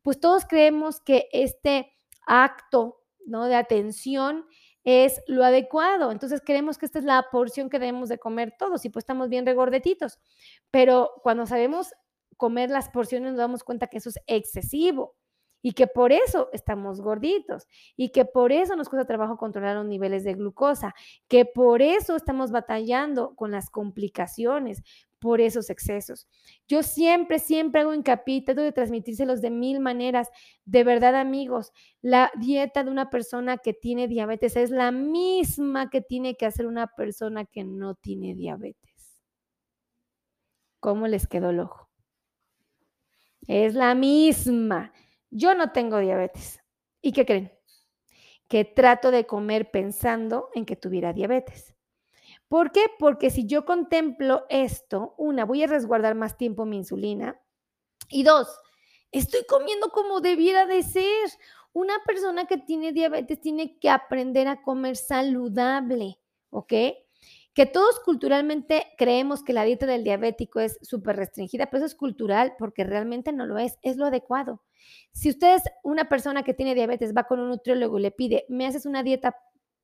pues 0.00 0.20
todos 0.20 0.44
creemos 0.44 1.00
que 1.00 1.26
este 1.32 1.92
acto, 2.24 3.02
¿no? 3.26 3.46
de 3.46 3.56
atención 3.56 4.46
es 4.84 5.20
lo 5.26 5.44
adecuado. 5.44 6.12
Entonces 6.12 6.40
creemos 6.40 6.78
que 6.78 6.86
esta 6.86 7.00
es 7.00 7.04
la 7.04 7.26
porción 7.32 7.68
que 7.68 7.80
debemos 7.80 8.08
de 8.08 8.18
comer 8.18 8.54
todos 8.56 8.84
y 8.84 8.90
pues 8.90 9.02
estamos 9.02 9.28
bien 9.28 9.44
regordetitos. 9.44 10.20
Pero 10.70 11.10
cuando 11.24 11.46
sabemos 11.46 11.92
comer 12.36 12.70
las 12.70 12.90
porciones 12.90 13.32
nos 13.32 13.38
damos 13.38 13.64
cuenta 13.64 13.88
que 13.88 13.98
eso 13.98 14.10
es 14.10 14.20
excesivo 14.28 15.16
y 15.64 15.72
que 15.72 15.86
por 15.86 16.12
eso 16.12 16.50
estamos 16.52 17.00
gorditos 17.00 17.66
y 17.96 18.10
que 18.10 18.26
por 18.26 18.52
eso 18.52 18.76
nos 18.76 18.90
cuesta 18.90 19.06
trabajo 19.06 19.38
controlar 19.38 19.76
los 19.76 19.86
niveles 19.86 20.22
de 20.22 20.34
glucosa, 20.34 20.94
que 21.26 21.46
por 21.46 21.80
eso 21.80 22.16
estamos 22.16 22.50
batallando 22.50 23.34
con 23.34 23.50
las 23.50 23.70
complicaciones, 23.70 24.82
por 25.18 25.40
esos 25.40 25.70
excesos. 25.70 26.28
Yo 26.68 26.82
siempre, 26.82 27.38
siempre 27.38 27.80
hago 27.80 27.94
hincapié, 27.94 28.42
trato 28.42 28.60
de 28.60 28.72
transmitírselos 28.72 29.40
de 29.40 29.48
mil 29.48 29.80
maneras. 29.80 30.28
De 30.66 30.84
verdad, 30.84 31.14
amigos, 31.14 31.72
la 32.02 32.30
dieta 32.38 32.84
de 32.84 32.90
una 32.90 33.08
persona 33.08 33.56
que 33.56 33.72
tiene 33.72 34.06
diabetes 34.06 34.56
es 34.56 34.70
la 34.70 34.92
misma 34.92 35.88
que 35.88 36.02
tiene 36.02 36.36
que 36.36 36.44
hacer 36.44 36.66
una 36.66 36.88
persona 36.88 37.46
que 37.46 37.64
no 37.64 37.94
tiene 37.94 38.34
diabetes. 38.34 39.18
¿Cómo 40.78 41.08
les 41.08 41.26
quedó 41.26 41.48
el 41.48 41.60
ojo? 41.60 41.88
Es 43.46 43.74
la 43.74 43.94
misma. 43.94 44.92
Yo 45.36 45.56
no 45.56 45.72
tengo 45.72 45.98
diabetes. 45.98 46.60
¿Y 47.02 47.10
qué 47.10 47.26
creen? 47.26 47.52
Que 48.46 48.64
trato 48.64 49.10
de 49.10 49.26
comer 49.26 49.72
pensando 49.72 50.48
en 50.54 50.64
que 50.64 50.76
tuviera 50.76 51.12
diabetes. 51.12 51.74
¿Por 52.46 52.70
qué? 52.70 52.84
Porque 53.00 53.30
si 53.30 53.44
yo 53.44 53.64
contemplo 53.64 54.46
esto, 54.48 55.16
una, 55.18 55.44
voy 55.44 55.64
a 55.64 55.66
resguardar 55.66 56.14
más 56.14 56.36
tiempo 56.36 56.66
mi 56.66 56.76
insulina. 56.76 57.40
Y 58.08 58.22
dos, 58.22 58.46
estoy 59.10 59.44
comiendo 59.44 59.90
como 59.90 60.20
debiera 60.20 60.66
de 60.66 60.84
ser. 60.84 61.28
Una 61.72 61.94
persona 62.06 62.46
que 62.46 62.58
tiene 62.58 62.92
diabetes 62.92 63.40
tiene 63.40 63.76
que 63.80 63.90
aprender 63.90 64.46
a 64.46 64.62
comer 64.62 64.94
saludable, 64.96 66.20
¿ok? 66.50 66.72
Que 67.54 67.66
todos 67.66 68.00
culturalmente 68.00 68.88
creemos 68.98 69.44
que 69.44 69.52
la 69.52 69.62
dieta 69.62 69.86
del 69.86 70.02
diabético 70.04 70.60
es 70.60 70.78
súper 70.82 71.16
restringida, 71.16 71.66
pero 71.66 71.78
eso 71.78 71.86
es 71.86 71.94
cultural 71.94 72.54
porque 72.58 72.84
realmente 72.84 73.32
no 73.32 73.46
lo 73.46 73.58
es, 73.58 73.78
es 73.82 73.96
lo 73.96 74.06
adecuado. 74.06 74.62
Si 75.12 75.30
usted 75.30 75.54
es 75.54 75.62
una 75.82 76.08
persona 76.08 76.42
que 76.42 76.52
tiene 76.52 76.74
diabetes, 76.74 77.14
va 77.16 77.24
con 77.24 77.40
un 77.40 77.48
nutriólogo 77.48 77.98
y 77.98 78.02
le 78.02 78.10
pide, 78.10 78.44
¿me 78.48 78.66
haces 78.66 78.86
una 78.86 79.02
dieta 79.02 79.36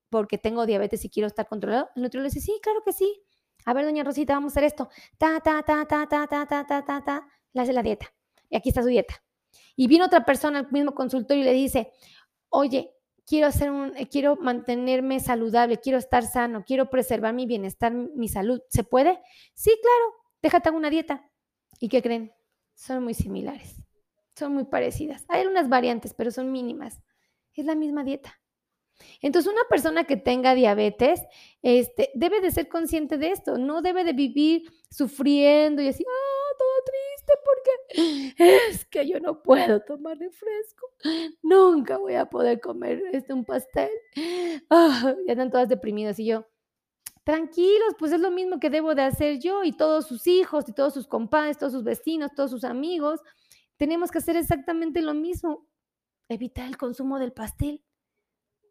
porque 0.08 0.36
tengo 0.36 0.66
diabetes 0.66 1.04
y 1.04 1.10
quiero 1.10 1.28
estar 1.28 1.46
controlado? 1.46 1.90
El 1.94 2.02
nutriólogo 2.02 2.32
dice, 2.32 2.44
sí, 2.44 2.58
claro 2.62 2.82
que 2.84 2.92
sí. 2.92 3.22
A 3.64 3.72
ver, 3.72 3.84
doña 3.84 4.04
Rosita, 4.04 4.34
vamos 4.34 4.52
a 4.52 4.54
hacer 4.54 4.64
esto. 4.64 4.88
Ta, 5.18 5.40
ta, 5.40 5.62
ta, 5.62 5.86
ta, 5.86 6.06
ta, 6.08 6.26
ta, 6.26 6.46
ta, 6.46 6.66
ta, 6.66 6.84
ta, 6.84 7.04
ta. 7.04 7.28
Le 7.52 7.62
hace 7.62 7.72
la 7.72 7.82
dieta. 7.82 8.12
Y 8.48 8.56
aquí 8.56 8.70
está 8.70 8.82
su 8.82 8.88
dieta. 8.88 9.22
Y 9.76 9.86
viene 9.86 10.04
otra 10.04 10.24
persona 10.24 10.58
al 10.58 10.72
mismo 10.72 10.94
consultorio 10.94 11.42
y 11.42 11.46
le 11.46 11.52
dice, 11.52 11.92
oye, 12.48 12.92
quiero 13.30 13.46
hacer 13.46 13.70
un, 13.70 13.92
quiero 14.10 14.36
mantenerme 14.36 15.20
saludable, 15.20 15.78
quiero 15.78 15.98
estar 15.98 16.26
sano, 16.26 16.64
quiero 16.66 16.90
preservar 16.90 17.32
mi 17.32 17.46
bienestar, 17.46 17.94
mi 17.94 18.28
salud. 18.28 18.60
¿Se 18.68 18.84
puede? 18.84 19.18
Sí, 19.54 19.70
claro. 19.80 20.14
Déjate 20.42 20.70
una 20.70 20.90
dieta. 20.90 21.30
¿Y 21.78 21.88
qué 21.88 22.02
creen? 22.02 22.32
Son 22.74 23.02
muy 23.02 23.14
similares 23.14 23.80
son 24.40 24.54
muy 24.54 24.64
parecidas. 24.64 25.24
Hay 25.28 25.46
unas 25.46 25.68
variantes, 25.68 26.14
pero 26.14 26.32
son 26.32 26.50
mínimas. 26.50 27.00
Es 27.54 27.64
la 27.64 27.76
misma 27.76 28.02
dieta. 28.02 28.40
Entonces, 29.22 29.50
una 29.50 29.64
persona 29.68 30.04
que 30.04 30.16
tenga 30.16 30.54
diabetes 30.54 31.20
este, 31.62 32.10
debe 32.14 32.40
de 32.40 32.50
ser 32.50 32.68
consciente 32.68 33.16
de 33.16 33.30
esto, 33.30 33.56
no 33.56 33.80
debe 33.80 34.04
de 34.04 34.12
vivir 34.12 34.70
sufriendo 34.90 35.80
y 35.80 35.88
así, 35.88 36.04
todo 36.04 36.14
porque 37.44 38.34
es 38.38 38.84
que 38.86 39.08
yo 39.08 39.20
no 39.20 39.42
puedo 39.42 39.80
tomar 39.80 40.18
refresco, 40.18 40.86
nunca 41.42 41.98
voy 41.98 42.14
a 42.14 42.26
poder 42.26 42.60
comer 42.60 43.02
este, 43.12 43.32
un 43.32 43.44
pastel. 43.44 43.90
Ah, 44.70 45.14
ya 45.26 45.32
están 45.32 45.50
todas 45.50 45.68
deprimidas 45.68 46.18
y 46.18 46.26
yo, 46.26 46.46
Tranquilos, 47.24 47.94
pues 47.98 48.12
es 48.12 48.20
lo 48.20 48.30
mismo 48.30 48.58
que 48.58 48.70
debo 48.70 48.94
de 48.94 49.02
hacer 49.02 49.38
yo 49.38 49.62
y 49.62 49.72
todos 49.72 50.06
sus 50.06 50.26
hijos 50.26 50.68
y 50.68 50.72
todos 50.72 50.94
sus 50.94 51.06
compadres, 51.06 51.58
todos 51.58 51.72
sus 51.72 51.84
vecinos, 51.84 52.32
todos 52.34 52.50
sus 52.50 52.64
amigos. 52.64 53.20
Tenemos 53.76 54.10
que 54.10 54.18
hacer 54.18 54.36
exactamente 54.36 55.02
lo 55.02 55.14
mismo. 55.14 55.66
Evitar 56.28 56.66
el 56.66 56.78
consumo 56.78 57.18
del 57.18 57.32
pastel. 57.32 57.84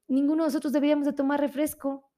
Ninguno 0.08 0.44
de 0.44 0.48
nosotros 0.48 0.74
deberíamos 0.74 1.06
de 1.06 1.14
tomar 1.14 1.40
refresco. 1.40 2.10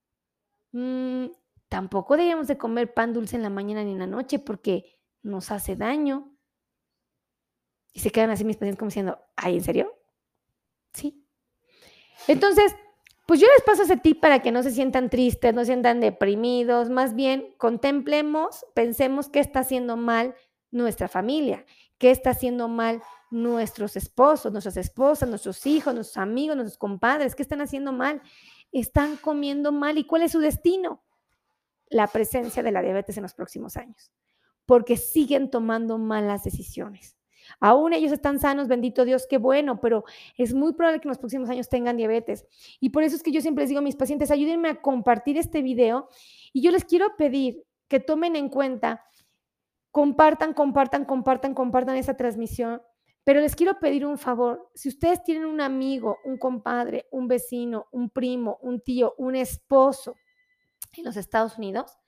Mm, 0.71 1.25
tampoco 1.67 2.15
deberíamos 2.15 2.47
de 2.47 2.57
comer 2.57 2.93
pan 2.93 3.11
dulce 3.11 3.35
en 3.35 3.43
la 3.43 3.49
mañana 3.49 3.83
ni 3.83 3.91
en 3.91 3.99
la 3.99 4.07
noche 4.07 4.39
porque 4.39 5.00
nos 5.23 5.51
hace 5.51 5.75
daño. 5.75 6.35
Y 7.93 7.99
se 7.99 8.11
quedan 8.11 8.29
así 8.29 8.45
mis 8.45 8.57
pacientes 8.57 8.79
como 8.79 8.89
diciendo, 8.89 9.19
¿ay, 9.35 9.57
en 9.57 9.63
serio? 9.63 9.97
Sí. 10.93 11.25
Entonces, 12.27 12.75
pues 13.25 13.39
yo 13.39 13.47
les 13.47 13.63
paso 13.63 13.83
ese 13.83 13.97
tip 13.97 14.19
para 14.19 14.41
que 14.41 14.51
no 14.51 14.63
se 14.63 14.71
sientan 14.71 15.09
tristes, 15.09 15.53
no 15.53 15.61
se 15.61 15.67
sientan 15.67 15.99
deprimidos, 15.99 16.89
más 16.89 17.15
bien 17.15 17.53
contemplemos, 17.57 18.65
pensemos 18.73 19.29
qué 19.29 19.39
está 19.39 19.61
haciendo 19.61 19.95
mal 19.97 20.35
nuestra 20.69 21.07
familia, 21.07 21.65
qué 21.97 22.11
está 22.11 22.31
haciendo 22.31 22.67
mal 22.67 23.01
nuestros 23.29 23.95
esposos, 23.95 24.51
nuestras 24.51 24.77
esposas, 24.77 25.29
nuestros 25.29 25.65
hijos, 25.65 25.93
nuestros 25.93 26.17
amigos, 26.17 26.57
nuestros 26.57 26.77
compadres, 26.77 27.35
qué 27.35 27.43
están 27.43 27.61
haciendo 27.61 27.93
mal, 27.93 28.21
están 28.71 29.17
comiendo 29.17 29.71
mal 29.71 29.97
y 29.97 30.03
cuál 30.03 30.23
es 30.23 30.33
su 30.33 30.39
destino, 30.39 31.01
la 31.89 32.07
presencia 32.07 32.63
de 32.63 32.71
la 32.71 32.81
diabetes 32.81 33.17
en 33.17 33.23
los 33.23 33.33
próximos 33.33 33.77
años, 33.77 34.11
porque 34.65 34.97
siguen 34.97 35.49
tomando 35.49 35.97
malas 35.97 36.43
decisiones. 36.43 37.17
Aún 37.59 37.93
ellos 37.93 38.11
están 38.11 38.39
sanos, 38.39 38.67
bendito 38.67 39.05
Dios, 39.05 39.27
qué 39.29 39.37
bueno, 39.37 39.81
pero 39.81 40.03
es 40.37 40.53
muy 40.53 40.73
probable 40.73 40.99
que 40.99 41.07
en 41.07 41.11
los 41.11 41.17
próximos 41.17 41.49
años 41.49 41.69
tengan 41.69 41.97
diabetes. 41.97 42.45
Y 42.79 42.89
por 42.89 43.03
eso 43.03 43.15
es 43.15 43.23
que 43.23 43.31
yo 43.31 43.41
siempre 43.41 43.63
les 43.63 43.69
digo 43.69 43.79
a 43.79 43.83
mis 43.83 43.95
pacientes, 43.95 44.31
ayúdenme 44.31 44.69
a 44.69 44.81
compartir 44.81 45.37
este 45.37 45.61
video 45.61 46.09
y 46.53 46.61
yo 46.61 46.71
les 46.71 46.85
quiero 46.85 47.15
pedir 47.17 47.63
que 47.87 47.99
tomen 47.99 48.35
en 48.35 48.49
cuenta, 48.49 49.03
compartan, 49.91 50.53
compartan, 50.53 51.05
compartan, 51.05 51.53
compartan 51.53 51.97
esta 51.97 52.15
transmisión. 52.15 52.81
Pero 53.23 53.39
les 53.39 53.55
quiero 53.55 53.79
pedir 53.79 54.05
un 54.05 54.17
favor, 54.17 54.71
si 54.73 54.89
ustedes 54.89 55.23
tienen 55.23 55.45
un 55.45 55.61
amigo, 55.61 56.17
un 56.25 56.37
compadre, 56.37 57.07
un 57.11 57.27
vecino, 57.27 57.85
un 57.91 58.09
primo, 58.09 58.57
un 58.61 58.81
tío, 58.81 59.13
un 59.19 59.35
esposo 59.35 60.15
en 60.97 61.03
los 61.03 61.17
Estados 61.17 61.57
Unidos, 61.57 61.99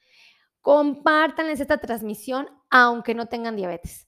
compártanles 0.63 1.59
esta 1.59 1.77
transmisión 1.77 2.49
aunque 2.71 3.13
no 3.13 3.27
tengan 3.27 3.55
diabetes 3.55 4.07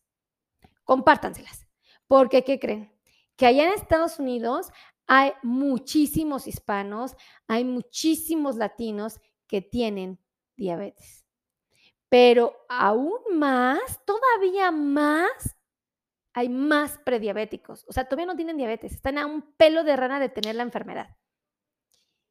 compártanselas. 0.85 1.67
Porque, 2.07 2.43
¿qué 2.43 2.59
creen? 2.59 2.93
Que 3.35 3.47
allá 3.47 3.65
en 3.65 3.73
Estados 3.73 4.19
Unidos 4.19 4.71
hay 5.07 5.33
muchísimos 5.43 6.47
hispanos, 6.47 7.17
hay 7.47 7.65
muchísimos 7.65 8.55
latinos 8.55 9.19
que 9.47 9.61
tienen 9.61 10.19
diabetes. 10.55 11.25
Pero 12.07 12.55
aún 12.69 13.19
más, 13.33 13.79
todavía 14.05 14.71
más, 14.71 15.55
hay 16.33 16.47
más 16.49 16.97
prediabéticos. 16.99 17.85
O 17.89 17.93
sea, 17.93 18.05
todavía 18.05 18.27
no 18.27 18.35
tienen 18.35 18.57
diabetes, 18.57 18.93
están 18.93 19.17
a 19.17 19.25
un 19.25 19.41
pelo 19.57 19.83
de 19.83 19.95
rana 19.95 20.19
de 20.19 20.29
tener 20.29 20.55
la 20.55 20.63
enfermedad. 20.63 21.17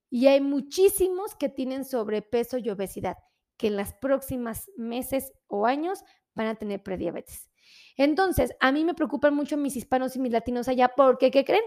Y 0.09 0.29
hay 0.29 0.41
muchísimos 0.41 1.35
que 1.35 1.49
tienen 1.49 1.85
sobrepeso 1.85 2.57
y 2.57 2.71
obesidad, 2.71 3.17
que 3.57 3.69
en 3.69 3.77
las 3.77 3.95
próximas 3.95 4.71
meses 4.77 5.33
o 5.47 5.67
años 5.67 6.03
van 6.35 6.49
a 6.49 6.55
tener 6.57 6.83
prediabetes. 6.83 7.49
Entonces, 7.97 8.53
a 8.61 8.73
mí 8.73 8.85
me 8.85 8.95
preocupan 8.95 9.35
mucho 9.35 9.57
mis 9.57 9.77
hispanos 9.77 10.17
y 10.17 10.19
mis 10.19 10.33
latinos 10.33 10.69
allá 10.69 10.93
porque, 10.97 11.31
¿qué 11.31 11.45
creen? 11.45 11.63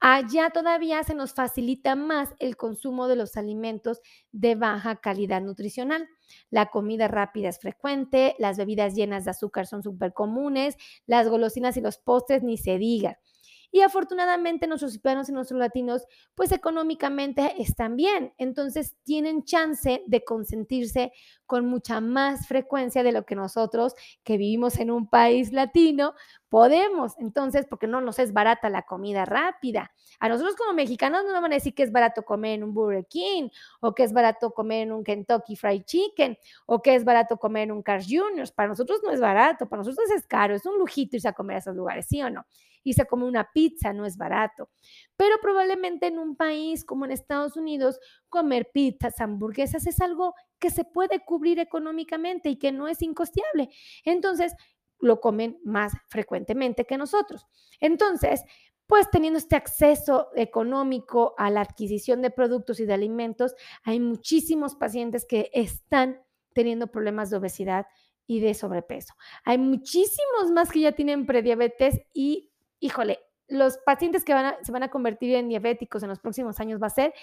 Allá 0.00 0.50
todavía 0.50 1.02
se 1.04 1.14
nos 1.14 1.34
facilita 1.34 1.94
más 1.96 2.30
el 2.38 2.56
consumo 2.56 3.08
de 3.08 3.16
los 3.16 3.36
alimentos 3.36 4.00
de 4.32 4.54
baja 4.54 4.96
calidad 4.96 5.42
nutricional. 5.42 6.08
La 6.50 6.66
comida 6.66 7.08
rápida 7.08 7.48
es 7.50 7.58
frecuente, 7.58 8.34
las 8.38 8.56
bebidas 8.56 8.94
llenas 8.94 9.24
de 9.24 9.32
azúcar 9.32 9.66
son 9.66 9.82
súper 9.82 10.12
comunes, 10.12 10.76
las 11.06 11.28
golosinas 11.28 11.76
y 11.76 11.80
los 11.80 11.98
postres 11.98 12.42
ni 12.42 12.56
se 12.56 12.78
digan. 12.78 13.16
Y 13.70 13.80
afortunadamente 13.80 14.66
nuestros 14.66 14.92
hispanos 14.92 15.28
y 15.28 15.32
nuestros 15.32 15.58
latinos, 15.58 16.06
pues 16.34 16.52
económicamente 16.52 17.54
están 17.60 17.96
bien. 17.96 18.32
Entonces 18.38 18.96
tienen 19.04 19.44
chance 19.44 20.02
de 20.06 20.24
consentirse 20.24 21.12
con 21.46 21.66
mucha 21.66 22.00
más 22.00 22.46
frecuencia 22.48 23.02
de 23.02 23.12
lo 23.12 23.24
que 23.24 23.36
nosotros 23.36 23.94
que 24.24 24.36
vivimos 24.36 24.78
en 24.78 24.90
un 24.90 25.08
país 25.08 25.52
latino 25.52 26.14
podemos. 26.48 27.14
Entonces, 27.18 27.66
porque 27.68 27.86
no 27.86 28.00
nos 28.00 28.18
es 28.18 28.32
barata 28.32 28.70
la 28.70 28.82
comida 28.82 29.24
rápida. 29.24 29.92
A 30.20 30.28
nosotros 30.28 30.56
como 30.56 30.72
mexicanos 30.72 31.24
no 31.24 31.32
nos 31.32 31.42
van 31.42 31.52
a 31.52 31.56
decir 31.56 31.74
que 31.74 31.82
es 31.82 31.92
barato 31.92 32.24
comer 32.24 32.54
en 32.54 32.64
un 32.64 32.74
Burger 32.74 33.06
King 33.06 33.48
o 33.80 33.94
que 33.94 34.04
es 34.04 34.12
barato 34.12 34.52
comer 34.52 34.82
en 34.82 34.92
un 34.92 35.04
Kentucky 35.04 35.56
Fried 35.56 35.82
Chicken 35.82 36.38
o 36.66 36.80
que 36.82 36.94
es 36.94 37.04
barato 37.04 37.36
comer 37.36 37.64
en 37.64 37.72
un 37.72 37.82
Cars 37.82 38.06
Juniors. 38.08 38.52
Para 38.52 38.68
nosotros 38.68 39.00
no 39.04 39.10
es 39.10 39.20
barato, 39.20 39.68
para 39.68 39.80
nosotros 39.82 40.10
es 40.10 40.26
caro, 40.26 40.54
es 40.54 40.66
un 40.66 40.78
lujito 40.78 41.16
irse 41.16 41.28
a 41.28 41.32
comer 41.32 41.56
a 41.56 41.58
esos 41.58 41.76
lugares, 41.76 42.06
¿sí 42.06 42.22
o 42.22 42.30
no? 42.30 42.46
Y 42.86 42.92
se 42.92 43.04
come 43.04 43.24
una 43.24 43.50
pizza, 43.52 43.92
no 43.92 44.06
es 44.06 44.16
barato. 44.16 44.70
Pero 45.16 45.38
probablemente 45.42 46.06
en 46.06 46.20
un 46.20 46.36
país 46.36 46.84
como 46.84 47.04
en 47.04 47.10
Estados 47.10 47.56
Unidos, 47.56 47.98
comer 48.28 48.70
pizzas, 48.72 49.20
hamburguesas 49.20 49.88
es 49.88 50.00
algo 50.00 50.34
que 50.60 50.70
se 50.70 50.84
puede 50.84 51.24
cubrir 51.24 51.58
económicamente 51.58 52.48
y 52.48 52.56
que 52.60 52.70
no 52.70 52.86
es 52.86 53.02
incosteable. 53.02 53.70
Entonces, 54.04 54.54
lo 55.00 55.20
comen 55.20 55.58
más 55.64 55.94
frecuentemente 56.06 56.84
que 56.84 56.96
nosotros. 56.96 57.44
Entonces, 57.80 58.44
pues 58.86 59.10
teniendo 59.10 59.38
este 59.38 59.56
acceso 59.56 60.28
económico 60.36 61.34
a 61.38 61.50
la 61.50 61.62
adquisición 61.62 62.22
de 62.22 62.30
productos 62.30 62.78
y 62.78 62.86
de 62.86 62.94
alimentos, 62.94 63.56
hay 63.82 63.98
muchísimos 63.98 64.76
pacientes 64.76 65.26
que 65.28 65.50
están 65.52 66.22
teniendo 66.54 66.86
problemas 66.86 67.30
de 67.30 67.38
obesidad 67.38 67.86
y 68.28 68.38
de 68.38 68.54
sobrepeso. 68.54 69.14
Hay 69.44 69.58
muchísimos 69.58 70.52
más 70.52 70.70
que 70.70 70.80
ya 70.80 70.92
tienen 70.92 71.26
prediabetes 71.26 72.00
y 72.14 72.52
híjole, 72.80 73.20
los 73.48 73.78
pacientes 73.78 74.24
que 74.24 74.34
se 74.62 74.72
van 74.72 74.82
a 74.82 74.90
convertir 74.90 75.34
en 75.34 75.48
diabéticos 75.48 76.02
en 76.02 76.08
los 76.08 76.18
próximos 76.18 76.58
años 76.60 76.82
va 76.82 76.88
a 76.88 76.90
ser 76.90 77.14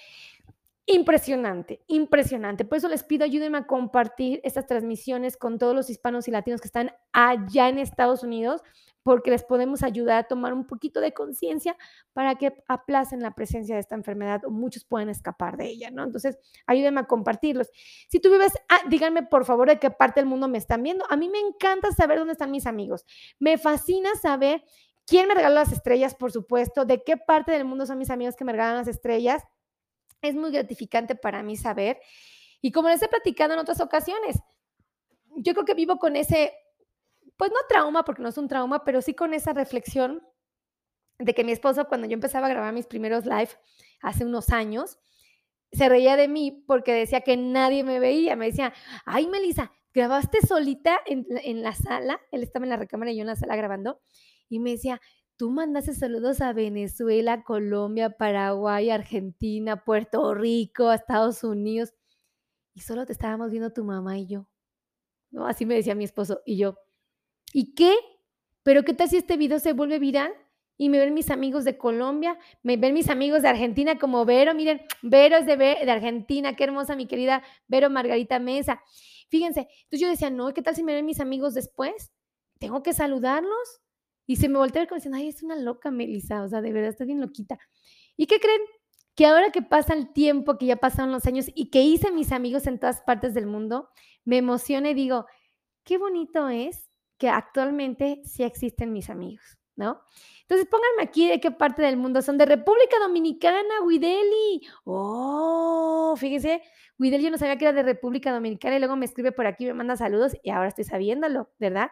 impresionante, 0.86 1.82
impresionante. 1.88 2.66
Por 2.66 2.78
eso 2.78 2.90
les 2.90 3.04
pido 3.04 3.24
ayúdenme 3.24 3.58
a 3.58 3.68
compartir 3.68 4.42
estas 4.44 4.68
transmisiones 4.68 5.38
con 5.38 5.58
todos 5.58 5.76
los 5.76 5.90
hispanos 5.90 6.28
y 6.28 6.32
latinos 6.32 6.62
que 6.62 6.68
están 6.68 6.92
allá 7.14 7.70
en 7.70 7.80
Estados 7.80 8.24
Unidos, 8.24 8.62
porque 9.02 9.32
les 9.32 9.44
podemos 9.44 9.84
ayudar 9.84 10.18
a 10.18 10.24
tomar 10.24 10.54
un 10.54 10.66
poquito 10.66 11.02
de 11.02 11.14
conciencia 11.14 11.76
para 12.14 12.36
que 12.36 12.54
aplacen 12.68 13.22
la 13.22 13.36
presencia 13.36 13.76
de 13.76 13.82
esta 13.82 13.96
enfermedad 13.96 14.46
o 14.46 14.50
muchos 14.50 14.86
pueden 14.86 15.10
escapar 15.10 15.58
de 15.58 15.68
ella, 15.68 15.92
¿no? 15.92 16.04
Entonces, 16.04 16.38
ayúdenme 16.66 17.02
a 17.02 17.06
compartirlos. 17.06 17.70
Si 18.08 18.22
tú 18.22 18.32
vives, 18.32 18.54
ah, 18.70 18.80
díganme 18.90 19.24
por 19.24 19.44
favor 19.44 19.68
de 19.68 19.80
qué 19.80 19.92
parte 19.92 20.22
del 20.22 20.30
mundo 20.30 20.48
me 20.48 20.58
están 20.58 20.84
viendo. 20.84 21.06
A 21.10 21.18
mí 21.18 21.28
me 21.28 21.40
encanta 21.40 21.92
saber 21.92 22.18
dónde 22.18 22.34
están 22.34 22.52
mis 22.52 22.66
amigos. 22.66 23.06
Me 23.40 23.58
fascina 23.58 24.10
saber 24.22 24.64
¿Quién 25.06 25.28
me 25.28 25.36
regaló 25.36 25.56
las 25.56 25.72
estrellas? 25.72 26.16
Por 26.16 26.32
supuesto. 26.32 26.86
¿De 26.86 27.04
qué 27.04 27.18
parte 27.18 27.52
del 27.52 27.66
mundo 27.66 27.86
son 27.86 27.98
mis 27.98 28.10
amigos 28.10 28.36
que 28.36 28.46
me 28.46 28.54
regalan 28.54 28.78
las 28.78 28.88
estrellas? 28.88 29.44
Es 30.22 30.36
muy 30.36 30.52
gratificante 30.52 31.16
para 31.16 31.44
mí 31.44 31.58
saber. 31.58 32.00
Y 32.62 32.72
como 32.72 32.90
les 32.90 33.02
he 33.02 33.10
platicado 33.10 33.54
en 33.54 33.60
otras 33.60 33.82
ocasiones, 33.82 34.40
yo 35.36 35.54
creo 35.54 35.66
que 35.66 35.74
vivo 35.74 35.98
con 35.98 36.16
ese, 36.16 36.54
pues 37.36 37.52
no 37.52 37.58
trauma, 37.68 38.06
porque 38.06 38.22
no 38.22 38.30
es 38.30 38.38
un 38.38 38.48
trauma, 38.48 38.86
pero 38.86 39.02
sí 39.02 39.14
con 39.14 39.34
esa 39.34 39.52
reflexión 39.52 40.26
de 41.20 41.34
que 41.34 41.44
mi 41.44 41.52
esposo, 41.52 41.86
cuando 41.88 42.08
yo 42.08 42.14
empezaba 42.14 42.48
a 42.48 42.50
grabar 42.50 42.74
mis 42.74 42.88
primeros 42.88 43.26
live 43.26 43.50
hace 44.02 44.24
unos 44.24 44.50
años, 44.50 44.98
se 45.72 45.90
reía 45.90 46.16
de 46.16 46.28
mí 46.28 46.64
porque 46.68 46.94
decía 46.94 47.22
que 47.22 47.36
nadie 47.36 47.84
me 47.84 48.00
veía. 48.00 48.38
Me 48.38 48.46
decía, 48.46 48.74
ay, 49.06 49.28
Melissa, 49.28 49.74
¿grabaste 49.94 50.40
solita 50.46 51.02
en, 51.06 51.26
en 51.30 51.64
la 51.64 51.74
sala? 51.74 52.22
Él 52.32 52.44
estaba 52.44 52.66
en 52.66 52.70
la 52.70 52.78
recámara 52.78 53.12
y 53.12 53.18
yo 53.18 53.22
en 53.22 53.28
la 53.28 53.36
sala 53.36 53.58
grabando 53.58 54.00
y 54.50 54.60
me 54.60 54.72
decía, 54.72 55.02
tú 55.38 55.50
mandaste 55.52 55.94
saludos 55.94 56.42
a 56.42 56.54
Venezuela, 56.54 57.44
Colombia, 57.44 58.18
Paraguay, 58.18 58.90
Argentina, 58.90 59.84
Puerto 59.84 60.34
Rico, 60.34 60.92
Estados 60.92 61.44
Unidos, 61.44 61.94
y 62.74 62.82
solo 62.82 63.06
te 63.06 63.14
estábamos 63.14 63.52
viendo 63.52 63.72
tu 63.72 63.84
mamá 63.84 64.18
y 64.18 64.28
yo. 64.28 64.48
¿No? 65.32 65.48
Así 65.48 65.66
me 65.66 65.76
decía 65.76 65.96
mi 65.96 66.04
esposo 66.04 66.42
y 66.46 66.58
yo. 66.58 66.78
¿Y 67.54 67.74
qué? 67.76 67.96
¿Pero 68.64 68.84
qué 68.84 68.94
tal 68.94 69.10
si 69.10 69.18
este 69.18 69.38
video 69.38 69.60
se 69.60 69.74
vuelve 69.74 70.00
viral? 70.00 70.32
Y 70.76 70.90
me 70.90 70.98
ven 70.98 71.14
mis 71.14 71.30
amigos 71.30 71.66
de 71.66 71.78
Colombia, 71.78 72.38
me 72.64 72.78
ven 72.78 72.96
mis 72.96 73.10
amigos 73.10 73.44
de 73.44 73.50
Argentina 73.50 74.00
como 74.00 74.26
Vero, 74.26 74.56
miren, 74.56 74.82
Vero 75.04 75.38
es 75.38 75.46
de, 75.46 75.56
de 75.56 75.92
Argentina, 75.92 76.56
qué 76.56 76.64
hermosa 76.64 76.96
mi 76.96 77.06
querida 77.06 77.44
Vero 77.68 77.92
Margarita 77.92 78.40
Mesa. 78.40 78.82
Fíjense, 79.30 79.62
entonces 79.84 80.00
yo 80.00 80.10
decía, 80.10 80.30
no, 80.30 80.52
¿qué 80.54 80.62
tal 80.64 80.76
si 80.76 80.84
me 80.84 80.94
ven 80.94 81.06
mis 81.06 81.20
amigos 81.20 81.54
después? 81.54 82.12
Tengo 82.60 82.82
que 82.82 82.94
saludarlos. 82.94 83.83
Y 84.26 84.38
se 84.38 84.50
me 84.50 84.58
voltea 84.58 84.86
como 84.88 84.98
diciendo, 84.98 85.18
ay, 85.18 85.30
es 85.30 85.44
una 85.44 85.56
loca 85.56 85.92
Melissa, 85.92 86.44
o 86.44 86.48
sea, 86.48 86.62
de 86.62 86.72
verdad, 86.72 86.90
está 86.90 87.06
bien 87.06 87.22
loquita. 87.22 87.60
¿Y 88.16 88.28
qué 88.28 88.40
creen? 88.40 88.62
Que 89.16 89.26
ahora 89.26 89.52
que 89.52 89.62
pasa 89.62 89.94
el 89.94 90.12
tiempo, 90.14 90.58
que 90.58 90.66
ya 90.66 90.78
pasaron 90.78 91.12
los 91.12 91.26
años 91.26 91.48
y 91.54 91.70
que 91.70 91.82
hice 91.82 92.12
mis 92.12 92.32
amigos 92.32 92.68
en 92.68 92.80
todas 92.80 93.02
partes 93.02 93.34
del 93.34 93.46
mundo, 93.46 93.90
me 94.26 94.38
emociona 94.38 94.90
y 94.90 94.94
digo, 94.94 95.26
qué 95.84 95.98
bonito 95.98 96.50
es 96.50 96.90
que 97.18 97.30
actualmente 97.30 98.22
sí 98.26 98.44
existen 98.44 98.94
mis 98.94 99.10
amigos. 99.10 99.58
¿no? 99.76 100.02
Entonces 100.42 100.68
pónganme 100.70 101.04
aquí 101.04 101.28
de 101.28 101.40
qué 101.40 101.52
parte 101.52 101.82
del 101.82 101.98
mundo 101.98 102.22
son. 102.22 102.38
De 102.38 102.46
República 102.46 102.98
Dominicana, 103.00 103.82
Wideli. 103.86 104.62
Oh, 104.86 106.16
fíjense, 106.18 106.62
Wideli 107.00 107.24
yo 107.24 107.32
no 107.32 107.38
sabía 107.38 107.58
que 107.58 107.66
era 107.66 107.74
de 107.74 107.84
República 107.84 108.32
Dominicana 108.32 108.76
y 108.76 108.80
luego 108.80 108.96
me 108.96 109.06
escribe 109.06 109.32
por 109.32 109.48
aquí, 109.48 109.66
me 109.66 109.74
manda 109.74 109.96
saludos 109.98 110.36
y 110.44 110.52
ahora 110.52 110.68
estoy 110.68 110.84
sabiéndolo, 110.84 111.52
¿verdad? 111.60 111.90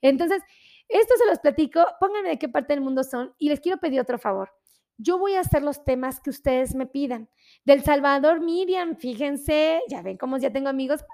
Entonces, 0.00 0.42
esto 0.88 1.14
se 1.16 1.26
los 1.26 1.38
platico, 1.38 1.84
pónganme 2.00 2.30
de 2.30 2.38
qué 2.38 2.48
parte 2.48 2.72
del 2.72 2.82
mundo 2.82 3.04
son 3.04 3.34
y 3.38 3.48
les 3.48 3.60
quiero 3.60 3.78
pedir 3.78 4.00
otro 4.00 4.18
favor. 4.18 4.50
Yo 4.96 5.18
voy 5.18 5.34
a 5.34 5.40
hacer 5.40 5.62
los 5.62 5.84
temas 5.84 6.20
que 6.20 6.30
ustedes 6.30 6.74
me 6.74 6.86
pidan. 6.86 7.28
Del 7.64 7.84
Salvador, 7.84 8.40
Miriam, 8.40 8.96
fíjense, 8.96 9.80
ya 9.88 10.02
ven 10.02 10.16
cómo 10.16 10.38
ya 10.38 10.52
tengo 10.52 10.68
amigos 10.68 11.04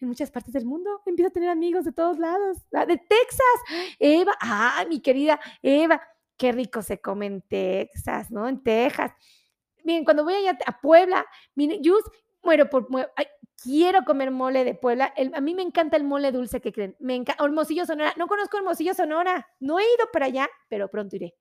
en 0.00 0.08
muchas 0.08 0.30
partes 0.30 0.54
del 0.54 0.64
mundo. 0.64 1.02
Empiezo 1.04 1.28
a 1.28 1.32
tener 1.32 1.50
amigos 1.50 1.84
de 1.84 1.92
todos 1.92 2.18
lados. 2.18 2.58
Ah, 2.72 2.86
de 2.86 2.96
Texas, 2.96 3.96
Eva, 3.98 4.32
ah, 4.40 4.84
mi 4.88 5.00
querida 5.00 5.38
Eva, 5.62 6.00
qué 6.36 6.52
rico 6.52 6.80
se 6.80 7.00
come 7.00 7.26
en 7.26 7.42
Texas, 7.42 8.30
¿no? 8.30 8.48
En 8.48 8.62
Texas. 8.62 9.12
Miren, 9.84 10.04
cuando 10.04 10.24
voy 10.24 10.34
allá 10.34 10.56
a 10.66 10.80
Puebla, 10.80 11.26
miren, 11.54 11.82
yo 11.82 11.98
muero 12.42 12.70
por, 12.70 12.88
quiero 13.62 14.04
comer 14.04 14.30
mole 14.30 14.64
de 14.64 14.74
Puebla. 14.74 15.12
a 15.34 15.40
mí 15.40 15.54
me 15.54 15.62
encanta 15.62 15.96
el 15.96 16.04
mole 16.04 16.32
dulce 16.32 16.60
que 16.60 16.72
creen. 16.72 16.96
Me 16.98 17.14
encanta, 17.14 17.44
Hermosillo 17.44 17.86
Sonora. 17.86 18.14
No 18.16 18.26
conozco 18.26 18.56
Hermosillo 18.56 18.94
Sonora. 18.94 19.48
No 19.60 19.78
he 19.78 19.82
ido 19.82 20.10
para 20.12 20.26
allá, 20.26 20.48
pero 20.68 20.88
pronto 20.88 21.16
iré. 21.16 21.34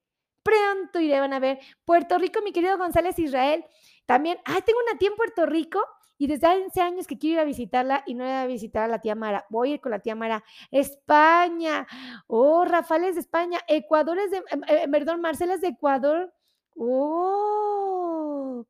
Pronto 0.43 0.99
iré, 0.99 1.19
van 1.19 1.33
a 1.33 1.39
ver. 1.39 1.59
Puerto 1.85 2.17
Rico, 2.17 2.41
mi 2.43 2.51
querido 2.51 2.77
González 2.77 3.17
Israel. 3.19 3.65
También, 4.05 4.37
ay, 4.45 4.61
tengo 4.61 4.79
una 4.87 4.97
tía 4.97 5.09
en 5.09 5.15
Puerto 5.15 5.45
Rico 5.45 5.81
y 6.17 6.27
desde 6.27 6.47
hace 6.47 6.81
años 6.81 7.07
que 7.07 7.17
quiero 7.17 7.35
ir 7.35 7.39
a 7.41 7.45
visitarla 7.45 8.03
y 8.05 8.13
no 8.13 8.23
he 8.25 8.29
ido 8.29 8.37
a 8.37 8.45
visitar 8.45 8.83
a 8.83 8.87
la 8.87 8.99
tía 8.99 9.15
Mara. 9.15 9.45
Voy 9.49 9.71
a 9.71 9.73
ir 9.75 9.81
con 9.81 9.91
la 9.91 9.99
tía 9.99 10.15
Mara. 10.15 10.43
España. 10.71 11.87
Oh, 12.27 12.63
Rafael 12.65 13.05
es 13.05 13.15
de 13.15 13.21
España. 13.21 13.59
Ecuador 13.67 14.19
es 14.19 14.31
de, 14.31 14.43
em, 14.49 14.61
eh, 14.67 14.87
perdón, 14.91 15.21
Marcela 15.21 15.55
es 15.55 15.61
de 15.61 15.69
Ecuador. 15.69 16.33
Oh. 16.77 18.65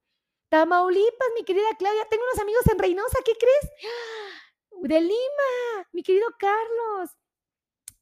Tamaulipas, 0.49 1.29
mi 1.35 1.43
querida 1.43 1.67
Claudia. 1.77 2.05
Tengo 2.09 2.23
unos 2.31 2.41
amigos 2.41 2.61
en 2.71 2.79
Reynosa, 2.79 3.17
¿qué 3.25 3.33
crees? 3.33 3.71
De 4.81 5.01
Lima, 5.01 5.87
mi 5.91 6.03
querido 6.03 6.27
Carlos. 6.37 7.09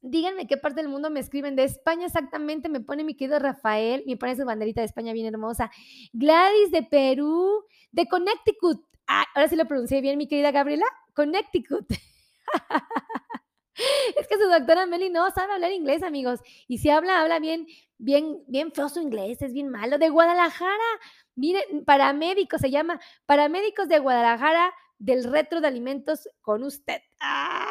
Díganme 0.02 0.48
qué 0.48 0.58
parte 0.58 0.82
del 0.82 0.90
mundo 0.90 1.10
me 1.10 1.22
escriben. 1.22 1.56
De 1.56 1.64
España 1.64 2.08
exactamente 2.08 2.68
me 2.68 2.82
pone 2.82 3.06
mi 3.06 3.16
querido 3.16 3.40
Rafael. 3.40 4.04
Me 4.06 4.18
pone 4.18 4.36
su 4.36 4.44
banderita 4.44 4.82
de 4.82 4.86
España 4.86 5.14
bien 5.14 5.28
hermosa. 5.28 5.72
Gladys 6.12 6.72
de 6.72 6.84
Perú. 6.84 7.64
De 7.92 8.06
Connecticut. 8.08 8.86
Ah, 9.08 9.26
ahora 9.34 9.48
sí 9.48 9.56
lo 9.56 9.66
pronuncié 9.66 10.02
bien, 10.02 10.18
mi 10.18 10.28
querida 10.28 10.52
Gabriela. 10.52 10.86
Connecticut. 11.14 11.86
es 14.18 14.28
que 14.28 14.36
su 14.36 14.50
doctora 14.50 14.86
Meli 14.86 15.10
no 15.10 15.30
sabe 15.32 15.54
hablar 15.54 15.72
inglés, 15.72 16.04
amigos. 16.04 16.42
Y 16.68 16.80
si 16.80 16.90
habla, 16.90 17.22
habla 17.22 17.40
bien, 17.40 17.66
bien, 17.98 18.44
bien 18.48 18.74
feo 18.74 18.90
su 18.90 19.00
inglés, 19.00 19.42
es 19.42 19.54
bien 19.54 19.70
malo. 19.70 20.00
De 20.00 20.10
Guadalajara. 20.10 21.00
Miren, 21.36 21.84
paramédicos 21.86 22.62
se 22.62 22.72
llama. 22.72 23.00
Paramédicos 23.26 23.88
de 23.88 24.00
Guadalajara 24.00 24.74
del 25.00 25.24
retro 25.24 25.62
de 25.62 25.68
alimentos 25.68 26.28
con 26.42 26.64
usted. 26.64 27.02
¡Ah! 27.20 27.68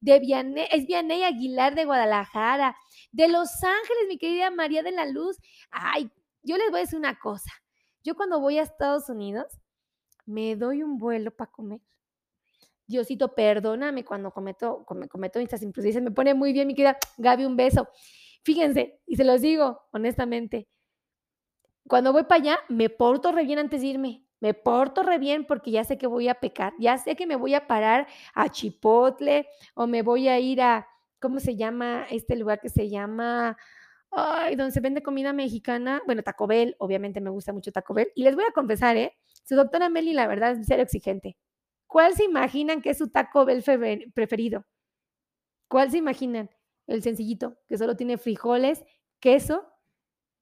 de 0.00 0.18
Vianey, 0.20 0.66
es 0.70 0.86
Vianey 0.86 1.22
Aguilar 1.24 1.74
de 1.74 1.84
Guadalajara, 1.84 2.76
de 3.12 3.28
Los 3.28 3.50
Ángeles, 3.62 4.04
mi 4.08 4.18
querida 4.18 4.50
María 4.50 4.82
de 4.82 4.92
la 4.92 5.06
Luz. 5.06 5.38
Ay, 5.70 6.10
yo 6.42 6.56
les 6.56 6.70
voy 6.70 6.80
a 6.80 6.82
decir 6.82 6.98
una 6.98 7.18
cosa. 7.18 7.50
Yo 8.04 8.14
cuando 8.14 8.40
voy 8.40 8.58
a 8.58 8.62
Estados 8.62 9.08
Unidos, 9.08 9.46
me 10.26 10.56
doy 10.56 10.82
un 10.82 10.98
vuelo 10.98 11.30
para 11.30 11.50
comer. 11.50 11.80
Diosito, 12.86 13.34
perdóname 13.34 14.04
cuando 14.04 14.32
cometo, 14.32 14.84
cometo 14.84 15.38
estas 15.38 15.62
imprudencias. 15.62 16.02
Me 16.02 16.10
pone 16.10 16.34
muy 16.34 16.52
bien, 16.52 16.66
mi 16.66 16.74
querida 16.74 16.98
Gaby, 17.16 17.44
un 17.44 17.56
beso. 17.56 17.88
Fíjense, 18.44 19.00
y 19.06 19.16
se 19.16 19.24
los 19.24 19.40
digo 19.40 19.80
honestamente, 19.92 20.68
cuando 21.88 22.12
voy 22.12 22.24
para 22.24 22.40
allá, 22.42 22.58
me 22.68 22.88
porto 22.88 23.32
re 23.32 23.44
bien 23.44 23.58
antes 23.58 23.80
de 23.80 23.88
irme 23.88 24.24
me 24.42 24.54
porto 24.54 25.04
re 25.04 25.18
bien 25.18 25.46
porque 25.46 25.70
ya 25.70 25.84
sé 25.84 25.96
que 25.96 26.08
voy 26.08 26.26
a 26.26 26.34
pecar, 26.34 26.74
ya 26.80 26.98
sé 26.98 27.14
que 27.14 27.28
me 27.28 27.36
voy 27.36 27.54
a 27.54 27.68
parar 27.68 28.08
a 28.34 28.48
Chipotle 28.48 29.46
o 29.74 29.86
me 29.86 30.02
voy 30.02 30.26
a 30.26 30.40
ir 30.40 30.60
a, 30.60 30.88
¿cómo 31.20 31.38
se 31.38 31.54
llama 31.54 32.06
este 32.10 32.34
lugar 32.34 32.60
que 32.60 32.68
se 32.68 32.90
llama? 32.90 33.56
Ay, 34.10 34.56
donde 34.56 34.72
se 34.72 34.80
vende 34.80 35.00
comida 35.00 35.32
mexicana. 35.32 36.02
Bueno, 36.06 36.24
Taco 36.24 36.48
Bell, 36.48 36.74
obviamente 36.80 37.20
me 37.20 37.30
gusta 37.30 37.52
mucho 37.52 37.70
Taco 37.70 37.94
Bell. 37.94 38.10
Y 38.16 38.24
les 38.24 38.34
voy 38.34 38.44
a 38.44 38.52
confesar, 38.52 38.96
¿eh? 38.96 39.16
Su 39.44 39.54
doctora 39.54 39.88
Meli, 39.88 40.12
la 40.12 40.26
verdad, 40.26 40.58
es 40.58 40.66
serio 40.66 40.82
exigente. 40.82 41.36
¿Cuál 41.86 42.12
se 42.14 42.24
imaginan 42.24 42.82
que 42.82 42.90
es 42.90 42.98
su 42.98 43.10
Taco 43.10 43.44
Bell 43.44 43.62
preferido? 44.12 44.66
¿Cuál 45.68 45.92
se 45.92 45.98
imaginan? 45.98 46.50
El 46.88 47.04
sencillito, 47.04 47.58
que 47.68 47.78
solo 47.78 47.96
tiene 47.96 48.18
frijoles, 48.18 48.82
queso 49.20 49.64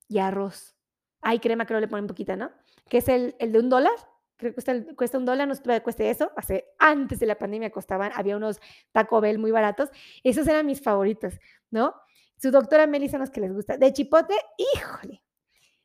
y 0.09 0.18
arroz. 0.20 0.80
Ay, 1.21 1.39
crema, 1.39 1.66
que 1.66 1.75
le 1.75 1.89
ponen 1.89 2.07
poquita, 2.07 2.37
¿no? 2.37 2.51
que 2.91 2.99
es 2.99 3.09
el, 3.09 3.35
el 3.39 3.53
de 3.53 3.61
un 3.61 3.71
dólar. 3.71 3.93
Creo 4.37 4.51
que 4.51 4.55
cuesta, 4.55 4.95
cuesta 4.97 5.18
un 5.18 5.25
dólar, 5.25 5.49
no 5.49 5.55
sé 5.55 5.62
que 5.62 5.81
cueste 5.83 6.11
eso. 6.11 6.31
Hace, 6.37 6.66
antes 6.79 7.21
de 7.21 7.27
la 7.27 7.39
pandemia 7.39 7.71
costaban, 7.71 8.11
había 8.14 8.37
unos 8.37 8.61
Taco 8.93 9.21
Bell 9.21 9.39
muy 9.39 9.51
baratos. 9.51 9.91
Esos 10.25 10.47
eran 10.49 10.66
mis 10.66 10.83
favoritos, 10.83 11.35
¿no? 11.71 11.95
Su 12.37 12.51
doctora 12.51 12.87
Melissa 12.87 13.18
los 13.18 13.31
que 13.31 13.41
les 13.41 13.53
gusta. 13.53 13.77
De 13.77 13.93
chipotle, 13.93 14.37
híjole. 14.59 15.23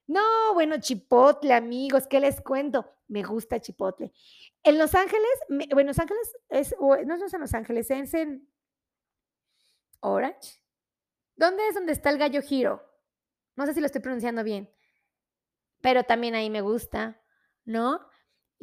No, 0.08 0.54
bueno, 0.54 0.80
chipotle, 0.80 1.54
amigos, 1.54 2.08
¿qué 2.08 2.20
les 2.20 2.42
cuento? 2.42 2.90
Me 3.08 3.24
gusta 3.24 3.60
chipotle. 3.60 4.12
En 4.64 4.78
Los 4.78 4.96
Ángeles, 4.96 5.30
bueno, 5.74 5.90
Los 5.90 6.00
Ángeles 6.00 6.38
es, 6.50 6.76
no 6.80 7.16
es 7.16 7.34
en 7.34 7.42
Los 7.42 7.54
Ángeles, 7.54 7.92
es 7.92 8.14
en 8.14 8.50
Orange. 10.00 10.62
¿Dónde 11.36 11.68
es 11.68 11.76
donde 11.76 11.92
está 11.92 12.10
el 12.10 12.18
gallo 12.18 12.42
giro? 12.42 12.82
No 13.58 13.66
sé 13.66 13.74
si 13.74 13.80
lo 13.80 13.86
estoy 13.86 14.02
pronunciando 14.02 14.44
bien 14.44 14.70
pero 15.86 16.04
también 16.04 16.34
ahí 16.34 16.50
me 16.50 16.62
gusta, 16.62 17.22
¿no? 17.64 18.00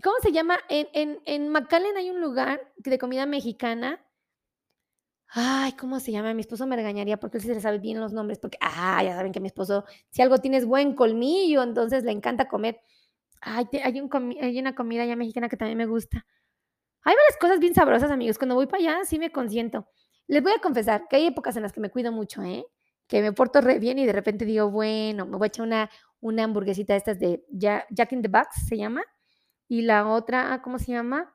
¿Cómo 0.03 0.17
se 0.21 0.33
llama? 0.33 0.59
En, 0.69 0.89
en, 0.93 1.21
en 1.25 1.51
McAllen 1.51 1.97
hay 1.97 2.11
un 2.11 2.21
lugar 2.21 2.73
de 2.79 2.99
comida 2.99 3.27
mexicana. 3.27 4.05
Ay, 5.29 5.71
¿cómo 5.75 6.01
se 6.01 6.11
llama? 6.11 6.35
Mi 6.35 6.41
esposo 6.41 6.67
me 6.67 6.75
regañaría 6.75 7.21
porque 7.21 7.37
él 7.37 7.43
sí 7.43 7.47
se 7.47 7.55
le 7.55 7.61
sabe 7.61 7.79
bien 7.79 8.01
los 8.01 8.13
nombres, 8.13 8.41
porque, 8.41 8.59
ah, 8.61 9.05
ya 9.05 9.15
saben 9.15 9.31
que 9.31 9.39
mi 9.39 9.47
esposo, 9.47 9.85
si 10.11 10.21
algo 10.21 10.39
tienes 10.39 10.67
buen 10.67 10.97
colmillo, 10.97 11.63
entonces 11.63 12.03
le 12.03 12.11
encanta 12.11 12.49
comer. 12.49 12.81
Ay, 13.41 13.69
hay, 13.85 14.01
un 14.01 14.11
hay 14.41 14.59
una 14.59 14.75
comida 14.75 15.05
ya 15.05 15.15
mexicana 15.15 15.49
que 15.49 15.57
también 15.57 15.79
me 15.79 15.87
gusta. 15.87 16.27
Hay 17.05 17.15
varias 17.15 17.37
cosas 17.41 17.61
bien 17.61 17.73
sabrosas, 17.73 18.11
amigos. 18.11 18.37
Cuando 18.37 18.57
voy 18.57 18.67
para 18.67 18.83
allá, 18.83 19.05
sí 19.05 19.21
me 19.21 19.31
consiento. 19.31 19.87
Les 20.27 20.43
voy 20.43 20.55
a 20.55 20.59
confesar 20.61 21.07
que 21.09 21.15
hay 21.15 21.27
épocas 21.29 21.55
en 21.55 21.63
las 21.63 21.73
que 21.73 21.79
me 21.79 21.89
cuido 21.89 22.11
mucho, 22.11 22.43
¿eh? 22.43 22.67
Que 23.07 23.23
me 23.23 23.33
porto 23.33 23.61
re 23.61 23.79
bien 23.79 24.01
y 24.01 24.07
de 24.07 24.13
repente 24.13 24.45
digo, 24.45 24.73
bueno, 24.73 25.25
me 25.27 25.37
voy 25.37 25.47
a 25.47 25.49
echar 25.49 25.67
una, 25.67 25.89
una 26.23 26.45
hamburguesita 26.45 26.95
de 26.95 26.99
estas 26.99 27.19
de 27.19 27.45
Jack 27.51 28.13
in 28.13 28.23
the 28.23 28.29
Box, 28.29 28.67
se 28.69 28.79
llama. 28.79 29.03
Y 29.69 29.83
la 29.83 30.09
otra, 30.09 30.63
¿cómo 30.63 30.79
se 30.79 30.93
llama? 30.93 31.35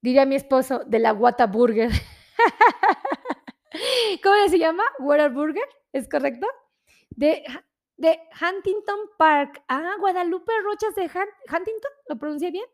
Diría 0.00 0.24
mi 0.24 0.36
esposo, 0.36 0.84
de 0.86 1.00
la 1.00 1.12
Whataburger. 1.12 1.90
¿Cómo 4.22 4.48
se 4.48 4.58
llama? 4.58 4.84
Whataburger, 5.00 5.64
¿es 5.92 6.08
correcto? 6.08 6.46
De, 7.10 7.42
de 7.96 8.20
Huntington 8.40 8.98
Park. 9.18 9.62
Ah, 9.68 9.96
Guadalupe 9.98 10.52
Rochas 10.62 10.94
de 10.94 11.02
Huntington, 11.02 11.90
¿lo 12.08 12.18
pronuncié 12.18 12.52
bien? 12.52 12.66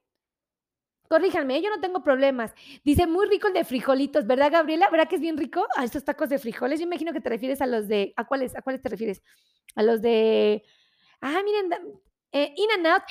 Corríjanme, 1.09 1.63
yo 1.63 1.71
no 1.71 1.81
tengo 1.81 2.03
problemas. 2.03 2.55
Dice, 2.85 3.07
muy 3.07 3.27
rico 3.27 3.49
el 3.49 3.55
de 3.55 3.65
frijolitos, 3.65 4.27
¿verdad, 4.27 4.53
Gabriela? 4.53 4.89
¿Verdad 4.91 5.09
que 5.09 5.17
es 5.17 5.23
bien 5.23 5.39
rico? 5.39 5.67
A 5.77 5.85
estos 5.85 6.05
tacos 6.05 6.29
de 6.29 6.39
frijoles. 6.39 6.81
Yo 6.81 6.87
imagino 6.87 7.13
que 7.13 7.21
te 7.21 7.31
refieres 7.31 7.63
a 7.63 7.67
los 7.67 7.89
de. 7.89 8.13
¿A 8.17 8.27
cuáles? 8.27 8.57
¿A 8.57 8.63
cuáles 8.63 8.83
te 8.83 8.89
refieres? 8.89 9.23
A 9.77 9.83
los 9.83 10.03
de 10.03 10.65
Ah, 11.27 11.41
miren, 11.43 11.73
eh, 12.33 12.53
In 12.55 12.71
and 12.71 12.87
Out. 12.87 13.05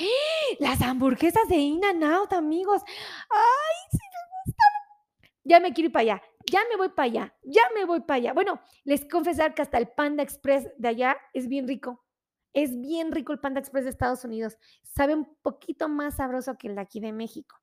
Las 0.60 0.80
hamburguesas 0.84 1.48
de 1.50 1.56
In 1.56 1.84
and 1.84 2.04
Out, 2.04 2.32
amigos. 2.34 2.84
Ay, 3.28 3.76
sí 3.92 3.98
me 3.98 4.52
gustan. 4.52 5.32
Ya 5.44 5.60
me 5.60 5.74
quiero 5.74 5.88
ir 5.88 5.92
para 5.92 6.02
allá. 6.02 6.22
Ya 6.46 6.60
me 6.70 6.76
voy 6.76 6.90
para 6.90 7.06
allá. 7.06 7.36
Ya 7.42 7.64
me 7.74 7.86
voy 7.86 8.02
para 8.02 8.18
allá. 8.18 8.34
Bueno, 8.34 8.62
les 8.84 9.04
confesar 9.06 9.56
que 9.56 9.64
hasta 9.64 9.80
el 9.80 9.88
Panda 9.88 10.22
Express 10.22 10.70
de 10.78 10.88
allá 10.90 11.18
es 11.34 11.48
bien 11.48 11.68
rico. 11.68 12.06
Es 12.54 12.80
bien 12.80 13.12
rico 13.12 13.34
el 13.34 13.40
Panda 13.40 13.60
Express 13.60 13.86
de 13.86 13.90
Estados 13.90 14.24
Unidos. 14.24 14.60
Sabe 14.84 15.16
un 15.16 15.36
poquito 15.42 15.90
más 15.90 16.18
sabroso 16.18 16.56
que 16.56 16.68
el 16.68 16.76
de 16.76 16.82
aquí 16.82 17.00
de 17.00 17.14
México. 17.14 17.56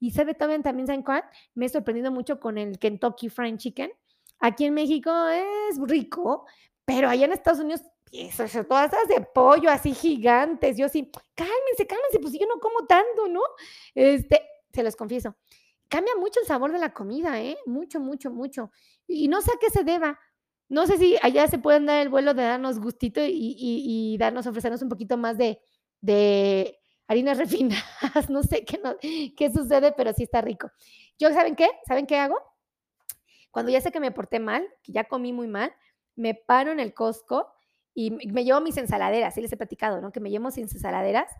Y 0.00 0.12
sabe 0.12 0.32
también, 0.32 0.62
también, 0.62 0.86
¿saben 0.86 1.02
cuál? 1.02 1.22
Me 1.54 1.66
he 1.66 1.68
sorprendido 1.68 2.10
mucho 2.10 2.40
con 2.40 2.56
el 2.56 2.78
Kentucky 2.78 3.28
Fried 3.28 3.58
Chicken. 3.58 3.92
Aquí 4.40 4.64
en 4.64 4.72
México 4.72 5.10
es 5.28 5.78
rico, 5.82 6.46
pero 6.86 7.10
allá 7.10 7.26
en 7.26 7.32
Estados 7.32 7.60
Unidos 7.60 7.82
piezas, 8.10 8.52
todas 8.66 8.92
esas 8.92 9.08
de 9.08 9.20
pollo 9.20 9.70
así 9.70 9.94
gigantes. 9.94 10.76
Yo 10.76 10.88
sí, 10.88 11.10
cálmense, 11.34 11.86
cálmense, 11.86 12.18
pues 12.20 12.32
yo 12.34 12.46
no 12.46 12.60
como 12.60 12.86
tanto, 12.86 13.28
¿no? 13.28 13.40
Este, 13.94 14.42
se 14.72 14.82
los 14.82 14.96
confieso. 14.96 15.36
Cambia 15.88 16.14
mucho 16.16 16.40
el 16.40 16.46
sabor 16.46 16.72
de 16.72 16.78
la 16.78 16.92
comida, 16.92 17.40
¿eh? 17.40 17.56
Mucho, 17.66 18.00
mucho, 18.00 18.30
mucho. 18.30 18.70
Y 19.06 19.28
no 19.28 19.40
sé 19.40 19.52
a 19.52 19.58
qué 19.58 19.70
se 19.70 19.84
deba. 19.84 20.18
No 20.68 20.86
sé 20.86 20.98
si 20.98 21.16
allá 21.22 21.48
se 21.48 21.58
pueden 21.58 21.86
dar 21.86 22.02
el 22.02 22.10
vuelo 22.10 22.34
de 22.34 22.42
darnos 22.42 22.78
gustito 22.78 23.20
y, 23.24 24.16
darnos, 24.18 24.46
ofrecernos 24.46 24.82
un 24.82 24.90
poquito 24.90 25.16
más 25.16 25.38
de, 25.38 25.60
de 26.00 26.78
harinas 27.06 27.38
refinadas. 27.38 28.28
No 28.28 28.42
sé 28.42 28.64
qué, 28.64 28.78
no, 28.82 28.96
qué 29.00 29.50
sucede, 29.54 29.92
pero 29.92 30.12
sí 30.12 30.24
está 30.24 30.42
rico. 30.42 30.70
Yo, 31.18 31.32
¿saben 31.32 31.56
qué? 31.56 31.68
¿Saben 31.86 32.06
qué 32.06 32.16
hago? 32.16 32.36
Cuando 33.50 33.72
ya 33.72 33.80
sé 33.80 33.90
que 33.90 34.00
me 34.00 34.12
porté 34.12 34.40
mal, 34.40 34.68
que 34.82 34.92
ya 34.92 35.04
comí 35.04 35.32
muy 35.32 35.48
mal, 35.48 35.74
me 36.16 36.34
paro 36.34 36.70
en 36.70 36.80
el 36.80 36.92
Costco 36.92 37.54
y 38.00 38.12
me 38.12 38.44
llevo 38.44 38.60
mis 38.60 38.76
ensaladeras, 38.76 39.34
sí 39.34 39.40
les 39.40 39.52
he 39.52 39.56
platicado, 39.56 40.00
¿no? 40.00 40.12
Que 40.12 40.20
me 40.20 40.30
llevo 40.30 40.44
mis 40.44 40.56
ensaladeras, 40.56 41.32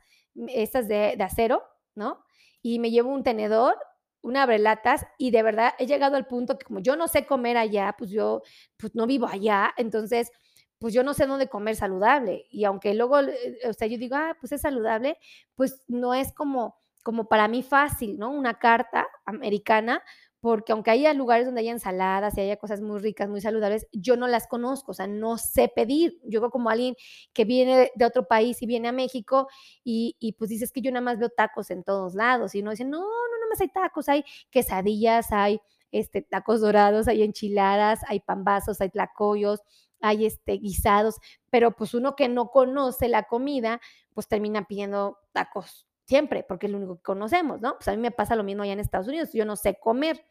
estas 0.49 0.89
de, 0.89 1.17
acero, 1.21 1.63
¿no? 1.95 2.25
Y 2.63 2.81
me 2.81 2.91
llevo 2.91 3.13
un 3.13 3.23
tenedor, 3.23 3.77
una 4.23 4.43
abrelatas 4.43 5.07
y 5.19 5.31
de 5.31 5.45
verdad 5.45 5.75
he 5.79 5.87
llegado 5.87 6.17
al 6.17 6.27
punto 6.27 6.59
que 6.59 6.67
como 6.67 6.81
yo 6.81 6.97
no 6.97 7.07
sé 7.07 7.27
comer 7.27 7.57
allá, 7.57 7.95
pues 7.97 8.11
yo 8.11 8.43
pues 8.77 8.93
no 8.97 9.07
vivo 9.07 9.29
allá, 9.29 9.73
entonces 9.77 10.33
pues 10.81 10.93
yo 10.93 11.05
no 11.05 11.15
sé 11.15 11.29
dónde 11.29 11.49
comer 11.49 11.77
saludable. 11.77 12.47
Y 12.51 12.65
aunque 12.65 12.93
luego, 12.93 13.21
eh, 13.21 13.61
o 13.69 13.73
sea, 13.73 13.87
yo 13.87 13.97
digo, 13.97 14.17
ah, 14.17 14.37
pues 14.41 14.51
es 14.51 14.63
saludable, 14.63 15.17
pues 15.55 15.85
no 15.87 16.13
es 16.13 16.33
como, 16.33 16.77
como 17.05 17.29
para 17.29 17.47
mí 17.47 17.63
fácil, 17.63 18.19
¿no? 18.19 18.31
Una 18.33 18.59
carta 18.59 19.07
americana, 19.25 20.03
porque 20.41 20.73
aunque 20.73 20.91
haya 20.91 21.13
lugares 21.15 21.47
donde 21.47 21.63
haya 21.63 21.73
ensaladas 21.73 22.37
y 22.39 22.43
haya 22.43 22.57
cosas 22.57 22.81
muy 22.81 23.01
ricas, 23.01 23.29
muy 23.29 23.41
saludables, 23.41 23.89
yo 23.93 24.17
no 24.17 24.29
las 24.29 24.47
conozco, 24.47 24.93
o 24.93 24.95
sea, 24.95 25.07
no 25.07 25.37
sé 25.37 25.69
pedir. 25.75 26.21
Yo 26.25 26.51
como 26.51 26.71
alguien 26.71 26.95
que 27.33 27.45
viene 27.45 27.91
de 27.95 28.05
otro 28.05 28.29
país 28.29 28.63
y 28.63 28.67
viene 28.67 28.89
a 28.89 28.93
México 28.93 29.49
y, 29.83 30.17
y 30.21 30.33
pues 30.35 30.51
dices 30.51 30.73
que 30.73 30.81
yo 30.81 30.93
nada 30.93 31.03
más 31.03 31.19
veo 31.19 31.31
tacos 31.31 31.71
en 31.71 31.83
todos 31.83 32.15
lados 32.15 32.55
y 32.55 32.61
uno 32.61 32.71
dice, 32.71 32.85
no, 32.85 33.01
no, 33.01 33.07
nada 33.07 33.49
más 33.51 33.61
hay 33.61 33.69
tacos, 33.69 34.09
hay 34.09 34.25
quesadillas, 34.51 35.33
hay 35.33 35.61
este, 35.91 36.23
tacos 36.23 36.61
dorados, 36.61 37.09
hay 37.09 37.23
enchiladas, 37.23 38.01
hay 38.07 38.21
pambazos, 38.21 38.81
hay 38.81 38.91
tlacoyos, 38.91 39.63
hay 40.01 40.27
este, 40.27 40.53
guisados, 40.53 41.17
pero 41.51 41.73
pues 41.73 41.95
uno 41.95 42.15
que 42.15 42.29
no 42.29 42.51
conoce 42.51 43.09
la 43.09 43.25
comida, 43.25 43.81
pues 44.15 44.29
termina 44.29 44.67
pidiendo 44.67 45.19
tacos 45.33 45.88
siempre, 46.09 46.43
porque 46.43 46.67
es 46.67 46.73
lo 46.73 46.79
único 46.79 46.97
que 46.97 47.03
conocemos, 47.03 47.61
¿no? 47.61 47.75
Pues 47.77 47.87
a 47.89 47.93
mí 47.93 47.99
me 47.99 48.11
pasa 48.11 48.35
lo 48.35 48.43
mismo 48.43 48.63
allá 48.63 48.73
en 48.73 48.81
Estados 48.81 49.07
Unidos, 49.07 49.31
yo 49.35 49.45
no 49.45 49.57
sé 49.57 49.79
comer. 49.79 50.25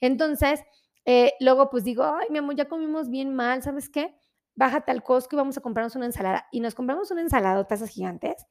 Entonces, 0.00 0.60
eh, 1.04 1.32
luego 1.38 1.70
pues 1.70 1.84
digo, 1.84 2.04
ay, 2.04 2.26
mi 2.30 2.38
amor, 2.38 2.56
ya 2.56 2.68
comimos 2.68 3.08
bien 3.08 3.34
mal, 3.34 3.62
¿sabes 3.62 3.88
qué? 3.88 4.14
Bájate 4.56 4.90
al 4.90 5.04
Costco 5.04 5.36
y 5.36 5.38
vamos 5.38 5.56
a 5.56 5.60
comprarnos 5.60 5.94
una 5.94 6.06
ensalada. 6.06 6.48
Y 6.50 6.60
nos 6.60 6.74
compramos 6.74 7.12
una 7.12 7.20
ensalada, 7.22 7.64
tazas 7.64 7.90
gigantes, 7.90 8.44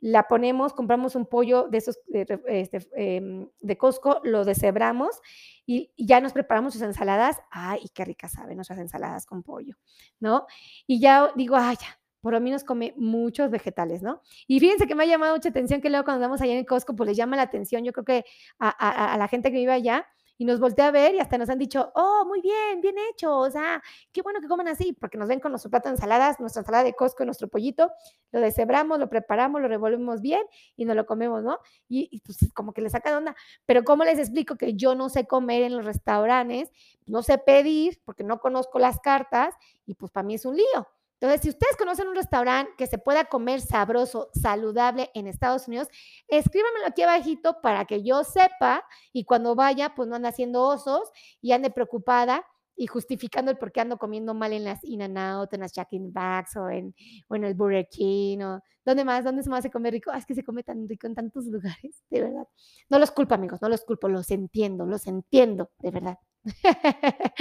la 0.00 0.26
ponemos, 0.26 0.72
compramos 0.72 1.14
un 1.14 1.26
pollo 1.26 1.68
de 1.68 1.78
esos 1.78 2.00
este, 2.46 2.88
em, 2.96 3.48
de 3.60 3.76
Costco, 3.76 4.20
lo 4.24 4.44
deshebramos 4.44 5.20
y, 5.66 5.92
y, 5.94 6.06
ya 6.06 6.20
nos 6.20 6.32
preparamos 6.32 6.72
sus 6.72 6.82
ensaladas. 6.82 7.38
Ay, 7.50 7.82
qué 7.94 8.06
ricas 8.06 8.32
saben 8.32 8.56
nuestras 8.56 8.78
ensaladas 8.78 9.26
con 9.26 9.42
pollo, 9.42 9.76
¿no? 10.18 10.46
Y 10.86 10.98
ya 10.98 11.30
digo, 11.36 11.56
ay, 11.56 11.76
ya, 11.78 12.01
por 12.22 12.32
lo 12.32 12.40
menos 12.40 12.64
come 12.64 12.94
muchos 12.96 13.50
vegetales, 13.50 14.00
¿no? 14.00 14.22
Y 14.46 14.60
fíjense 14.60 14.86
que 14.86 14.94
me 14.94 15.02
ha 15.02 15.06
llamado 15.06 15.34
mucha 15.34 15.48
atención 15.48 15.80
que 15.80 15.90
luego 15.90 16.04
cuando 16.04 16.22
vamos 16.22 16.40
allá 16.40 16.54
en 16.54 16.64
Costco, 16.64 16.94
pues 16.94 17.08
les 17.08 17.16
llama 17.16 17.36
la 17.36 17.42
atención, 17.42 17.84
yo 17.84 17.92
creo 17.92 18.04
que 18.04 18.24
a, 18.58 19.16
la 19.18 19.28
gente 19.28 19.50
que 19.50 19.56
vive 19.58 19.72
allá, 19.72 20.06
y 20.38 20.44
nos 20.44 20.58
voltea 20.58 20.88
a 20.88 20.90
ver 20.90 21.14
y 21.14 21.20
hasta 21.20 21.36
nos 21.38 21.50
han 21.50 21.58
dicho, 21.58 21.92
oh, 21.94 22.24
muy 22.26 22.40
bien, 22.40 22.80
bien 22.80 22.96
hecho, 23.10 23.36
o 23.36 23.50
sea, 23.50 23.82
qué 24.12 24.22
bueno 24.22 24.40
que 24.40 24.48
coman 24.48 24.66
así, 24.66 24.92
porque 24.92 25.18
nos 25.18 25.28
ven 25.28 25.40
con 25.40 25.52
nuestro 25.52 25.70
plato 25.70 25.88
de 25.88 25.94
ensaladas, 25.94 26.40
nuestra 26.40 26.60
ensalada 26.60 26.84
de 26.84 26.94
Costco, 26.94 27.24
nuestro 27.24 27.48
pollito, 27.48 27.92
lo 28.32 28.40
deshebramos, 28.40 28.98
lo 28.98 29.08
preparamos, 29.08 29.60
lo 29.60 29.68
revolvemos 29.68 30.20
bien 30.20 30.42
y 30.74 30.84
nos 30.84 30.96
lo 30.96 31.06
comemos, 31.06 31.44
¿no? 31.44 31.58
Y, 31.88 32.08
y 32.10 32.20
pues 32.20 32.38
como 32.54 32.72
que 32.72 32.80
le 32.80 32.90
saca 32.90 33.10
de 33.10 33.16
onda, 33.16 33.36
pero 33.66 33.84
¿cómo 33.84 34.04
les 34.04 34.18
explico 34.18 34.56
que 34.56 34.74
yo 34.74 34.94
no 34.94 35.10
sé 35.10 35.26
comer 35.26 35.62
en 35.62 35.76
los 35.76 35.84
restaurantes, 35.84 36.70
no 37.06 37.22
sé 37.22 37.38
pedir, 37.38 38.00
porque 38.04 38.24
no 38.24 38.40
conozco 38.40 38.78
las 38.78 39.00
cartas 39.00 39.54
y 39.86 39.94
pues 39.94 40.10
para 40.10 40.26
mí 40.26 40.34
es 40.34 40.44
un 40.44 40.56
lío. 40.56 40.88
Entonces, 41.22 41.42
si 41.42 41.50
ustedes 41.50 41.76
conocen 41.76 42.08
un 42.08 42.16
restaurante 42.16 42.72
que 42.76 42.88
se 42.88 42.98
pueda 42.98 43.26
comer 43.26 43.60
sabroso, 43.60 44.30
saludable 44.34 45.08
en 45.14 45.28
Estados 45.28 45.68
Unidos, 45.68 45.86
escríbanmelo 46.26 46.84
aquí 46.84 47.02
abajito 47.02 47.60
para 47.62 47.84
que 47.84 48.02
yo 48.02 48.24
sepa 48.24 48.84
y 49.12 49.24
cuando 49.24 49.54
vaya, 49.54 49.94
pues 49.94 50.08
no 50.08 50.16
ande 50.16 50.26
haciendo 50.26 50.64
osos 50.64 51.12
y 51.40 51.52
ande 51.52 51.70
preocupada 51.70 52.44
y 52.74 52.88
justificando 52.88 53.52
el 53.52 53.56
por 53.56 53.70
qué 53.70 53.82
ando 53.82 53.98
comiendo 53.98 54.34
mal 54.34 54.52
en 54.52 54.64
las 54.64 54.82
In-N-Out, 54.82 55.54
en 55.54 55.60
las 55.60 55.72
Jack 55.72 55.92
in 55.92 56.12
Bags 56.12 56.56
o 56.56 56.68
en, 56.68 56.92
o 57.28 57.36
el 57.36 57.54
Burger 57.54 57.86
King 57.88 58.38
o 58.40 58.60
¿dónde 58.84 59.04
más? 59.04 59.22
¿Dónde 59.22 59.44
se 59.44 59.48
más 59.48 59.62
se 59.62 59.70
come 59.70 59.92
rico? 59.92 60.10
Ah, 60.12 60.18
es 60.18 60.26
que 60.26 60.34
se 60.34 60.42
come 60.42 60.64
tan 60.64 60.88
rico 60.88 61.06
en 61.06 61.14
tantos 61.14 61.46
lugares, 61.46 62.02
de 62.10 62.20
verdad. 62.20 62.48
No 62.90 62.98
los 62.98 63.12
culpo, 63.12 63.34
amigos, 63.34 63.62
no 63.62 63.68
los 63.68 63.84
culpo, 63.84 64.08
los 64.08 64.28
entiendo, 64.32 64.86
los 64.86 65.06
entiendo, 65.06 65.70
de 65.78 65.90
verdad. 65.92 66.18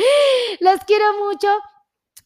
los 0.59 0.79
quiero 0.85 1.05
mucho 1.25 1.47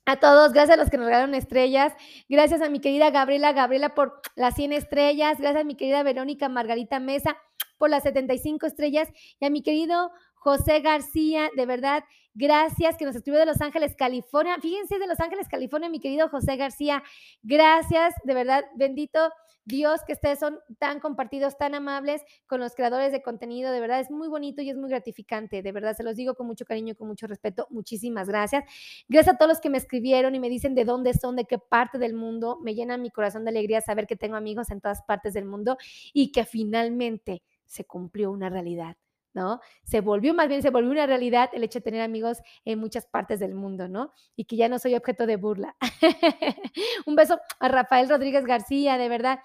a 0.05 0.17
todos, 0.17 0.53
gracias 0.53 0.77
a 0.77 0.81
los 0.81 0.89
que 0.89 0.97
nos 0.97 1.07
regalaron 1.07 1.33
estrellas, 1.33 1.93
gracias 2.29 2.61
a 2.61 2.69
mi 2.69 2.79
querida 2.79 3.09
Gabriela, 3.09 3.53
Gabriela 3.53 3.95
por 3.95 4.21
las 4.35 4.55
100 4.55 4.73
estrellas, 4.73 5.39
gracias 5.39 5.61
a 5.61 5.65
mi 5.65 5.75
querida 5.75 6.03
Verónica 6.03 6.47
Margarita 6.47 6.99
Mesa 6.99 7.37
por 7.77 7.89
las 7.89 8.03
75 8.03 8.65
estrellas. 8.67 9.09
Y 9.39 9.45
a 9.45 9.49
mi 9.49 9.61
querido 9.61 10.11
José 10.45 10.79
García, 10.79 11.49
de 11.55 11.65
verdad, 11.65 12.03
gracias 12.35 12.97
que 12.97 13.05
nos 13.05 13.15
escribió 13.15 13.39
de 13.39 13.47
Los 13.47 13.61
Ángeles, 13.61 13.95
California. 13.95 14.57
Fíjense 14.61 14.99
de 14.99 15.07
Los 15.07 15.19
Ángeles, 15.19 15.47
California, 15.47 15.89
mi 15.89 15.99
querido 15.99 16.29
José 16.29 16.55
García, 16.55 17.01
gracias, 17.41 18.13
de 18.23 18.33
verdad, 18.35 18.63
bendito 18.75 19.31
Dios, 19.63 20.01
que 20.05 20.13
ustedes 20.13 20.37
son 20.37 20.59
tan 20.77 20.99
compartidos, 20.99 21.57
tan 21.57 21.73
amables 21.73 22.21
con 22.45 22.59
los 22.59 22.75
creadores 22.75 23.11
de 23.11 23.23
contenido. 23.23 23.71
De 23.71 23.79
verdad 23.79 23.99
es 23.99 24.11
muy 24.11 24.27
bonito 24.27 24.61
y 24.61 24.69
es 24.69 24.77
muy 24.77 24.87
gratificante. 24.87 25.63
De 25.63 25.71
verdad 25.71 25.97
se 25.97 26.03
los 26.03 26.15
digo 26.15 26.35
con 26.35 26.45
mucho 26.45 26.63
cariño 26.65 26.93
con 26.93 27.07
mucho 27.07 27.25
respeto. 27.25 27.65
Muchísimas 27.71 28.27
gracias. 28.27 28.65
Gracias 29.09 29.33
a 29.33 29.37
todos 29.39 29.49
los 29.49 29.59
que 29.59 29.71
me 29.71 29.79
escribieron 29.79 30.35
y 30.35 30.39
me 30.39 30.49
dicen 30.49 30.75
de 30.75 30.85
dónde 30.85 31.15
son, 31.15 31.35
de 31.35 31.45
qué 31.45 31.57
parte 31.57 31.97
del 31.97 32.13
mundo. 32.13 32.59
Me 32.61 32.75
llena 32.75 32.97
mi 32.97 33.09
corazón 33.09 33.45
de 33.45 33.49
alegría 33.49 33.81
saber 33.81 34.05
que 34.05 34.15
tengo 34.15 34.35
amigos 34.35 34.69
en 34.69 34.79
todas 34.79 35.01
partes 35.01 35.33
del 35.33 35.45
mundo 35.45 35.79
y 36.13 36.31
que 36.31 36.45
finalmente 36.45 37.41
se 37.65 37.85
cumplió 37.85 38.29
una 38.29 38.51
realidad. 38.51 38.95
¿No? 39.35 39.59
Se 39.83 40.01
volvió, 40.01 40.33
más 40.33 40.47
bien 40.47 40.63
se 40.63 40.71
volvió 40.71 40.89
una 40.89 41.05
realidad 41.05 41.49
el 41.53 41.63
hecho 41.63 41.79
de 41.79 41.83
tener 41.83 42.01
amigos 42.01 42.39
en 42.63 42.79
muchas 42.79 43.05
partes 43.05 43.39
del 43.39 43.53
mundo, 43.53 43.87
¿no? 43.87 44.11
Y 44.35 44.45
que 44.45 44.55
ya 44.55 44.69
no 44.69 44.79
soy 44.79 44.95
objeto 44.95 45.27
de 45.27 45.35
burla. 45.35 45.75
Un 47.05 47.15
beso 47.15 47.39
a 47.59 47.67
Rafael 47.67 48.09
Rodríguez 48.09 48.45
García, 48.45 48.97
de 48.97 49.09
verdad. 49.09 49.39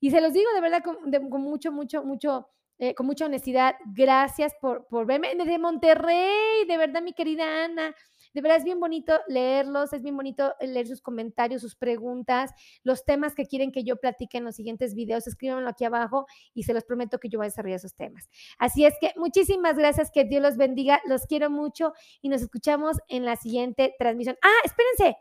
Y 0.00 0.10
se 0.10 0.20
los 0.20 0.32
digo 0.32 0.52
de 0.54 0.60
verdad 0.60 0.82
con, 0.82 1.40
mucho, 1.40 1.72
mucho, 1.72 2.04
mucho, 2.04 2.48
eh, 2.78 2.94
con 2.94 3.06
mucha 3.06 3.26
honestidad. 3.26 3.76
Gracias 3.94 4.54
por, 4.60 4.86
por 4.88 5.06
verme 5.06 5.34
de 5.34 5.58
Monterrey, 5.58 6.66
de 6.66 6.76
verdad, 6.76 7.00
mi 7.00 7.12
querida 7.12 7.64
Ana. 7.64 7.94
De 8.38 8.42
verdad 8.42 8.58
es 8.58 8.64
bien 8.64 8.78
bonito 8.78 9.20
leerlos, 9.26 9.92
es 9.92 10.00
bien 10.00 10.16
bonito 10.16 10.54
leer 10.60 10.86
sus 10.86 11.02
comentarios, 11.02 11.60
sus 11.60 11.74
preguntas, 11.74 12.52
los 12.84 13.04
temas 13.04 13.34
que 13.34 13.46
quieren 13.46 13.72
que 13.72 13.82
yo 13.82 13.96
platique 13.96 14.38
en 14.38 14.44
los 14.44 14.54
siguientes 14.54 14.94
videos. 14.94 15.26
Escríbanlo 15.26 15.68
aquí 15.68 15.84
abajo 15.84 16.24
y 16.54 16.62
se 16.62 16.72
los 16.72 16.84
prometo 16.84 17.18
que 17.18 17.28
yo 17.28 17.40
voy 17.40 17.46
a 17.46 17.48
desarrollar 17.48 17.78
esos 17.78 17.96
temas. 17.96 18.30
Así 18.56 18.84
es 18.84 18.94
que 19.00 19.12
muchísimas 19.16 19.76
gracias, 19.76 20.12
que 20.12 20.22
Dios 20.22 20.40
los 20.40 20.56
bendiga, 20.56 21.00
los 21.06 21.26
quiero 21.26 21.50
mucho 21.50 21.94
y 22.22 22.28
nos 22.28 22.40
escuchamos 22.40 22.98
en 23.08 23.24
la 23.24 23.34
siguiente 23.34 23.96
transmisión. 23.98 24.36
Ah, 24.40 24.60
espérense. 24.64 25.18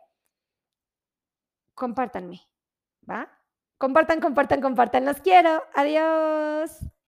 Compártanme, 1.74 2.41
¿va? 3.09 3.32
Compartan, 3.80 4.22
compartan, 4.22 4.61
compartan. 4.61 5.05
Los 5.05 5.22
quiero. 5.22 5.63
Adiós. 5.74 6.96